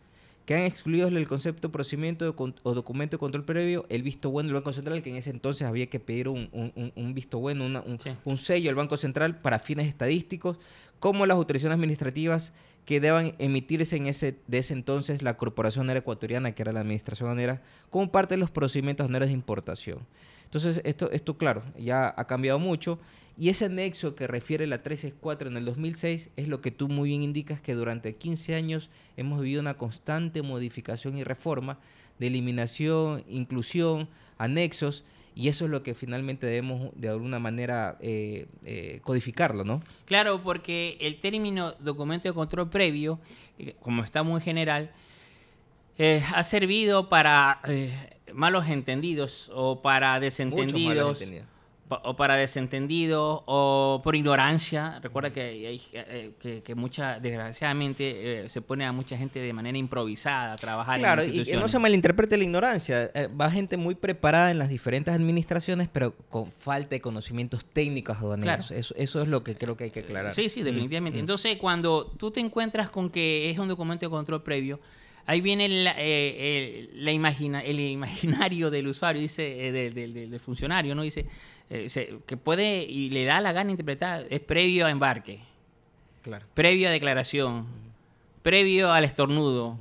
que 0.48 0.56
han 0.56 0.64
excluido 0.64 1.10
del 1.10 1.28
concepto 1.28 1.74
procedimiento 1.74 2.34
o 2.64 2.74
documento 2.74 3.18
de 3.18 3.20
control 3.20 3.44
previo 3.44 3.86
el 3.90 4.02
visto 4.02 4.30
bueno 4.30 4.48
del 4.48 4.54
Banco 4.56 4.72
Central, 4.72 5.02
que 5.02 5.10
en 5.10 5.18
ese 5.18 5.30
entonces 5.30 5.68
había 5.68 5.88
que 5.88 6.00
pedir 6.00 6.30
un, 6.30 7.12
visto 7.14 7.38
bueno, 7.38 7.66
un, 7.66 8.00
un 8.24 8.38
sello 8.38 8.70
al 8.70 8.76
Banco 8.78 8.96
Central 8.96 9.42
para 9.42 9.60
fines 9.60 9.90
estadísticos, 9.90 10.58
como 11.02 11.26
las 11.26 11.36
autorizaciones 11.36 11.76
administrativas 11.76 12.54
que 12.86 13.02
deban 13.02 13.36
emitirse 13.40 13.98
en 13.98 14.08
ese, 14.08 14.38
de 14.48 14.60
ese 14.60 14.74
entonces 14.74 15.22
la 15.22 15.36
Corporación 15.36 15.90
Aérea 15.90 16.00
Ecuatoriana, 16.00 16.54
que 16.54 16.62
era 16.62 16.72
la 16.72 16.80
Administración 16.80 17.38
Aérea, 17.38 17.62
como 17.90 18.10
parte 18.10 18.36
de 18.36 18.40
los 18.40 18.50
procedimientos 18.50 19.10
de 19.10 19.30
importación. 19.30 20.00
Entonces, 20.46 20.80
esto, 20.86 21.12
esto, 21.12 21.38
claro, 21.38 21.62
ya 21.78 22.14
ha 22.16 22.26
cambiado 22.26 22.58
mucho. 22.58 23.00
Y 23.40 23.50
ese 23.50 23.70
nexo 23.70 24.16
que 24.16 24.26
refiere 24.26 24.66
la 24.66 24.82
364 24.82 25.50
en 25.50 25.58
el 25.58 25.66
2006 25.66 26.32
es 26.36 26.48
lo 26.48 26.60
que 26.60 26.72
tú 26.72 26.88
muy 26.88 27.10
bien 27.10 27.22
indicas 27.22 27.62
que 27.62 27.76
durante 27.76 28.16
15 28.16 28.56
años 28.56 28.90
hemos 29.16 29.42
vivido 29.42 29.62
una 29.62 29.78
constante 29.78 30.42
modificación 30.42 31.18
y 31.18 31.24
reforma 31.24 31.78
de 32.18 32.28
eliminación, 32.28 33.24
inclusión, 33.30 34.10
anexos 34.40 35.04
y 35.36 35.50
eso 35.50 35.66
es 35.66 35.72
lo 35.72 35.84
que 35.84 35.94
finalmente 35.94 36.48
debemos 36.48 36.90
de 36.96 37.10
alguna 37.10 37.38
manera 37.38 37.96
eh, 38.00 38.48
eh, 38.66 39.02
codificarlo, 39.04 39.64
¿no? 39.64 39.84
Claro, 40.06 40.42
porque 40.42 40.98
el 41.00 41.20
término 41.20 41.74
documento 41.74 42.28
de 42.28 42.34
control 42.34 42.72
previo, 42.72 43.20
eh, 43.60 43.76
como 43.80 44.04
está 44.04 44.24
muy 44.24 44.42
general, 44.42 44.90
ha 46.34 46.44
servido 46.44 47.10
para 47.10 47.60
malos 48.32 48.68
entendidos 48.68 49.52
o 49.54 49.82
para 49.82 50.20
desentendidos 50.20 51.24
o 51.90 52.16
para 52.16 52.36
desentendido 52.36 53.44
o 53.46 54.02
por 54.04 54.16
ignorancia. 54.16 55.00
Recuerda 55.02 55.32
que, 55.32 55.42
hay, 55.42 55.82
eh, 55.94 56.32
que, 56.40 56.62
que, 56.62 56.76
mucha, 56.76 57.20
desgraciadamente, 57.20 58.44
eh, 58.44 58.50
se 58.50 58.62
pone 58.62 58.86
a 58.86 58.92
mucha 58.92 59.18
gente 59.18 59.40
de 59.40 59.54
manera 59.54 59.78
improvisada 59.78 60.54
a 60.54 60.56
trabajar 60.58 61.00
claro, 61.00 61.22
en 61.22 61.36
y 61.36 61.44
que 61.44 61.56
no 61.56 61.68
se 61.68 61.80
malinterprete 61.80 62.38
la 62.38 62.44
ignorancia. 62.44 63.10
Eh, 63.14 63.28
va 63.28 63.50
gente 63.50 63.78
muy 63.78 63.96
preparada 63.96 64.52
en 64.52 64.60
las 64.60 64.70
diferentes 64.70 65.14
administraciones, 65.14 65.88
pero 65.92 66.14
con 66.30 66.52
falta 66.52 66.90
de 66.90 67.02
conocimientos 67.02 67.66
técnicos 67.66 68.18
aduaneros. 68.18 68.72
Eso, 68.72 68.94
eso 68.98 69.22
es 69.22 69.28
lo 69.28 69.44
que 69.44 69.56
creo 69.56 69.78
que 69.78 69.86
hay 69.86 69.92
que 69.92 70.02
aclarar. 70.02 70.34
Sí, 70.34 70.50
sí, 70.50 70.64
definitivamente. 70.64 71.18
Mm. 71.18 71.22
Entonces, 71.22 71.58
cuando 71.58 72.06
tú 72.06 72.32
te 72.32 72.40
encuentras 72.40 72.90
con 72.90 73.10
que 73.10 73.50
es 73.50 73.60
un 73.60 73.68
documento 73.68 74.06
de 74.06 74.10
control 74.10 74.44
previo, 74.44 74.80
ahí 75.26 75.42
viene 75.42 75.68
la, 75.70 75.94
la 75.94 77.12
imagina, 77.12 77.62
el 77.62 77.80
imaginario 77.80 78.70
del 78.70 78.88
usuario, 78.88 79.22
dice, 79.22 79.44
del, 79.72 80.14
del 80.14 80.40
funcionario, 80.40 80.96
¿no? 80.96 81.02
Dice 81.02 81.26
eh, 81.70 82.20
que 82.26 82.38
puede 82.38 82.84
y 82.84 83.10
le 83.10 83.26
da 83.26 83.42
la 83.42 83.52
gana 83.52 83.72
interpretar, 83.72 84.26
es 84.30 84.40
previo 84.40 84.86
a 84.86 84.92
embarque, 84.92 85.40
claro. 86.24 86.46
previo 86.54 86.88
a 86.88 86.92
declaración, 86.92 87.68
previo 88.42 88.92
al 88.92 89.04
estornudo, 89.04 89.78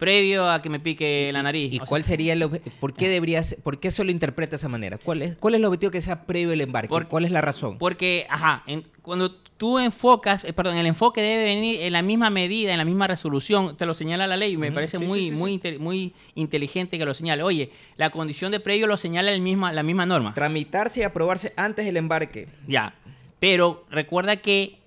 previo 0.00 0.50
a 0.50 0.60
que 0.60 0.68
me 0.68 0.80
pique 0.80 1.30
la 1.32 1.44
nariz. 1.44 1.72
¿Y 1.74 1.78
O 1.80 1.84
cuál 1.86 2.02
sea, 2.02 2.14
sería 2.16 2.32
el 2.32 2.48
¿Por 2.80 2.92
qué 2.94 3.08
debería 3.08 3.44
ser- 3.44 3.60
¿Por 3.60 3.78
qué 3.78 3.88
eso 3.88 4.02
lo 4.02 4.10
interpreta 4.10 4.50
de 4.50 4.56
esa 4.56 4.68
manera? 4.68 4.98
¿Cuál 4.98 5.22
es, 5.22 5.36
cuál 5.36 5.54
es 5.54 5.58
el 5.60 5.64
objetivo 5.66 5.92
que 5.92 6.00
sea 6.02 6.24
previo 6.26 6.52
al 6.52 6.60
embarque? 6.60 6.88
Por- 6.88 7.06
¿Cuál 7.06 7.26
es 7.26 7.30
la 7.30 7.40
razón? 7.40 7.78
Porque, 7.78 8.26
ajá, 8.28 8.64
en- 8.66 8.82
cuando 9.02 9.30
tú 9.56 9.78
enfocas, 9.78 10.44
eh, 10.44 10.52
perdón, 10.54 10.78
el 10.78 10.86
enfoque 10.86 11.20
debe 11.20 11.44
venir 11.44 11.82
en 11.82 11.92
la 11.92 12.00
misma 12.02 12.30
medida, 12.30 12.72
en 12.72 12.78
la 12.78 12.84
misma 12.84 13.06
resolución, 13.06 13.76
te 13.76 13.84
lo 13.86 13.92
señala 13.94 14.26
la 14.26 14.36
ley, 14.38 14.54
y 14.54 14.56
me 14.56 14.72
parece 14.72 14.96
sí, 14.98 15.04
muy, 15.04 15.20
sí, 15.20 15.28
sí, 15.28 15.32
muy, 15.36 15.52
inte- 15.52 15.78
muy 15.78 16.14
inteligente 16.34 16.96
que 16.98 17.04
lo 17.04 17.12
señale. 17.14 17.42
Oye, 17.42 17.70
la 17.96 18.08
condición 18.10 18.50
de 18.52 18.60
previo 18.60 18.86
lo 18.86 18.96
señala 18.96 19.30
el 19.32 19.42
misma, 19.42 19.70
la 19.72 19.82
misma 19.82 20.06
norma. 20.06 20.32
Tramitarse 20.34 21.00
y 21.00 21.02
aprobarse 21.02 21.52
antes 21.56 21.84
del 21.84 21.98
embarque. 21.98 22.48
Ya. 22.66 22.94
Pero 23.38 23.84
recuerda 23.90 24.36
que 24.36 24.78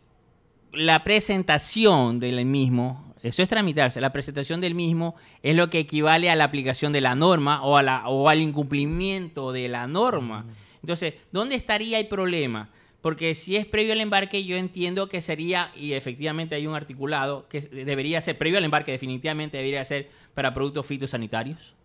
la 0.72 1.04
presentación 1.04 2.20
del 2.20 2.44
mismo, 2.46 3.13
eso 3.24 3.42
es 3.42 3.50
tramitarse, 3.50 4.02
la 4.02 4.12
presentación 4.12 4.60
del 4.60 4.76
mismo 4.76 5.16
es 5.42 5.56
lo 5.56 5.70
que 5.70 5.80
equivale 5.80 6.30
a 6.30 6.36
la 6.36 6.44
aplicación 6.44 6.92
de 6.92 7.02
la 7.02 7.16
norma 7.16 7.64
o, 7.64 7.78
a 7.78 7.84
la, 7.84 8.08
o 8.10 8.28
al 8.28 8.42
incumplimiento 8.42 9.52
de 9.54 9.70
la 9.70 9.88
norma. 9.88 10.46
Entonces, 10.82 11.14
¿dónde 11.32 11.56
estaría 11.56 12.00
el 12.00 12.08
problema? 12.08 12.70
Porque 13.00 13.34
si 13.36 13.56
es 13.56 13.66
previo 13.66 13.94
al 13.94 14.02
embarque, 14.02 14.44
yo 14.44 14.58
entiendo 14.58 15.08
que 15.08 15.22
sería, 15.22 15.72
y 15.76 15.94
efectivamente 15.94 16.56
hay 16.56 16.68
un 16.68 16.76
articulado, 16.76 17.48
que 17.48 17.62
debería 17.62 18.22
ser 18.22 18.38
previo 18.38 18.58
al 18.58 18.66
embarque, 18.66 18.92
definitivamente 18.92 19.58
debería 19.58 19.84
ser 19.86 20.10
para 20.34 20.54
productos 20.54 20.86
fitosanitarios. 20.86 21.76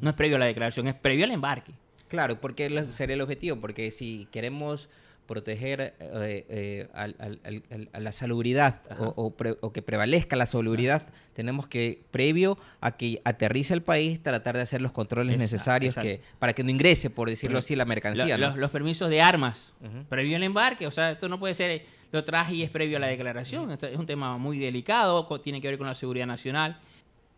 No 0.00 0.10
es 0.10 0.16
previo 0.16 0.36
a 0.36 0.40
la 0.40 0.46
declaración, 0.46 0.86
es 0.86 0.94
previo 0.94 1.24
al 1.24 1.32
embarque. 1.32 1.72
Claro, 2.08 2.40
porque 2.40 2.86
sería 2.90 3.14
el 3.14 3.20
objetivo, 3.20 3.56
porque 3.60 3.90
si 3.92 4.26
queremos 4.32 4.88
proteger 5.30 5.94
eh, 6.00 6.44
eh, 6.48 6.88
al- 6.92 7.14
al- 7.20 7.38
al- 7.44 7.62
al- 7.70 7.88
a 7.92 8.00
la 8.00 8.10
salubridad 8.10 8.80
o, 8.98 9.12
o 9.14 9.30
pre- 9.36 9.56
o 9.60 9.72
que 9.72 9.80
prevalezca 9.80 10.34
la 10.34 10.44
salubridad, 10.44 11.06
tenemos 11.34 11.68
que, 11.68 12.02
previo 12.10 12.58
a 12.80 12.96
que 12.96 13.22
aterrice 13.24 13.72
el 13.72 13.80
país, 13.80 14.20
tratar 14.20 14.56
de 14.56 14.62
hacer 14.62 14.82
los 14.82 14.90
controles 14.90 15.34
Exacto, 15.34 15.54
necesarios 15.54 15.94
que, 15.94 16.20
para 16.40 16.52
que 16.52 16.64
no 16.64 16.70
ingrese, 16.70 17.10
por 17.10 17.28
decirlo 17.30 17.58
así, 17.58 17.76
la 17.76 17.84
mercancía. 17.84 18.36
Lo- 18.36 18.46
¿no? 18.46 18.50
los, 18.54 18.58
los 18.58 18.70
permisos 18.72 19.08
de 19.08 19.22
armas, 19.22 19.72
previo 20.08 20.36
al 20.36 20.42
embarque, 20.42 20.88
o 20.88 20.90
sea, 20.90 21.12
esto 21.12 21.28
no 21.28 21.38
puede 21.38 21.54
ser, 21.54 21.70
eh, 21.70 21.86
lo 22.10 22.24
traje 22.24 22.56
y 22.56 22.62
es 22.64 22.70
previo 22.70 22.96
a 22.96 23.00
la 23.00 23.06
declaración, 23.06 23.70
esto 23.70 23.86
es 23.86 23.96
un 23.96 24.06
tema 24.06 24.36
muy 24.36 24.58
delicado, 24.58 25.28
tiene 25.38 25.60
que 25.60 25.68
ver 25.68 25.78
con 25.78 25.86
la 25.86 25.94
seguridad 25.94 26.26
nacional. 26.26 26.80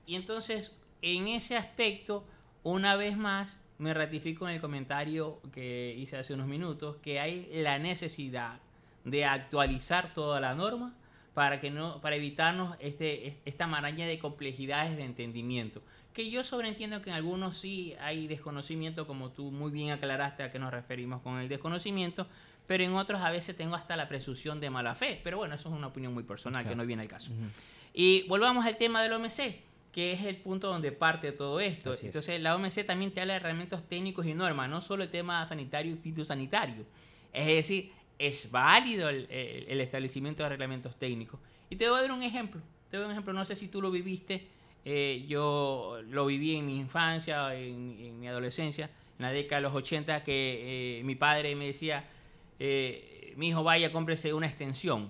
Y 0.06 0.14
entonces, 0.14 0.74
en 1.02 1.28
ese 1.28 1.58
aspecto, 1.58 2.24
una 2.62 2.96
vez 2.96 3.18
más, 3.18 3.60
me 3.82 3.92
ratifico 3.94 4.48
en 4.48 4.54
el 4.54 4.60
comentario 4.60 5.40
que 5.52 5.94
hice 5.98 6.16
hace 6.16 6.34
unos 6.34 6.46
minutos, 6.46 6.96
que 7.02 7.18
hay 7.20 7.48
la 7.52 7.78
necesidad 7.78 8.58
de 9.04 9.24
actualizar 9.24 10.14
toda 10.14 10.40
la 10.40 10.54
norma 10.54 10.94
para 11.34 11.60
que 11.60 11.70
no 11.70 12.00
para 12.00 12.14
evitarnos 12.16 12.76
este 12.78 13.26
es- 13.28 13.34
esta 13.44 13.66
maraña 13.66 14.06
de 14.06 14.18
complejidades 14.18 14.96
de 14.96 15.02
entendimiento. 15.04 15.82
Que 16.12 16.30
yo 16.30 16.44
sobreentiendo 16.44 17.00
que 17.02 17.10
en 17.10 17.16
algunos 17.16 17.56
sí 17.56 17.94
hay 18.00 18.26
desconocimiento 18.28 19.06
como 19.06 19.30
tú 19.30 19.50
muy 19.50 19.72
bien 19.72 19.90
aclaraste 19.90 20.42
a 20.42 20.52
qué 20.52 20.58
nos 20.58 20.70
referimos 20.70 21.20
con 21.22 21.38
el 21.38 21.48
desconocimiento 21.48 22.26
pero 22.64 22.84
en 22.84 22.94
otros 22.94 23.20
a 23.20 23.30
veces 23.30 23.56
tengo 23.56 23.74
hasta 23.74 23.96
la 23.96 24.08
presunción 24.08 24.60
de 24.60 24.70
mala 24.70 24.94
fe. 24.94 25.20
Pero 25.24 25.38
bueno 25.38 25.56
eso 25.56 25.68
es 25.68 25.74
una 25.74 25.88
opinión 25.88 26.14
muy 26.14 26.22
personal 26.22 26.66
que 26.66 26.76
no 26.76 26.86
viene 26.86 27.02
al 27.02 27.08
caso. 27.08 27.32
Y 27.92 28.22
volvamos 28.28 28.64
al 28.64 28.76
tema 28.78 29.02
del 29.02 29.12
OMC 29.14 29.60
que 29.92 30.12
es 30.12 30.24
el 30.24 30.36
punto 30.36 30.68
donde 30.68 30.90
parte 30.90 31.32
todo 31.32 31.60
esto. 31.60 31.90
Así 31.90 32.00
es. 32.00 32.04
Entonces, 32.06 32.40
la 32.40 32.56
OMC 32.56 32.84
también 32.86 33.12
te 33.12 33.20
habla 33.20 33.34
de 33.34 33.38
reglamentos 33.40 33.86
técnicos 33.88 34.24
y 34.26 34.32
normas, 34.34 34.68
no 34.70 34.80
solo 34.80 35.02
el 35.02 35.10
tema 35.10 35.44
sanitario 35.46 35.92
y 35.92 35.96
fitosanitario. 35.96 36.84
Es 37.32 37.46
decir, 37.46 37.92
es 38.18 38.50
válido 38.50 39.08
el, 39.08 39.26
el- 39.30 39.66
el 39.68 39.80
establecimiento 39.80 40.42
de 40.42 40.48
reglamentos 40.48 40.96
técnicos. 40.96 41.38
Y 41.68 41.76
te 41.76 41.88
voy 41.88 41.98
a 41.98 42.02
dar 42.02 42.12
un 42.12 42.22
ejemplo. 42.22 42.60
Te 42.90 42.96
doy 42.96 43.04
un 43.06 43.12
ejemplo, 43.12 43.32
no 43.32 43.44
sé 43.44 43.54
si 43.54 43.68
tú 43.68 43.80
lo 43.82 43.90
viviste, 43.90 44.46
eh, 44.84 45.24
yo 45.28 45.98
lo 46.08 46.26
viví 46.26 46.56
en 46.56 46.66
mi 46.66 46.78
infancia, 46.78 47.54
en, 47.54 47.96
en 48.00 48.18
mi 48.20 48.28
adolescencia, 48.28 48.86
en 49.18 49.22
la 49.26 49.32
década 49.32 49.56
de 49.56 49.62
los 49.62 49.74
80, 49.74 50.24
que 50.24 50.98
eh, 51.00 51.04
mi 51.04 51.14
padre 51.14 51.54
me 51.54 51.66
decía, 51.66 52.04
eh, 52.58 53.32
mi 53.36 53.48
hijo 53.48 53.62
vaya, 53.62 53.92
cómprese 53.92 54.32
una 54.34 54.46
extensión, 54.46 55.08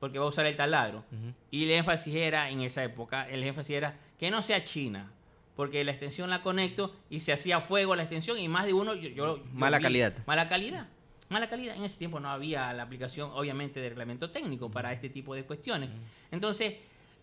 porque 0.00 0.18
va 0.18 0.24
a 0.24 0.28
usar 0.28 0.46
el 0.46 0.56
taladro. 0.56 1.04
Y 1.50 1.64
el 1.64 1.70
énfasis 1.72 2.14
era, 2.14 2.50
en 2.50 2.62
esa 2.62 2.82
época, 2.82 3.28
el 3.28 3.44
énfasis 3.44 3.76
era 3.76 3.96
que 4.18 4.30
no 4.30 4.42
sea 4.42 4.62
China, 4.62 5.12
porque 5.54 5.84
la 5.84 5.90
extensión 5.92 6.30
la 6.30 6.42
conecto 6.42 6.94
y 7.10 7.20
se 7.20 7.32
hacía 7.32 7.60
fuego 7.60 7.94
la 7.94 8.02
extensión 8.02 8.38
y 8.38 8.48
más 8.48 8.66
de 8.66 8.72
uno... 8.72 8.94
Yo, 8.94 9.10
yo- 9.10 9.36
yo 9.36 9.44
Mala 9.52 9.76
vi- 9.78 9.82
calidad. 9.84 10.14
Mala 10.26 10.48
calidad. 10.48 10.88
Mala 11.28 11.48
calidad. 11.48 11.76
En 11.76 11.84
ese 11.84 11.98
tiempo 11.98 12.18
no 12.18 12.28
había 12.30 12.72
la 12.72 12.82
aplicación, 12.82 13.30
obviamente, 13.34 13.78
de 13.78 13.90
reglamento 13.90 14.30
técnico 14.30 14.70
para 14.70 14.92
este 14.92 15.08
tipo 15.10 15.34
de 15.34 15.44
cuestiones. 15.44 15.90
Entonces, 16.32 16.74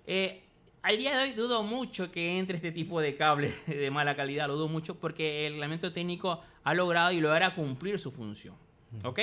eh, 0.06 0.44
al 0.84 0.98
día 0.98 1.18
de 1.18 1.24
hoy 1.24 1.34
dudo 1.34 1.64
mucho 1.64 2.12
que 2.12 2.38
entre 2.38 2.56
este 2.58 2.72
tipo 2.72 3.02
de 3.02 3.16
cables 3.18 3.54
de 3.68 3.90
mala 3.92 4.16
calidad, 4.16 4.48
lo 4.48 4.56
dudo 4.56 4.68
mucho 4.70 4.96
porque 4.96 5.46
el 5.48 5.54
reglamento 5.54 5.92
técnico 5.92 6.42
ha 6.64 6.74
logrado 6.74 7.12
y 7.12 7.20
logra 7.20 7.54
cumplir 7.56 8.00
su 8.00 8.12
función. 8.12 8.56
¿Ok? 9.04 9.20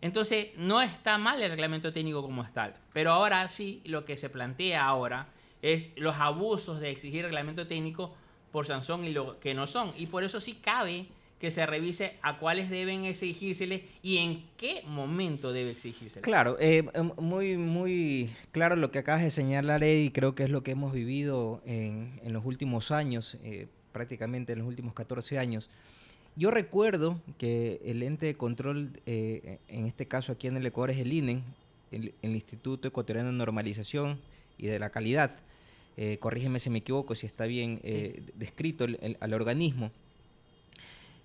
Entonces, 0.00 0.48
no 0.56 0.82
está 0.82 1.18
mal 1.18 1.42
el 1.42 1.50
reglamento 1.50 1.92
técnico 1.92 2.22
como 2.22 2.44
tal, 2.52 2.74
pero 2.92 3.12
ahora 3.12 3.48
sí, 3.48 3.80
lo 3.84 4.04
que 4.04 4.16
se 4.16 4.28
plantea 4.28 4.84
ahora 4.84 5.28
es 5.62 5.90
los 5.96 6.16
abusos 6.16 6.80
de 6.80 6.90
exigir 6.90 7.24
reglamento 7.24 7.66
técnico 7.66 8.14
por 8.52 8.66
sanción 8.66 9.02
y 9.04 9.12
lo 9.12 9.40
que 9.40 9.54
no 9.54 9.66
son. 9.66 9.92
Y 9.96 10.06
por 10.06 10.24
eso 10.24 10.40
sí 10.40 10.54
cabe 10.54 11.06
que 11.40 11.50
se 11.50 11.66
revise 11.66 12.16
a 12.22 12.38
cuáles 12.38 12.70
deben 12.70 13.04
exigírsele 13.04 13.84
y 14.02 14.18
en 14.18 14.44
qué 14.56 14.82
momento 14.86 15.52
debe 15.52 15.70
exigírsele. 15.72 16.22
Claro, 16.22 16.56
eh, 16.60 16.86
em, 16.94 17.10
muy, 17.18 17.56
muy 17.56 18.30
claro 18.52 18.76
lo 18.76 18.90
que 18.90 18.98
acabas 18.98 19.22
de 19.22 19.30
señalar, 19.30 19.82
Eddie, 19.82 20.04
y 20.04 20.10
creo 20.10 20.34
que 20.34 20.44
es 20.44 20.50
lo 20.50 20.62
que 20.62 20.70
hemos 20.70 20.92
vivido 20.92 21.60
en, 21.66 22.20
en 22.22 22.32
los 22.32 22.44
últimos 22.44 22.90
años, 22.90 23.36
eh, 23.42 23.66
prácticamente 23.92 24.52
en 24.52 24.60
los 24.60 24.68
últimos 24.68 24.94
14 24.94 25.38
años. 25.38 25.68
Yo 26.36 26.50
recuerdo 26.50 27.20
que 27.38 27.80
el 27.84 28.02
ente 28.02 28.26
de 28.26 28.34
control, 28.34 28.90
eh, 29.06 29.58
en 29.68 29.86
este 29.86 30.06
caso 30.06 30.32
aquí 30.32 30.48
en 30.48 30.56
el 30.56 30.66
Ecuador, 30.66 30.90
es 30.90 30.98
el 30.98 31.12
INEN, 31.12 31.44
el, 31.92 32.12
el 32.22 32.34
Instituto 32.34 32.88
Ecuatoriano 32.88 33.30
de 33.30 33.36
Normalización 33.36 34.18
y 34.58 34.66
de 34.66 34.78
la 34.80 34.90
Calidad. 34.90 35.36
Eh, 35.96 36.18
corrígeme 36.18 36.58
si 36.58 36.70
me 36.70 36.78
equivoco, 36.78 37.14
si 37.14 37.26
está 37.26 37.46
bien 37.46 37.80
eh, 37.84 38.20
descrito 38.34 38.84
el- 38.84 38.98
el- 39.00 39.16
al 39.20 39.32
organismo. 39.32 39.92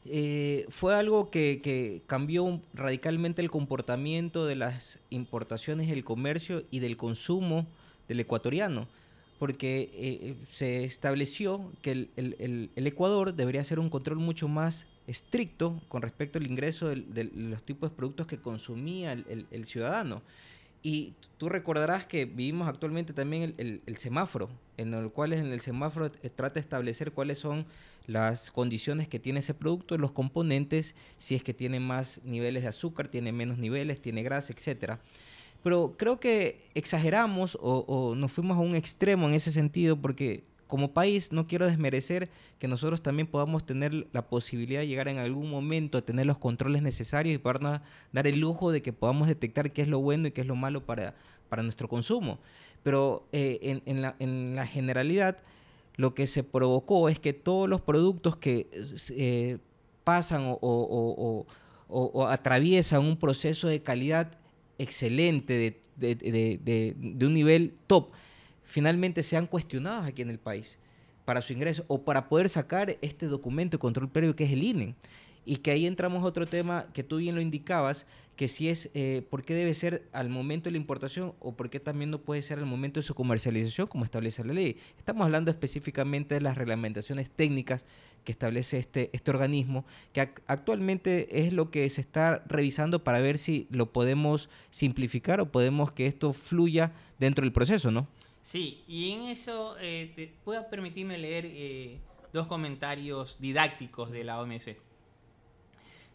Eh, 0.06 0.66
fue 0.70 0.96
algo 0.96 1.32
que, 1.32 1.60
que 1.64 2.02
cambió 2.06 2.62
radicalmente 2.76 3.42
el 3.42 3.50
comportamiento 3.50 4.46
de 4.46 4.56
las 4.56 5.00
importaciones, 5.10 5.90
el 5.92 6.04
comercio 6.04 6.64
y 6.70 6.80
del 6.80 6.98
consumo 6.98 7.66
del 8.08 8.20
ecuatoriano, 8.20 8.88
porque 9.40 10.36
se 10.52 10.84
estableció 10.84 11.72
que 11.82 11.92
el- 11.92 12.70
el 12.76 12.88
Ecuador 12.88 13.34
debería 13.34 13.62
hacer 13.62 13.80
un 13.80 13.90
control 13.90 14.18
mucho 14.20 14.48
más 14.48 14.86
estricto 15.10 15.82
con 15.88 16.02
respecto 16.02 16.38
al 16.38 16.48
ingreso 16.48 16.90
de 16.90 17.30
los 17.34 17.64
tipos 17.64 17.90
de 17.90 17.96
productos 17.96 18.28
que 18.28 18.40
consumía 18.40 19.14
el, 19.14 19.66
ciudadano. 19.66 20.22
Y 20.82 21.14
tú 21.38 21.50
recordarás 21.50 22.06
que 22.06 22.26
vivimos 22.26 22.68
actualmente 22.68 23.12
también 23.14 23.54
el 23.58 23.98
semáforo, 23.98 24.50
en 24.80 24.94
el 24.94 25.12
cual 25.12 25.34
en 25.34 25.48
el 25.48 25.60
semáforo 25.60 26.06
eh, 26.06 26.30
trata 26.30 26.56
de 26.56 26.62
establecer 26.62 27.12
cuáles 27.12 27.38
son 27.38 27.66
las 28.08 28.50
condiciones 28.50 29.08
que 29.08 29.20
tiene 29.20 29.40
ese 29.40 29.54
producto, 29.54 29.98
los 29.98 30.12
componentes, 30.14 30.96
si 31.18 31.36
es 31.36 31.44
que 31.44 31.54
tiene 31.54 31.80
más 31.80 32.22
niveles 32.24 32.64
de 32.64 32.70
azúcar, 32.70 33.10
tiene 33.10 33.32
menos 33.34 33.58
niveles, 33.58 34.02
tiene 34.02 34.24
grasa, 34.24 34.54
etcétera. 34.54 35.00
Pero 35.64 35.96
creo 35.98 36.22
que 36.22 36.70
exageramos 36.74 37.56
o, 37.62 37.80
o 37.88 38.16
nos 38.16 38.32
fuimos 38.32 38.58
a 38.58 38.62
un 38.62 38.76
extremo 38.76 39.28
en 39.28 39.34
ese 39.34 39.52
sentido 39.52 39.98
porque 39.98 40.44
como 40.70 40.94
país 40.94 41.34
no 41.34 41.48
quiero 41.48 41.66
desmerecer 41.66 42.30
que 42.60 42.68
nosotros 42.70 43.02
también 43.04 43.28
podamos 43.28 43.66
tener 43.66 44.08
la 44.14 44.22
posibilidad 44.30 44.80
de 44.82 44.88
llegar 44.88 45.08
en 45.10 45.18
algún 45.18 45.50
momento 45.50 45.98
a 45.98 46.02
tener 46.02 46.26
los 46.28 46.38
controles 46.38 46.82
necesarios 46.82 47.36
y 47.36 47.40
podernos 47.40 47.82
dar 48.14 48.28
el 48.28 48.40
lujo 48.40 48.72
de 48.72 48.82
que 48.82 48.94
podamos 48.94 49.28
detectar 49.28 49.72
qué 49.74 49.82
es 49.82 49.88
lo 49.88 50.00
bueno 50.00 50.28
y 50.28 50.32
qué 50.32 50.42
es 50.42 50.48
lo 50.48 50.56
malo 50.56 50.86
para, 50.86 51.16
para 51.50 51.64
nuestro 51.64 51.90
consumo. 51.90 52.38
Pero 52.84 53.28
eh, 53.34 53.60
en, 53.64 53.82
en 53.86 54.02
la, 54.02 54.16
en 54.20 54.56
la 54.56 54.66
generalidad 54.66 55.38
lo 55.98 56.14
que 56.14 56.28
se 56.28 56.44
provocó 56.44 57.10
es 57.10 57.20
que 57.20 57.34
todos 57.34 57.68
los 57.68 57.82
productos 57.82 58.38
que 58.38 58.68
eh, 59.10 59.58
pasan 60.06 60.44
o, 60.46 61.46
o- 61.90 62.28
atraviesan 62.28 63.04
un 63.04 63.18
proceso 63.18 63.68
de 63.68 63.82
calidad 63.82 64.38
excelente, 64.78 65.54
de- 65.98 66.16
de- 66.16 66.60
de- 66.64 66.94
de 66.96 67.26
un 67.26 67.34
nivel 67.34 67.74
top, 67.88 68.12
finalmente 68.70 69.24
sean 69.24 69.48
cuestionados 69.48 70.06
aquí 70.06 70.22
en 70.22 70.30
el 70.30 70.40
país 70.40 70.78
para 71.26 71.42
su 71.42 71.52
ingreso 71.54 71.84
o 71.88 72.04
para 72.06 72.30
poder 72.30 72.48
sacar 72.48 72.98
este 73.02 73.26
documento 73.26 73.78
de 73.78 73.82
control 73.82 74.10
previo 74.10 74.36
que 74.36 74.46
es 74.46 74.52
el 74.52 74.64
INE. 74.64 74.96
Y 75.46 75.58
que 75.58 75.72
ahí 75.72 75.88
entramos 75.88 76.24
a 76.24 76.28
otro 76.28 76.46
tema 76.46 76.86
que 76.94 77.04
tú 77.04 77.18
bien 77.18 77.34
lo 77.34 77.42
indicabas, 77.42 78.06
que 78.36 78.48
si 78.48 78.70
es, 78.70 78.90
eh, 78.94 79.26
¿por 79.30 79.42
qué 79.42 79.56
debe 79.56 79.74
ser 79.74 80.04
al 80.12 80.30
momento 80.30 80.66
de 80.66 80.72
la 80.72 80.78
importación 80.78 81.34
o 81.40 81.54
por 81.56 81.70
qué 81.70 81.80
también 81.80 82.12
no 82.12 82.20
puede 82.20 82.42
ser 82.42 82.60
al 82.60 82.66
momento 82.66 83.00
de 83.00 83.06
su 83.06 83.16
comercialización 83.16 83.88
como 83.88 84.06
establece 84.06 84.44
la 84.44 84.54
ley? 84.54 84.78
Estamos 84.98 85.26
hablando 85.26 85.50
específicamente 85.50 86.36
de 86.36 86.42
las 86.42 86.58
reglamentaciones 86.58 87.32
técnicas 87.32 87.86
que 88.24 88.32
establece 88.32 88.78
este, 88.78 89.10
este 89.14 89.32
organismo, 89.32 89.86
que 90.14 90.22
ac- 90.22 90.42
actualmente 90.46 91.46
es 91.46 91.52
lo 91.52 91.72
que 91.72 91.90
se 91.90 92.02
está 92.02 92.44
revisando 92.48 93.04
para 93.04 93.20
ver 93.20 93.38
si 93.38 93.66
lo 93.72 93.92
podemos 93.92 94.50
simplificar 94.70 95.42
o 95.42 95.52
podemos 95.52 95.92
que 95.94 96.06
esto 96.06 96.34
fluya 96.34 96.92
dentro 97.18 97.44
del 97.44 97.54
proceso, 97.54 97.92
¿no? 97.92 98.08
Sí, 98.50 98.84
y 98.88 99.12
en 99.12 99.22
eso 99.26 99.76
eh, 99.80 100.12
te, 100.16 100.34
puedo 100.44 100.68
permitirme 100.72 101.20
leer 101.20 101.46
eh, 101.46 102.00
dos 102.34 102.48
comentarios 102.48 103.40
didácticos 103.40 104.10
de 104.10 104.24
la 104.24 104.42
OMC. 104.42 104.76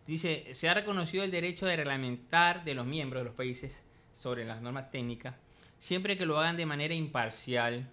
Dice, 0.05 0.53
se 0.53 0.69
ha 0.69 0.75
reconocido 0.75 1.23
el 1.23 1.31
derecho 1.31 1.67
de 1.67 1.77
reglamentar 1.77 2.65
de 2.65 2.75
los 2.75 2.87
miembros 2.87 3.21
de 3.21 3.27
los 3.27 3.37
países 3.37 3.87
sobre 4.13 4.45
las 4.45 4.61
normas 4.61 4.91
técnicas, 4.91 5.37
siempre 5.79 6.17
que 6.17 6.27
lo 6.27 6.37
hagan 6.41 6.57
de 6.57 6.67
manera 6.67 6.93
imparcial 6.93 7.89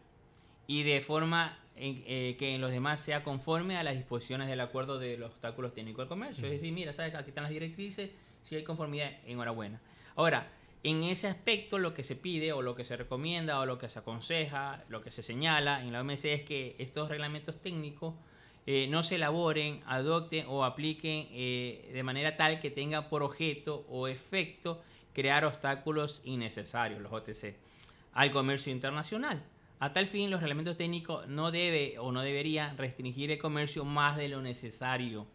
y 0.65 0.81
de 0.81 1.01
forma 1.01 1.59
eh, 1.75 2.35
que 2.39 2.55
en 2.55 2.61
los 2.61 2.71
demás 2.71 2.99
sea 2.99 3.23
conforme 3.23 3.77
a 3.77 3.83
las 3.83 3.93
disposiciones 3.93 4.47
del 4.47 4.61
acuerdo 4.61 4.97
de 4.97 5.17
los 5.17 5.33
obstáculos 5.33 5.75
técnicos 5.75 6.05
del 6.05 6.09
comercio. 6.09 6.47
Es 6.47 6.53
decir, 6.53 6.73
mira, 6.73 6.93
sabes 6.93 7.11
que 7.11 7.17
aquí 7.17 7.29
están 7.29 7.43
las 7.43 7.53
directrices, 7.53 8.09
si 8.41 8.55
hay 8.55 8.63
conformidad, 8.63 9.11
enhorabuena. 9.27 9.79
Ahora, 10.15 10.51
en 10.83 11.03
ese 11.03 11.27
aspecto 11.27 11.77
lo 11.77 11.93
que 11.93 12.03
se 12.03 12.15
pide 12.15 12.53
o 12.53 12.61
lo 12.61 12.75
que 12.75 12.85
se 12.85 12.97
recomienda 12.97 13.59
o 13.59 13.65
lo 13.65 13.77
que 13.77 13.89
se 13.89 13.99
aconseja, 13.99 14.83
lo 14.89 15.01
que 15.01 15.11
se 15.11 15.21
señala 15.21 15.83
en 15.83 15.93
la 15.93 16.01
OMC 16.01 16.25
es 16.25 16.43
que 16.43 16.75
estos 16.79 17.09
reglamentos 17.09 17.61
técnicos 17.61 18.15
eh, 18.65 18.87
no 18.89 19.03
se 19.03 19.15
elaboren, 19.15 19.81
adopten 19.85 20.45
o 20.47 20.63
apliquen 20.63 21.27
eh, 21.31 21.89
de 21.93 22.03
manera 22.03 22.35
tal 22.35 22.59
que 22.59 22.71
tenga 22.71 23.09
por 23.09 23.21
objeto 23.21 23.85
o 23.89 24.07
efecto 24.07 24.81
crear 25.13 25.45
obstáculos 25.45 26.21
innecesarios, 26.23 27.01
los 27.01 27.11
OTC, 27.11 27.55
al 28.13 28.31
comercio 28.31 28.71
internacional. 28.71 29.43
A 29.79 29.93
tal 29.93 30.05
fin, 30.05 30.29
los 30.29 30.41
reglamentos 30.41 30.77
técnicos 30.77 31.27
no 31.27 31.51
debe 31.51 31.97
o 31.97 32.11
no 32.11 32.21
deberían 32.21 32.77
restringir 32.77 33.31
el 33.31 33.39
comercio 33.39 33.83
más 33.83 34.15
de 34.15 34.29
lo 34.29 34.41
necesario 34.41 35.25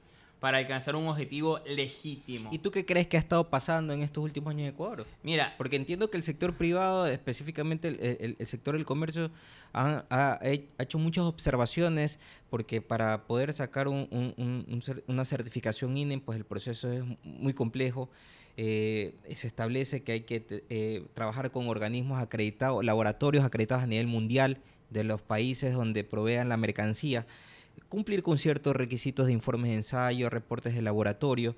para 0.47 0.59
alcanzar 0.59 0.94
un 0.94 1.09
objetivo 1.09 1.59
legítimo. 1.66 2.51
¿Y 2.53 2.59
tú 2.59 2.70
qué 2.70 2.84
crees 2.84 3.09
que 3.09 3.16
ha 3.16 3.18
estado 3.18 3.51
pasando 3.51 3.92
en 3.92 4.03
estos 4.03 4.22
últimos 4.22 4.53
años 4.53 4.62
en 4.62 4.74
Ecuador? 4.74 5.05
Mira, 5.24 5.57
porque 5.59 5.74
entiendo 5.74 6.09
que 6.09 6.16
el 6.16 6.22
sector 6.22 6.55
privado, 6.55 7.09
específicamente 7.09 7.88
el, 7.88 8.47
sector 8.47 8.76
del 8.76 8.84
comercio, 8.84 9.32
ha, 9.72 10.38
hecho 10.78 11.01
muchas 11.01 11.24
observaciones 11.24 12.20
porque 12.49 12.80
para 12.80 13.24
poder 13.24 13.53
sacar 13.55 13.88
una 13.88 15.24
certificación 15.24 15.97
INE, 15.97 16.18
pues 16.20 16.38
el 16.38 16.44
proceso 16.44 16.92
es 16.92 17.03
muy 17.24 17.53
complejo. 17.53 18.09
Eh, 18.57 19.16
se 19.34 19.49
establece 19.49 20.05
que 20.05 20.12
hay 20.12 20.20
que 20.20 20.62
eh, 20.70 21.05
trabajar 21.14 21.51
con 21.51 21.66
organismos 21.68 22.22
acreditados, 22.22 22.84
laboratorios 22.84 23.44
acreditados 23.44 23.82
a 23.82 23.88
nivel 23.88 24.07
mundial 24.07 24.59
de 24.90 25.03
los 25.03 25.20
países 25.20 25.74
donde 25.74 26.05
provean 26.05 26.49
la 26.49 26.57
mercancía 26.57 27.26
cumplir 27.88 28.22
con 28.22 28.38
ciertos 28.38 28.74
requisitos 28.74 29.26
de 29.26 29.32
informes 29.32 29.70
de 29.70 29.76
ensayo, 29.76 30.30
reportes 30.30 30.74
de 30.74 30.82
laboratorio, 30.82 31.56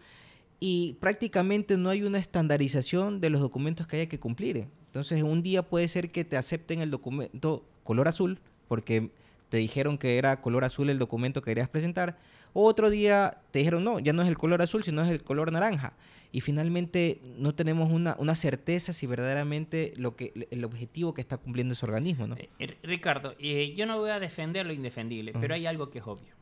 y 0.60 0.96
prácticamente 1.00 1.76
no 1.76 1.90
hay 1.90 2.02
una 2.02 2.18
estandarización 2.18 3.20
de 3.20 3.30
los 3.30 3.40
documentos 3.40 3.86
que 3.86 3.96
haya 3.96 4.08
que 4.08 4.18
cumplir. 4.18 4.66
Entonces, 4.86 5.22
un 5.22 5.42
día 5.42 5.62
puede 5.62 5.86
ser 5.88 6.10
que 6.10 6.24
te 6.24 6.36
acepten 6.36 6.80
el 6.80 6.90
documento 6.90 7.64
color 7.84 8.08
azul, 8.08 8.40
porque 8.66 9.10
te 9.48 9.56
dijeron 9.56 9.98
que 9.98 10.18
era 10.18 10.40
color 10.40 10.64
azul 10.64 10.90
el 10.90 10.98
documento 10.98 11.42
que 11.42 11.50
querías 11.50 11.68
presentar, 11.68 12.18
otro 12.53 12.90
día 12.90 13.38
te 13.51 13.61
dijeron, 13.61 13.84
no, 13.84 13.99
ya 13.99 14.12
no 14.12 14.22
es 14.22 14.28
el 14.28 14.38
color 14.38 14.62
azul, 14.62 14.82
sino 14.82 15.03
es 15.03 15.11
el 15.11 15.22
color 15.22 15.53
naranja. 15.53 15.94
Y 16.30 16.42
finalmente 16.42 17.20
no 17.38 17.55
tenemos 17.55 17.90
una, 17.90 18.14
una 18.18 18.34
certeza 18.34 18.92
si 18.92 19.07
verdaderamente 19.07 19.94
lo 19.96 20.14
que, 20.14 20.49
el 20.51 20.64
objetivo 20.64 21.14
que 21.14 21.22
está 21.22 21.38
cumpliendo 21.38 21.72
ese 21.72 21.86
organismo. 21.86 22.26
¿no? 22.26 22.36
Eh, 22.36 22.76
Ricardo, 22.82 23.34
eh, 23.38 23.74
yo 23.74 23.86
no 23.86 23.99
voy 23.99 24.11
a 24.11 24.20
defender 24.20 24.66
lo 24.66 24.72
indefendible, 24.72 25.32
pero 25.40 25.55
hay 25.55 25.66
algo 25.66 25.90
que 25.90 26.01
es 26.01 26.07
obvio. 26.07 26.34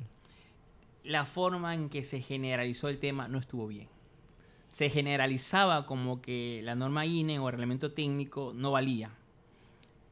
La 1.05 1.25
forma 1.25 1.75
en 1.75 1.89
que 1.89 2.03
se 2.03 2.21
generalizó 2.21 2.89
el 2.89 2.99
tema 2.99 3.29
no 3.29 3.39
estuvo 3.39 3.69
bien. 3.69 3.89
Se 4.73 4.91
generalizaba 4.91 5.87
como 5.87 6.21
que 6.21 6.61
la 6.65 6.75
norma 6.75 7.07
INE 7.07 7.39
o 7.39 7.49
el 7.49 7.53
reglamento 7.53 7.93
técnico 7.93 8.53
no 8.55 8.73
valía. 8.73 9.11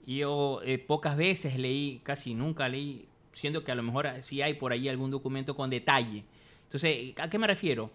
Yo 0.07 0.61
eh, 0.65 0.79
pocas 0.79 1.17
veces 1.17 1.59
leí, 1.59 2.01
casi 2.05 2.35
nunca 2.35 2.69
leí 2.69 3.09
siendo 3.35 3.63
que 3.63 3.73
a 3.73 3.75
lo 3.75 3.83
mejor 3.83 4.09
sí 4.23 4.41
hay 4.43 4.55
por 4.55 4.73
ahí 4.73 4.89
algún 4.89 5.11
documento 5.11 5.55
con 5.55 5.71
detalle. 5.71 6.25
Entonces, 6.65 7.15
¿a 7.19 7.29
qué 7.29 7.39
me 7.39 7.47
refiero? 7.47 7.91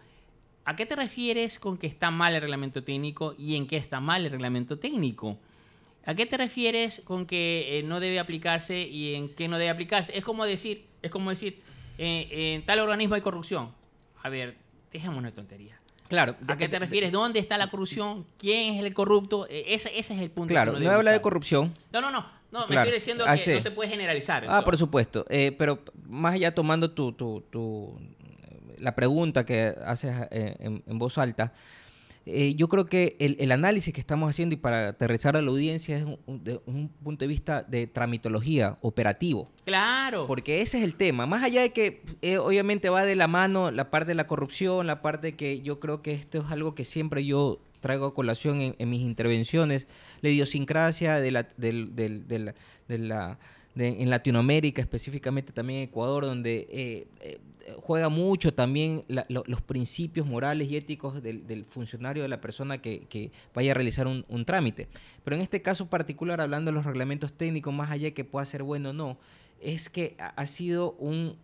¿A 0.66 0.76
qué 0.76 0.86
te 0.86 0.96
refieres 0.96 1.58
con 1.58 1.78
que 1.78 1.88
está 1.88 2.12
mal 2.12 2.36
el 2.36 2.42
reglamento 2.42 2.84
técnico 2.84 3.34
y 3.38 3.56
en 3.56 3.66
qué 3.66 3.78
está 3.78 4.00
mal 4.00 4.26
el 4.26 4.32
reglamento 4.32 4.78
técnico? 4.78 5.38
¿A 6.06 6.14
qué 6.14 6.26
te 6.26 6.38
refieres 6.38 7.02
con 7.04 7.26
que 7.26 7.80
eh, 7.80 7.84
no 7.84 8.00
debe 8.00 8.20
aplicarse 8.20 8.82
y 8.82 9.16
en 9.16 9.30
qué 9.34 9.48
no 9.48 9.58
debe 9.58 9.70
aplicarse? 9.70 10.18
Es 10.18 10.24
como 10.24 10.46
decir, 10.46 10.86
es 11.02 11.12
como 11.12 11.30
decir, 11.30 11.62
eh, 11.98 12.54
en 12.56 12.66
tal 12.66 12.80
organismo 12.80 13.16
hay 13.16 13.22
corrupción. 13.22 13.72
A 14.22 14.30
ver, 14.30 14.58
dejémonos 14.92 15.32
de 15.32 15.36
tontería. 15.36 15.80
Claro. 16.08 16.36
¿A 16.48 16.58
qué 16.58 16.68
te 16.68 16.80
refieres? 16.80 17.12
¿Dónde 17.12 17.40
está 17.40 17.58
la 17.58 17.70
corrupción? 17.70 18.26
¿Quién 18.38 18.74
es 18.74 18.84
el 18.84 18.94
corrupto? 18.94 19.46
Ese, 19.50 19.98
ese 19.98 20.14
es 20.14 20.20
el 20.20 20.32
punto. 20.32 20.54
Claro, 20.54 20.80
no 20.80 20.90
habla 20.90 21.12
de 21.12 21.22
corrupción. 21.22 21.74
No, 21.92 22.02
no, 22.02 22.10
no. 22.12 22.39
No, 22.52 22.68
me 22.68 22.76
estoy 22.76 22.92
diciendo 22.92 23.26
ah, 23.28 23.38
que 23.38 23.54
no 23.54 23.62
se 23.62 23.72
puede 23.72 23.90
generalizar. 23.90 24.46
Ah, 24.48 24.64
por 24.64 24.78
supuesto. 24.78 25.26
Eh, 25.30 25.56
pero 25.58 25.80
más 26.08 26.34
allá 26.34 26.54
tomando 26.54 26.92
tu, 26.92 27.12
tu, 27.12 27.42
tu, 27.50 28.00
la 28.78 28.96
pregunta 28.96 29.46
que 29.46 29.76
haces 29.86 30.16
eh, 30.32 30.56
en, 30.60 31.00
voz 31.00 31.20
alta, 31.20 31.54
eh, 32.26 32.56
yo 32.56 32.68
creo 32.68 32.86
que 32.86 33.16
el, 33.20 33.52
análisis 33.52 33.94
que 33.94 34.02
estamos 34.02 34.30
haciendo 34.30 34.54
y 34.54 34.58
para 34.58 34.90
aterrizar 34.90 35.38
a 35.38 35.42
la 35.42 35.50
audiencia 35.50 35.98
es 35.98 36.04
un, 36.04 36.44
de 36.44 36.60
un 36.66 36.90
punto 36.90 37.24
de 37.24 37.28
vista 37.28 37.62
de 37.62 37.86
tramitología 37.86 38.78
operativo. 38.82 39.52
Claro. 39.66 40.26
Porque 40.26 40.62
ese 40.62 40.80
es 40.80 40.84
el 40.84 40.96
tema. 40.96 41.28
Más 41.28 41.44
allá 41.44 41.62
de 41.62 41.72
que 41.72 42.02
obviamente 42.40 42.90
va 42.90 43.06
de 43.06 43.16
la 43.16 43.28
mano 43.28 43.70
la 43.70 43.92
parte 43.92 44.10
de 44.10 44.16
la 44.16 44.26
corrupción, 44.26 44.88
la 44.88 45.04
parte 45.04 45.36
que 45.36 45.62
yo 45.62 45.80
creo 45.80 46.02
que 46.02 46.14
esto 46.14 46.40
es 46.40 46.46
algo 46.52 46.74
que 46.74 46.84
siempre 46.84 47.26
yo 47.26 47.60
traigo 47.80 48.06
a 48.06 48.14
colación 48.14 48.76
en, 48.78 48.90
mis 48.90 49.02
intervenciones, 49.02 49.88
la 50.22 50.30
idiosincrasia 50.30 51.20
de 51.20 51.32
la, 51.32 51.48
de 51.58 52.54
la, 52.98 53.38
en 53.76 54.10
Latinoamérica, 54.10 54.82
específicamente 54.82 55.54
también 55.54 55.80
en 55.80 55.90
Ecuador, 55.90 56.26
donde 56.26 56.68
eh, 56.72 57.08
eh, 57.22 57.40
juega 57.82 58.10
mucho 58.10 58.54
también 58.54 59.04
los 59.08 59.62
principios 59.62 60.26
morales 60.26 60.70
y 60.70 60.76
éticos 60.76 61.22
del, 61.22 61.66
funcionario, 61.66 62.24
de 62.24 62.30
la 62.30 62.42
persona 62.42 62.80
que, 62.80 63.32
vaya 63.54 63.72
a 63.72 63.76
realizar 63.76 64.08
un, 64.08 64.26
un, 64.28 64.46
trámite. 64.46 64.88
Pero 65.24 65.36
en 65.36 65.42
este 65.42 65.62
caso 65.62 65.88
particular, 65.88 66.42
hablando 66.42 66.72
de 66.72 66.76
los 66.76 66.86
reglamentos 66.86 67.32
técnicos, 67.32 67.74
más 67.74 67.92
allá 67.92 68.06
de 68.06 68.14
que 68.14 68.26
pueda 68.26 68.46
ser 68.46 68.64
bueno 68.64 68.90
o 68.90 68.94
no, 68.94 69.18
es 69.62 69.90
que 69.90 70.16
ha 70.18 70.48
sido 70.48 70.94
un 70.94 71.36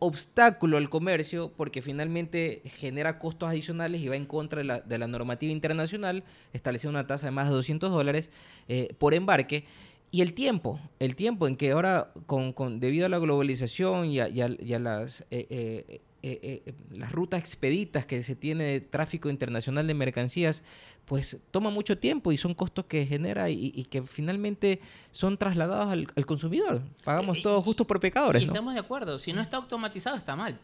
obstáculo 0.00 0.78
al 0.78 0.90
comercio 0.90 1.52
porque 1.56 1.82
finalmente 1.82 2.62
genera 2.64 3.18
costos 3.18 3.48
adicionales 3.48 4.00
y 4.00 4.08
va 4.08 4.16
en 4.16 4.26
contra 4.26 4.80
de 4.80 4.98
la, 4.98 5.06
normativa 5.06 5.52
internacional, 5.52 6.24
estableciendo 6.52 6.98
una 6.98 7.06
tasa 7.06 7.26
de 7.26 7.32
más 7.32 7.48
de 7.48 7.54
200 7.54 7.92
dólares 7.92 8.30
eh, 8.66 8.94
por 8.98 9.14
embarque. 9.14 9.64
Y 10.10 10.22
el 10.22 10.32
tiempo, 10.32 10.80
el 10.98 11.14
tiempo 11.14 11.46
en 11.46 11.54
que 11.54 11.70
ahora, 11.70 12.12
con, 12.26 12.80
debido 12.80 13.06
a 13.06 13.08
la 13.08 13.20
globalización 13.20 14.06
y 14.06 14.18
a, 14.18 14.78
las 14.80 15.20
eh, 15.30 15.46
eh, 15.50 16.00
eh, 16.22 16.62
eh, 16.66 16.74
las 16.90 17.12
rutas 17.12 17.40
expeditas 17.40 18.04
que 18.04 18.22
se 18.22 18.36
tiene 18.36 18.64
de 18.64 18.80
tráfico 18.80 19.30
internacional 19.30 19.86
de 19.86 19.94
mercancías, 19.94 20.62
pues 21.06 21.38
toma 21.50 21.70
mucho 21.70 21.96
tiempo 21.96 22.30
y 22.30 22.36
son 22.36 22.52
costos 22.52 22.84
que 22.84 23.06
genera 23.06 23.48
y, 23.48 23.84
que 23.90 24.02
finalmente 24.02 24.80
son 25.12 25.38
trasladados 25.38 25.88
al, 25.88 26.26
consumidor. 26.26 26.82
Pagamos 27.04 27.38
eh, 27.38 27.42
todo 27.42 27.62
justo 27.62 27.86
por 27.86 28.00
pecadores. 28.00 28.42
Y 28.42 28.44
estamos 28.44 28.74
de 28.74 28.80
acuerdo, 28.80 29.18
si 29.18 29.32
no 29.32 29.40
está 29.40 29.56
automatizado 29.56 30.16
está 30.16 30.36
mal. 30.36 30.60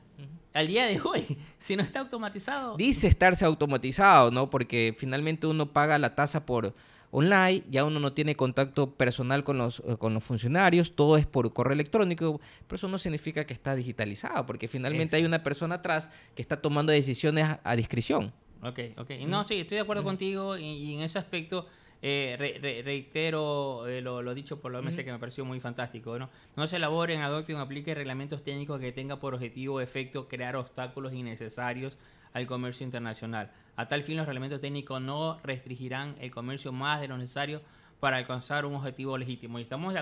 Al 0.52 0.66
día 0.66 0.84
de 0.86 1.00
hoy, 1.00 1.38
si 1.58 1.74
no 1.74 1.82
está 1.82 2.00
automatizado... 2.00 2.76
Dice 2.76 3.08
estarse 3.08 3.44
automatizado, 3.44 4.30
¿no? 4.30 4.50
Porque 4.50 4.94
finalmente 4.96 5.46
uno 5.46 5.72
paga 5.72 5.98
la 5.98 6.14
tasa 6.14 6.44
por 6.44 6.74
online, 7.18 7.62
ya 7.70 7.86
uno 7.86 7.98
no 7.98 8.12
tiene 8.12 8.36
contacto 8.36 8.90
personal 8.90 9.42
con 9.42 9.56
los, 9.56 9.80
eh, 9.86 9.96
con 9.98 10.12
los 10.12 10.22
funcionarios, 10.22 10.94
todo 10.94 11.16
es 11.16 11.24
por 11.24 11.50
correo 11.54 11.72
electrónico, 11.72 12.42
pero 12.66 12.76
eso 12.76 12.88
no 12.88 12.98
significa 12.98 13.46
que 13.46 13.54
está 13.54 13.74
digitalizado, 13.74 14.44
porque 14.44 14.68
finalmente 14.68 15.16
hay 15.16 15.24
una 15.24 15.38
persona 15.38 15.76
atrás 15.76 16.10
que 16.34 16.42
está 16.42 16.60
tomando 16.60 16.92
decisiones 16.92 17.56
a, 17.64 17.76
discreción. 17.76 18.34
Ok, 18.62 18.80
ok. 18.98 19.10
No, 19.26 19.44
sí, 19.44 19.54
estoy 19.54 19.76
de 19.76 19.82
acuerdo 19.82 20.04
contigo 20.04 20.58
y, 20.58 20.94
en 20.94 21.00
ese 21.00 21.18
aspecto 21.18 21.66
eh, 22.02 22.82
reitero 22.84 23.86
eh, 23.86 24.00
lo, 24.00 24.34
dicho 24.34 24.60
por 24.60 24.72
la 24.72 24.78
OMS 24.78 24.96
que 24.96 25.12
me 25.12 25.18
pareció 25.18 25.44
muy 25.44 25.60
fantástico. 25.60 26.18
¿no? 26.18 26.28
no 26.56 26.66
se 26.66 26.76
elaboren, 26.76 27.22
adopten 27.22 27.56
o 27.56 27.60
apliquen 27.60 27.96
reglamentos 27.96 28.42
técnicos 28.42 28.80
que 28.80 28.92
tengan 28.92 29.18
por 29.18 29.34
objetivo 29.34 29.76
o 29.76 29.80
efecto 29.80 30.28
crear 30.28 30.56
obstáculos 30.56 31.12
innecesarios 31.12 31.98
al 32.32 32.46
comercio 32.46 32.84
internacional. 32.84 33.50
A 33.76 33.88
tal 33.88 34.02
fin, 34.02 34.16
los 34.16 34.26
reglamentos 34.26 34.60
técnicos 34.60 35.00
no 35.00 35.38
restringirán 35.42 36.16
el 36.20 36.30
comercio 36.30 36.72
más 36.72 37.00
de 37.00 37.08
lo 37.08 37.16
necesario 37.16 37.62
para 38.00 38.18
alcanzar 38.18 38.66
un 38.66 38.74
objetivo 38.74 39.16
legítimo. 39.16 39.58
Y 39.58 39.62
estamos 39.62 39.94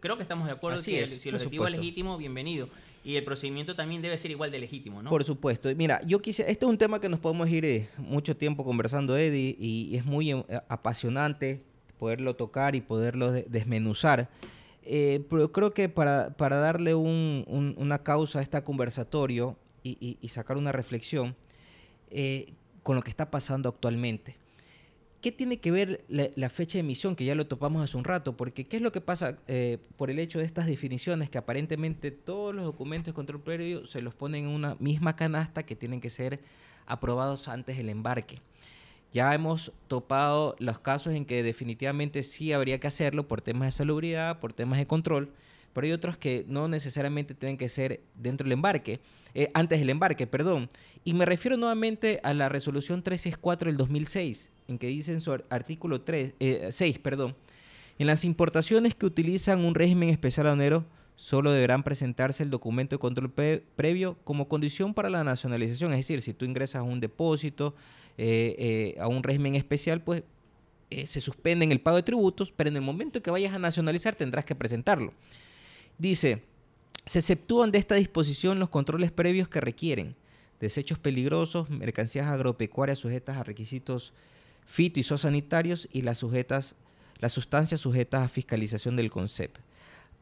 creo 0.00 0.16
que 0.16 0.22
estamos 0.22 0.46
de 0.46 0.52
acuerdo 0.52 0.82
que 0.82 1.06
si 1.06 1.28
el 1.28 1.34
objetivo 1.34 1.66
es 1.66 1.72
legítimo, 1.72 2.18
bienvenido. 2.18 2.68
Y 3.04 3.16
el 3.16 3.24
procedimiento 3.24 3.74
también 3.74 4.02
debe 4.02 4.18
ser 4.18 4.30
igual 4.30 4.50
de 4.50 4.58
legítimo, 4.58 5.02
¿no? 5.02 5.10
Por 5.10 5.24
supuesto. 5.24 5.68
Mira, 5.74 6.00
yo 6.06 6.18
quise, 6.18 6.50
este 6.50 6.64
es 6.64 6.70
un 6.70 6.78
tema 6.78 7.00
que 7.00 7.08
nos 7.08 7.20
podemos 7.20 7.48
ir 7.48 7.64
eh, 7.64 7.88
mucho 7.96 8.36
tiempo 8.36 8.64
conversando, 8.64 9.16
Eddie, 9.16 9.56
y, 9.58 9.96
es 9.96 10.04
muy 10.04 10.32
eh, 10.32 10.44
apasionante 10.68 11.62
poderlo 11.98 12.34
tocar 12.36 12.74
y 12.74 12.80
poderlo 12.80 13.32
desmenuzar. 13.32 14.28
Eh, 14.82 15.24
pero 15.28 15.52
creo 15.52 15.72
que 15.72 15.88
para, 15.88 16.30
para 16.30 16.56
darle 16.56 16.94
una 16.94 18.02
causa 18.02 18.38
a 18.38 18.42
este 18.42 18.62
conversatorio 18.62 19.56
y 19.82 20.28
sacar 20.28 20.58
una 20.58 20.70
reflexión, 20.70 21.34
con 22.82 22.96
lo 22.96 23.02
que 23.02 23.10
está 23.10 23.30
pasando 23.30 23.68
actualmente. 23.70 24.36
¿Qué 25.20 25.32
tiene 25.32 25.58
que 25.58 25.72
ver 25.72 26.04
la, 26.08 26.48
fecha 26.48 26.74
de 26.74 26.80
emisión, 26.80 27.16
que 27.16 27.24
ya 27.24 27.34
lo 27.34 27.48
topamos 27.48 27.82
hace 27.82 27.96
un 27.96 28.04
rato? 28.04 28.36
Porque 28.36 28.68
¿qué 28.68 28.76
es 28.76 28.82
lo 28.82 28.92
que 28.92 29.00
pasa 29.00 29.36
eh, 29.48 29.78
por 29.96 30.10
el 30.10 30.20
hecho 30.20 30.38
de 30.38 30.44
estas 30.44 30.66
definiciones 30.66 31.28
que 31.28 31.38
aparentemente 31.38 32.12
todos 32.12 32.54
los 32.54 32.64
documentos 32.64 33.06
de 33.06 33.14
control 33.14 33.40
previo 33.42 33.84
se 33.88 34.00
los 34.00 34.14
ponen 34.14 34.44
en 34.44 34.50
una 34.50 34.76
misma 34.78 35.16
canasta 35.16 35.64
que 35.64 35.74
tienen 35.74 36.00
que 36.00 36.10
ser 36.10 36.38
aprobados 36.86 37.48
antes 37.48 37.76
del 37.76 37.88
embarque? 37.88 38.40
Ya 39.12 39.34
hemos 39.34 39.72
topado 39.88 40.54
los 40.60 40.78
casos 40.78 41.12
en 41.12 41.24
que 41.24 41.42
definitivamente 41.42 42.22
sí 42.22 42.52
habría 42.52 42.78
que 42.78 42.86
hacerlo 42.86 43.26
por 43.26 43.40
temas 43.40 43.66
de 43.66 43.72
salubridad, 43.72 44.38
por 44.38 44.52
temas 44.52 44.78
de 44.78 44.86
control, 44.86 45.32
pero 45.72 45.84
hay 45.84 45.92
otros 45.92 46.16
que 46.16 46.44
no 46.46 46.68
necesariamente 46.68 47.34
tienen 47.34 47.58
que 47.58 47.68
ser 47.68 48.02
dentro 48.14 48.44
del 48.44 48.52
embarque, 48.52 49.00
eh, 49.34 49.50
antes 49.52 49.80
del 49.80 49.90
embarque, 49.90 50.28
perdón. 50.28 50.70
Y 51.02 51.14
me 51.14 51.24
refiero 51.24 51.56
nuevamente 51.56 52.20
a 52.22 52.34
la 52.34 52.48
resolución 52.48 53.02
364 53.02 53.70
del 53.70 53.76
2006 53.76 54.50
en 54.68 54.78
que 54.78 54.86
dice 54.86 55.12
en 55.12 55.20
su 55.20 55.32
artículo 55.32 56.02
3, 56.02 56.34
6, 56.70 56.96
eh, 56.96 57.00
perdón, 57.00 57.34
en 57.98 58.06
las 58.06 58.24
importaciones 58.24 58.94
que 58.94 59.06
utilizan 59.06 59.64
un 59.64 59.74
régimen 59.74 60.10
especial 60.10 60.46
aduanero, 60.46 60.84
solo 61.16 61.50
deberán 61.50 61.82
presentarse 61.82 62.44
el 62.44 62.50
documento 62.50 62.94
de 62.94 63.00
control 63.00 63.32
previo 63.32 64.16
como 64.22 64.46
condición 64.46 64.94
para 64.94 65.10
la 65.10 65.24
nacionalización. 65.24 65.92
Es 65.92 66.00
decir, 66.00 66.22
si 66.22 66.32
tú 66.32 66.44
ingresas 66.44 66.76
a 66.76 66.82
un 66.82 67.00
depósito, 67.00 67.74
eh, 68.18 68.94
eh, 68.96 69.00
a 69.00 69.08
un 69.08 69.22
régimen 69.22 69.56
especial, 69.56 70.00
pues 70.00 70.22
se 71.04 71.20
suspende 71.20 71.66
en 71.66 71.72
el 71.72 71.80
pago 71.80 71.98
de 71.98 72.02
tributos, 72.02 72.50
pero 72.50 72.70
en 72.70 72.76
el 72.76 72.82
momento 72.82 73.20
que 73.20 73.30
vayas 73.30 73.52
a 73.52 73.58
nacionalizar 73.58 74.14
tendrás 74.14 74.44
que 74.44 74.54
presentarlo. 74.54 75.12
Dice, 75.98 76.42
se 77.04 77.18
exceptúan 77.18 77.72
de 77.72 77.78
esta 77.78 77.94
disposición 77.96 78.58
los 78.58 78.70
controles 78.70 79.10
previos 79.10 79.48
que 79.48 79.60
requieren 79.60 80.14
desechos 80.60 80.98
peligrosos, 80.98 81.68
mercancías 81.70 82.26
agropecuarias 82.26 82.98
sujetas 82.98 83.36
a 83.36 83.44
requisitos 83.44 84.12
fito 84.68 85.00
y 85.00 85.02
sanitarios 85.02 85.88
y 85.90 86.02
las, 86.02 86.18
sujetas, 86.18 86.76
las 87.18 87.32
sustancias 87.32 87.80
sujetas 87.80 88.22
a 88.22 88.28
fiscalización 88.28 88.96
del 88.96 89.10
CONCEP. 89.10 89.56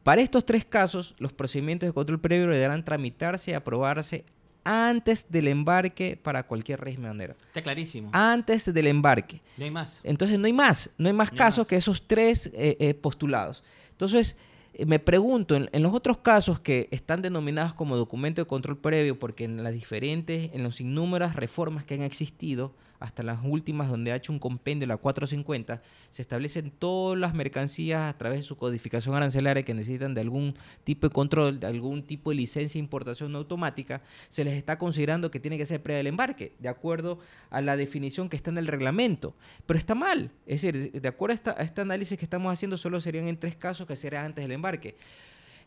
Para 0.03 0.21
estos 0.21 0.45
tres 0.45 0.63
casos, 0.63 1.13
los 1.19 1.33
procedimientos 1.33 1.87
de 1.87 1.93
control 1.93 2.21
previo 2.21 2.47
deberán 2.47 2.85
tramitarse 2.85 3.51
y 3.51 3.53
aprobarse 3.53 4.23
antes 4.63 5.25
del 5.29 5.49
embarque 5.49 6.17
para 6.21 6.43
cualquier 6.43 6.79
régimen. 6.79 7.19
Está 7.21 7.61
clarísimo. 7.61 8.09
Antes 8.13 8.73
del 8.73 8.87
embarque. 8.87 9.41
No 9.57 9.65
hay 9.65 9.71
más. 9.71 9.99
Entonces 10.03 10.39
no 10.39 10.45
hay 10.45 10.53
más, 10.53 10.89
no 10.97 11.07
hay 11.07 11.13
más 11.13 11.29
casos 11.29 11.67
que 11.67 11.75
esos 11.75 12.07
tres 12.07 12.47
eh, 12.53 12.77
eh, 12.79 12.93
postulados. 12.93 13.63
Entonces, 13.91 14.37
eh, 14.73 14.85
me 14.85 14.99
pregunto, 14.99 15.55
en, 15.55 15.69
en, 15.73 15.83
los 15.83 15.93
otros 15.93 16.19
casos 16.19 16.61
que 16.61 16.87
están 16.91 17.21
denominados 17.21 17.73
como 17.73 17.97
documento 17.97 18.41
de 18.41 18.47
control 18.47 18.77
previo, 18.77 19.19
porque 19.19 19.43
en 19.43 19.61
las 19.61 19.73
diferentes, 19.73 20.51
en 20.53 20.63
las 20.63 20.79
innúmeras 20.79 21.35
reformas 21.35 21.83
que 21.83 21.95
han 21.95 22.01
existido, 22.01 22.73
hasta 22.99 23.23
las 23.23 23.39
últimas 23.43 23.89
donde 23.89 24.11
ha 24.11 24.15
hecho 24.15 24.31
un 24.31 24.39
compendio, 24.39 24.87
la 24.87 24.97
450, 24.97 25.81
se 26.09 26.21
establecen 26.21 26.71
todas 26.71 27.19
las 27.19 27.33
mercancías 27.33 28.01
a 28.03 28.17
través 28.17 28.39
de 28.39 28.43
su 28.43 28.57
codificación 28.57 29.15
arancelaria 29.15 29.63
que 29.63 29.73
necesitan 29.73 30.13
de 30.13 30.21
algún 30.21 30.55
tipo 30.83 31.07
de 31.07 31.13
control, 31.13 31.59
de 31.59 31.67
algún 31.67 32.03
tipo 32.03 32.31
de 32.31 32.37
licencia 32.37 32.79
de 32.79 32.83
importación 32.83 33.35
automática, 33.35 34.01
se 34.29 34.43
les 34.43 34.55
está 34.55 34.77
considerando 34.77 35.29
que 35.29 35.39
tiene 35.39 35.57
que 35.57 35.65
ser 35.65 35.81
previa 35.81 35.97
del 35.97 36.07
embarque, 36.07 36.53
de 36.59 36.69
acuerdo 36.69 37.19
a 37.49 37.61
la 37.61 37.77
definición 37.77 38.29
que 38.29 38.37
está 38.37 38.49
en 38.49 38.57
el 38.57 38.67
reglamento. 38.67 39.35
Pero 39.65 39.77
está 39.77 39.95
mal, 39.95 40.31
es 40.45 40.61
decir, 40.61 40.91
de 40.91 41.07
acuerdo 41.07 41.51
a, 41.51 41.63
este 41.63 41.81
análisis 41.81 42.17
que 42.17 42.25
estamos 42.25 42.51
haciendo, 42.51 42.77
solo 42.77 42.99
serían 43.01 43.27
en 43.27 43.37
tres 43.37 43.55
casos 43.55 43.85
que 43.85 43.95
serían 43.95 44.25
antes 44.25 44.43
del 44.43 44.51
embarque. 44.51 44.95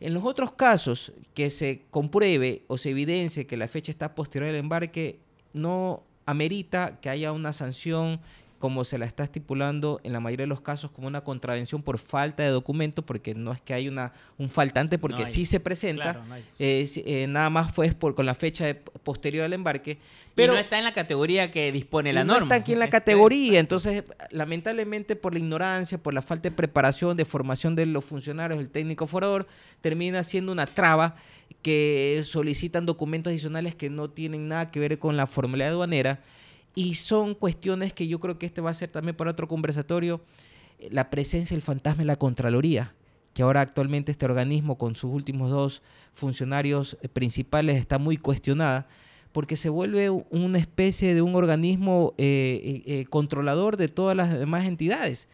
En 0.01 0.14
los 0.14 0.24
otros 0.24 0.53
casos 0.53 1.12
que 1.35 1.51
se 1.51 1.83
compruebe 1.91 2.62
o 2.68 2.78
se 2.78 2.91
evidencie 2.91 3.47
que 3.47 3.59
la 3.59 3.68
fecha 3.68 3.93
está 3.93 4.14
posterior 4.14 4.49
al 4.49 4.57
embarque, 4.57 5.20
no 5.53 6.05
amerita 6.27 6.99
que 7.01 7.09
haya 7.09 7.33
una 7.33 7.53
sanción 7.53 8.21
como 8.61 8.84
se 8.84 8.98
la 8.98 9.06
está 9.06 9.24
estipulando 9.24 10.02
en 10.04 10.12
la 10.12 10.20
mayoría 10.20 10.44
de 10.44 10.48
los 10.48 10.61
casos 10.61 10.90
como 10.90 11.06
una 11.08 11.22
contravención 11.22 11.82
por 11.82 11.96
falta 11.96 12.42
de 12.42 12.50
documento, 12.50 13.00
porque 13.00 13.34
no 13.34 13.52
es 13.52 13.61
que 13.62 13.72
hay 13.72 13.88
una, 13.88 14.12
un 14.36 14.50
faltante, 14.50 14.98
porque 14.98 15.26
sí 15.26 15.46
se 15.46 15.61
presenta, 15.61 16.22
eh, 16.58 17.26
nada 17.26 17.48
más 17.48 17.72
fue 17.72 17.90
por, 17.92 18.14
con 18.14 18.26
la 18.26 18.34
fecha 18.34 18.76
posterior 19.02 19.46
al 19.46 19.54
embarque. 19.54 19.96
Pero 20.34 20.52
no 20.52 20.58
está 20.58 20.76
en 20.76 20.84
la 20.84 20.92
categoría 20.92 21.50
que 21.50 21.72
dispone 21.72 22.12
la 22.12 22.22
norma. 22.22 22.40
No 22.40 22.44
está 22.44 22.56
aquí 22.56 22.74
en 22.74 22.80
la 22.80 22.90
categoría, 22.90 23.61
entonces 23.61 24.04
lamentablemente 24.30 25.16
por 25.16 25.32
la 25.32 25.38
ignorancia, 25.38 25.96
por 25.96 26.12
la 26.12 26.20
falta 26.20 26.50
de 26.50 26.54
preparación, 26.54 27.16
de 27.16 27.24
formación 27.24 27.74
de 27.74 27.86
los 27.86 28.04
funcionarios, 28.04 28.61
el 28.61 28.68
técnico 28.68 29.06
forador, 29.06 29.46
termina 29.80 30.22
siendo 30.22 30.52
una 30.52 30.66
traba 30.66 31.16
que 31.62 32.22
solicitan 32.26 32.84
documentos 32.84 33.30
adicionales 33.30 33.74
que 33.74 33.88
no 33.88 34.11
tienen 34.11 34.48
nada 34.48 34.70
que 34.70 34.80
ver 34.80 34.98
con 34.98 35.16
la 35.16 35.26
formalidad 35.26 35.70
aduanera 35.70 36.20
y 36.75 36.95
son 36.95 37.35
cuestiones 37.35 37.93
que 37.93 38.07
yo 38.07 38.21
creo 38.21 38.39
que 38.39 38.47
este 38.47 38.61
va 38.61 38.71
a 38.71 38.75
ser 38.75 38.91
también 38.91 39.16
para 39.16 39.31
otro 39.31 39.49
conversatorio, 39.49 40.21
la 40.91 41.11
presencia 41.11 41.55
del 41.55 41.62
fantasma 41.62 42.03
de 42.03 42.07
la 42.07 42.16
Contraloría, 42.16 42.95
que 43.35 43.43
ahora 43.43 43.61
actualmente 43.61 44.12
este 44.12 44.25
organismo 44.25 44.79
con 44.79 44.97
sus 44.97 45.12
últimos 45.12 45.51
dos 45.51 45.83
funcionarios 46.14 46.97
principales 47.12 47.79
está 47.79 47.99
muy 47.99 48.16
cuestionada, 48.16 48.89
porque 49.33 49.57
se 49.57 49.68
vuelve 49.68 50.11
una 50.11 50.59
especie 50.59 51.14
de 51.14 51.23
un 51.23 51.37
organismo 51.37 52.14
eh, 52.18 52.61
eh, 52.64 52.83
eh, 53.01 53.05
controlador 53.07 53.77
de 53.77 53.89
todas 53.89 54.16
las 54.16 54.37
demás 54.37 54.64
entidades 54.64 55.29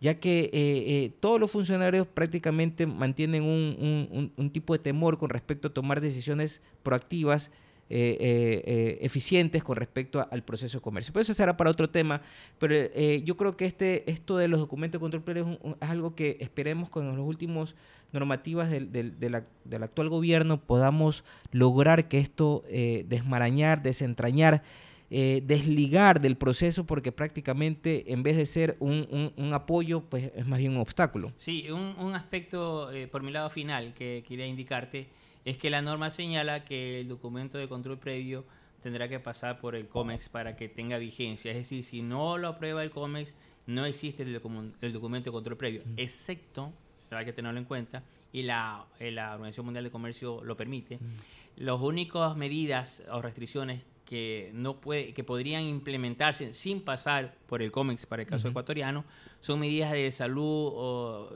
ya 0.00 0.14
que 0.14 1.12
todos 1.20 1.38
los 1.38 1.50
funcionarios 1.50 2.06
prácticamente 2.06 2.86
mantienen 2.86 3.42
un, 3.42 4.50
tipo 4.50 4.72
de 4.72 4.78
temor 4.78 5.18
con 5.18 5.28
respecto 5.28 5.68
a 5.68 5.74
tomar 5.74 6.00
decisiones 6.00 6.62
proactivas 6.82 7.50
eh, 7.92 8.16
eh, 8.20 8.62
eh, 8.66 8.98
eficientes 9.00 9.64
con 9.64 9.74
respecto 9.74 10.24
al 10.30 10.44
proceso 10.44 10.78
de 10.78 10.80
comercio. 10.80 11.12
Pero 11.12 11.22
eso 11.22 11.34
será 11.34 11.56
para 11.56 11.70
otro 11.70 11.90
tema, 11.90 12.22
pero 12.60 12.76
yo 13.24 13.36
creo 13.36 13.56
que 13.56 13.64
este, 13.64 14.08
esto 14.08 14.36
de 14.36 14.46
los 14.46 14.60
documentos 14.60 15.00
de 15.00 15.02
control 15.02 15.24
previo 15.24 15.58
es, 15.80 15.88
algo 15.88 16.14
que 16.14 16.36
esperemos 16.38 16.88
con 16.88 17.16
los 17.16 17.26
últimos 17.26 17.74
normativas 18.12 18.70
del, 18.70 18.92
del, 18.92 19.82
actual 19.82 20.08
gobierno 20.08 20.60
podamos 20.60 21.24
lograr 21.50 22.06
que 22.06 22.20
esto 22.20 22.62
desmarañar, 23.06 23.82
desentrañar, 23.82 24.62
desligar 25.08 26.20
del 26.20 26.36
proceso 26.36 26.86
porque 26.86 27.10
prácticamente 27.10 28.12
en 28.12 28.22
vez 28.22 28.36
de 28.36 28.46
ser 28.46 28.76
un, 28.78 29.32
un, 29.36 29.52
apoyo, 29.52 30.02
pues 30.02 30.30
es 30.36 30.46
más 30.46 30.60
bien 30.60 30.72
un 30.72 30.78
obstáculo. 30.78 31.32
Sí, 31.36 31.68
un, 31.70 31.96
un 31.98 32.14
aspecto 32.14 32.88
por 33.10 33.24
mi 33.24 33.32
lado 33.32 33.50
final 33.50 33.94
que 33.94 34.22
quería 34.28 34.46
indicarte 34.46 35.08
es 35.44 35.56
que 35.56 35.70
la 35.70 35.82
norma 35.82 36.10
señala 36.10 36.64
que 36.64 37.00
el 37.00 37.08
documento 37.08 37.58
de 37.58 37.68
control 37.68 37.98
previo 37.98 38.44
tendrá 38.82 39.08
que 39.08 39.20
pasar 39.20 39.60
por 39.60 39.74
el 39.74 39.88
COMEX 39.88 40.28
para 40.28 40.56
que 40.56 40.68
tenga 40.68 40.98
vigencia. 40.98 41.50
Es 41.50 41.58
decir, 41.58 41.84
si 41.84 42.02
no 42.02 42.38
lo 42.38 42.48
aprueba 42.48 42.82
el 42.82 42.90
COMEX, 42.90 43.34
no 43.66 43.84
existe 43.84 44.22
el, 44.22 44.32
documento 44.32 45.30
de 45.30 45.32
control 45.32 45.56
previo, 45.56 45.82
excepto, 45.96 46.72
hay 47.10 47.24
que 47.24 47.32
tenerlo 47.32 47.58
en 47.58 47.66
cuenta, 47.66 48.02
y 48.32 48.42
la, 48.42 48.86
eh, 48.98 49.10
la 49.10 49.34
Organización 49.34 49.66
Mundial 49.66 49.84
de 49.84 49.90
Comercio 49.90 50.42
lo 50.44 50.56
permite. 50.56 50.98
Las 51.56 51.80
únicas 51.80 52.36
medidas 52.36 53.02
o 53.10 53.20
restricciones 53.20 53.82
que 54.10 54.50
no 54.54 54.80
puede, 54.80 55.14
que 55.14 55.22
podrían 55.22 55.62
implementarse 55.62 56.52
sin 56.52 56.80
pasar 56.80 57.36
por 57.46 57.62
el 57.62 57.70
COMEX 57.70 58.06
para 58.06 58.22
el 58.22 58.28
caso 58.28 58.48
ecuatoriano, 58.48 59.04
son 59.38 59.60
medidas 59.60 59.92
de 59.92 60.10
salud 60.10 60.72
o 60.74 61.30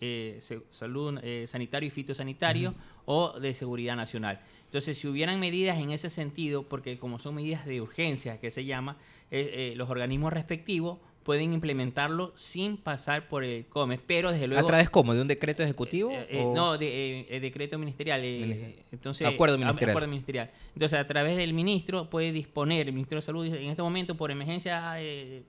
eh, 0.00 0.38
salud 0.70 1.18
eh, 1.24 1.46
sanitario 1.48 1.88
y 1.88 1.90
fitosanitario 1.90 2.76
o 3.04 3.40
de 3.40 3.52
seguridad 3.52 3.96
nacional. 3.96 4.40
Entonces, 4.66 4.96
si 4.96 5.08
hubieran 5.08 5.40
medidas 5.40 5.78
en 5.78 5.90
ese 5.90 6.08
sentido, 6.08 6.62
porque 6.62 7.00
como 7.00 7.18
son 7.18 7.34
medidas 7.34 7.66
de 7.66 7.80
urgencia 7.80 8.38
que 8.38 8.52
se 8.52 8.64
llama, 8.64 8.96
eh, 9.32 9.74
los 9.74 9.90
organismos 9.90 10.32
respectivos 10.32 11.00
pueden 11.22 11.52
implementarlo 11.52 12.32
sin 12.34 12.76
pasar 12.76 13.28
por 13.28 13.44
el 13.44 13.66
COMEX, 13.66 14.02
pero 14.06 14.32
desde 14.32 14.48
luego... 14.48 14.66
¿A 14.66 14.68
través 14.68 14.90
cómo? 14.90 15.14
¿De 15.14 15.20
un 15.20 15.28
decreto 15.28 15.62
ejecutivo? 15.62 16.10
Eh, 16.10 16.26
eh, 16.30 16.44
no, 16.54 16.78
de 16.78 17.26
eh, 17.28 17.40
decreto 17.40 17.78
ministerial. 17.78 18.24
entonces, 18.24 19.26
acuerdo 19.26 19.58
ministerial. 19.58 19.90
acuerdo 19.90 20.08
ministerial. 20.08 20.50
Entonces, 20.74 20.98
a 20.98 21.06
través 21.06 21.36
del 21.36 21.52
ministro 21.52 22.08
puede 22.08 22.32
disponer, 22.32 22.88
el 22.88 22.94
Ministerio 22.94 23.20
de 23.20 23.26
Salud 23.26 23.46
en 23.46 23.70
este 23.70 23.82
momento, 23.82 24.16
por 24.16 24.30
emergencia 24.30 24.92
de 24.92 25.44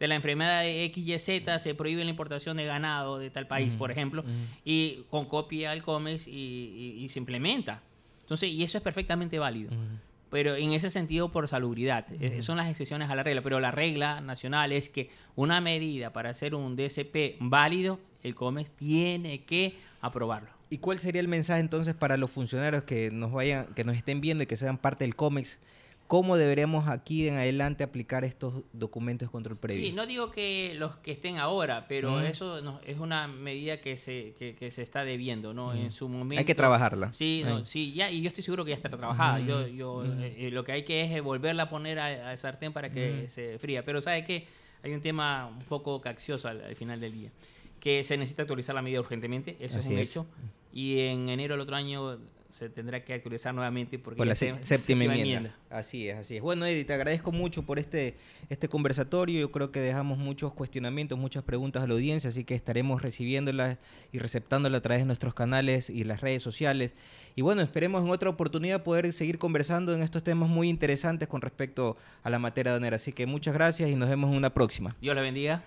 la 0.00 0.14
enfermedad 0.14 0.62
de 0.62 0.90
XYZ, 0.94 1.62
se 1.62 1.74
prohíbe 1.74 2.02
la 2.02 2.10
importación 2.10 2.56
de 2.56 2.64
ganado 2.64 3.18
de 3.18 3.30
tal 3.30 3.46
país, 3.46 3.76
por 3.76 3.90
ejemplo, 3.90 4.24
y 4.64 5.04
con 5.10 5.26
copia 5.26 5.72
al 5.72 5.82
COMEX 5.82 6.26
y, 6.26 7.06
se 7.10 7.18
implementa. 7.18 7.82
Entonces, 8.22 8.50
y 8.50 8.62
eso 8.62 8.78
es 8.78 8.82
perfectamente 8.82 9.38
válido 9.38 9.70
pero 10.30 10.56
en 10.56 10.72
ese 10.72 10.90
sentido 10.90 11.30
por 11.30 11.48
salubridad. 11.48 12.06
Eh, 12.20 12.42
son 12.42 12.56
las 12.56 12.68
excepciones 12.68 13.10
a 13.10 13.14
la 13.14 13.22
regla, 13.22 13.42
pero 13.42 13.60
la 13.60 13.70
regla 13.70 14.20
nacional 14.20 14.72
es 14.72 14.88
que 14.88 15.10
una 15.34 15.60
medida 15.60 16.12
para 16.12 16.30
hacer 16.30 16.54
un 16.54 16.76
DSP 16.76 17.36
válido, 17.40 17.98
el 18.22 18.34
COMEX 18.34 18.70
tiene 18.70 19.44
que 19.44 19.76
aprobarlo. 20.00 20.50
¿Y 20.68 20.78
cuál 20.78 20.98
sería 20.98 21.20
el 21.20 21.28
mensaje 21.28 21.60
entonces 21.60 21.94
para 21.94 22.16
los 22.16 22.30
funcionarios 22.30 22.82
que 22.82 23.10
nos 23.12 23.32
vayan, 23.32 23.66
que 23.74 23.84
nos 23.84 23.96
estén 23.96 24.20
viendo 24.20 24.42
y 24.42 24.46
que 24.46 24.56
sean 24.56 24.78
parte 24.78 25.04
del 25.04 25.14
COMEX? 25.14 25.58
¿Cómo 26.06 26.36
deberíamos 26.36 26.88
aquí 26.88 27.28
en 27.28 27.36
adelante 27.36 27.82
aplicar 27.84 28.24
estos 28.24 28.62
documentos 28.72 29.28
de 29.28 29.32
control 29.32 29.56
previo? 29.56 29.84
Sí, 29.84 29.92
no 29.92 30.06
digo 30.06 30.30
que 30.30 30.74
los 30.76 30.96
que 30.96 31.12
estén 31.12 31.38
ahora, 31.38 31.86
pero 31.88 32.20
eso 32.20 32.60
es 32.84 32.98
una 32.98 33.26
medida 33.28 33.80
que 33.80 33.96
se, 33.96 34.34
que, 34.38 34.70
se 34.70 34.82
está 34.82 35.04
debiendo, 35.04 35.52
¿no? 35.52 35.74
En 35.74 35.92
su 35.92 36.08
momento. 36.08 36.38
Hay 36.38 36.44
que 36.44 36.54
trabajarla. 36.54 37.12
Sí, 37.12 37.44
sí, 37.64 37.92
ya, 37.92 38.10
y 38.10 38.22
yo 38.22 38.28
estoy 38.28 38.44
seguro 38.44 38.64
que 38.64 38.70
ya 38.70 38.76
está 38.76 38.88
trabajada. 38.88 39.40
Yo, 39.40 39.66
yo, 39.66 40.04
eh, 40.04 40.34
eh, 40.38 40.50
lo 40.50 40.64
que 40.64 40.72
hay 40.72 40.84
que 40.84 41.02
es 41.02 41.22
volverla 41.22 41.64
a 41.64 41.68
poner 41.68 41.98
a, 41.98 42.30
a 42.30 42.36
sartén 42.36 42.72
para 42.72 42.90
que 42.90 43.28
se 43.28 43.58
fría. 43.58 43.84
Pero 43.84 44.00
¿sabe 44.00 44.24
qué? 44.24 44.46
hay 44.86 44.94
un 44.94 45.00
tema 45.00 45.46
un 45.46 45.64
poco 45.64 46.00
caccioso 46.00 46.48
al, 46.48 46.62
al 46.62 46.76
final 46.76 47.00
del 47.00 47.12
día, 47.12 47.30
que 47.80 48.04
se 48.04 48.16
necesita 48.16 48.42
actualizar 48.42 48.74
la 48.74 48.82
medida 48.82 49.00
urgentemente, 49.00 49.56
eso 49.60 49.80
Así 49.80 49.88
es 49.88 49.94
un 49.94 49.98
es. 50.00 50.10
hecho, 50.10 50.26
y 50.72 51.00
en 51.00 51.28
enero 51.28 51.54
del 51.54 51.62
otro 51.62 51.76
año 51.76 52.18
se 52.56 52.68
tendrá 52.70 53.04
que 53.04 53.12
actualizar 53.12 53.54
nuevamente 53.54 53.98
porque 53.98 54.16
Por 54.18 54.26
la 54.26 54.34
se- 54.34 54.54
séptima 54.62 55.04
enmienda. 55.04 55.54
Así 55.70 56.08
es, 56.08 56.16
así 56.16 56.36
es. 56.36 56.42
Bueno, 56.42 56.64
Eddie, 56.64 56.84
te 56.84 56.94
agradezco 56.94 57.32
mucho 57.32 57.62
por 57.64 57.78
este, 57.78 58.16
este 58.48 58.68
conversatorio. 58.68 59.38
Yo 59.40 59.50
creo 59.52 59.70
que 59.70 59.80
dejamos 59.80 60.16
muchos 60.18 60.52
cuestionamientos, 60.54 61.18
muchas 61.18 61.42
preguntas 61.44 61.82
a 61.82 61.86
la 61.86 61.94
audiencia, 61.94 62.30
así 62.30 62.44
que 62.44 62.54
estaremos 62.54 63.02
recibiéndolas 63.02 63.76
y 64.12 64.18
receptándolas 64.18 64.78
a 64.78 64.82
través 64.82 65.02
de 65.02 65.06
nuestros 65.06 65.34
canales 65.34 65.90
y 65.90 66.04
las 66.04 66.20
redes 66.22 66.42
sociales. 66.42 66.94
Y 67.34 67.42
bueno, 67.42 67.60
esperemos 67.60 68.02
en 68.04 68.10
otra 68.10 68.30
oportunidad 68.30 68.82
poder 68.82 69.12
seguir 69.12 69.38
conversando 69.38 69.94
en 69.94 70.02
estos 70.02 70.22
temas 70.24 70.48
muy 70.48 70.68
interesantes 70.70 71.28
con 71.28 71.42
respecto 71.42 71.96
a 72.22 72.30
la 72.30 72.38
materia 72.38 72.72
aduanera. 72.72 72.96
Así 72.96 73.12
que 73.12 73.26
muchas 73.26 73.52
gracias 73.52 73.90
y 73.90 73.94
nos 73.94 74.08
vemos 74.08 74.30
en 74.30 74.36
una 74.36 74.54
próxima. 74.54 74.96
Dios 75.02 75.14
la 75.14 75.20
bendiga. 75.20 75.62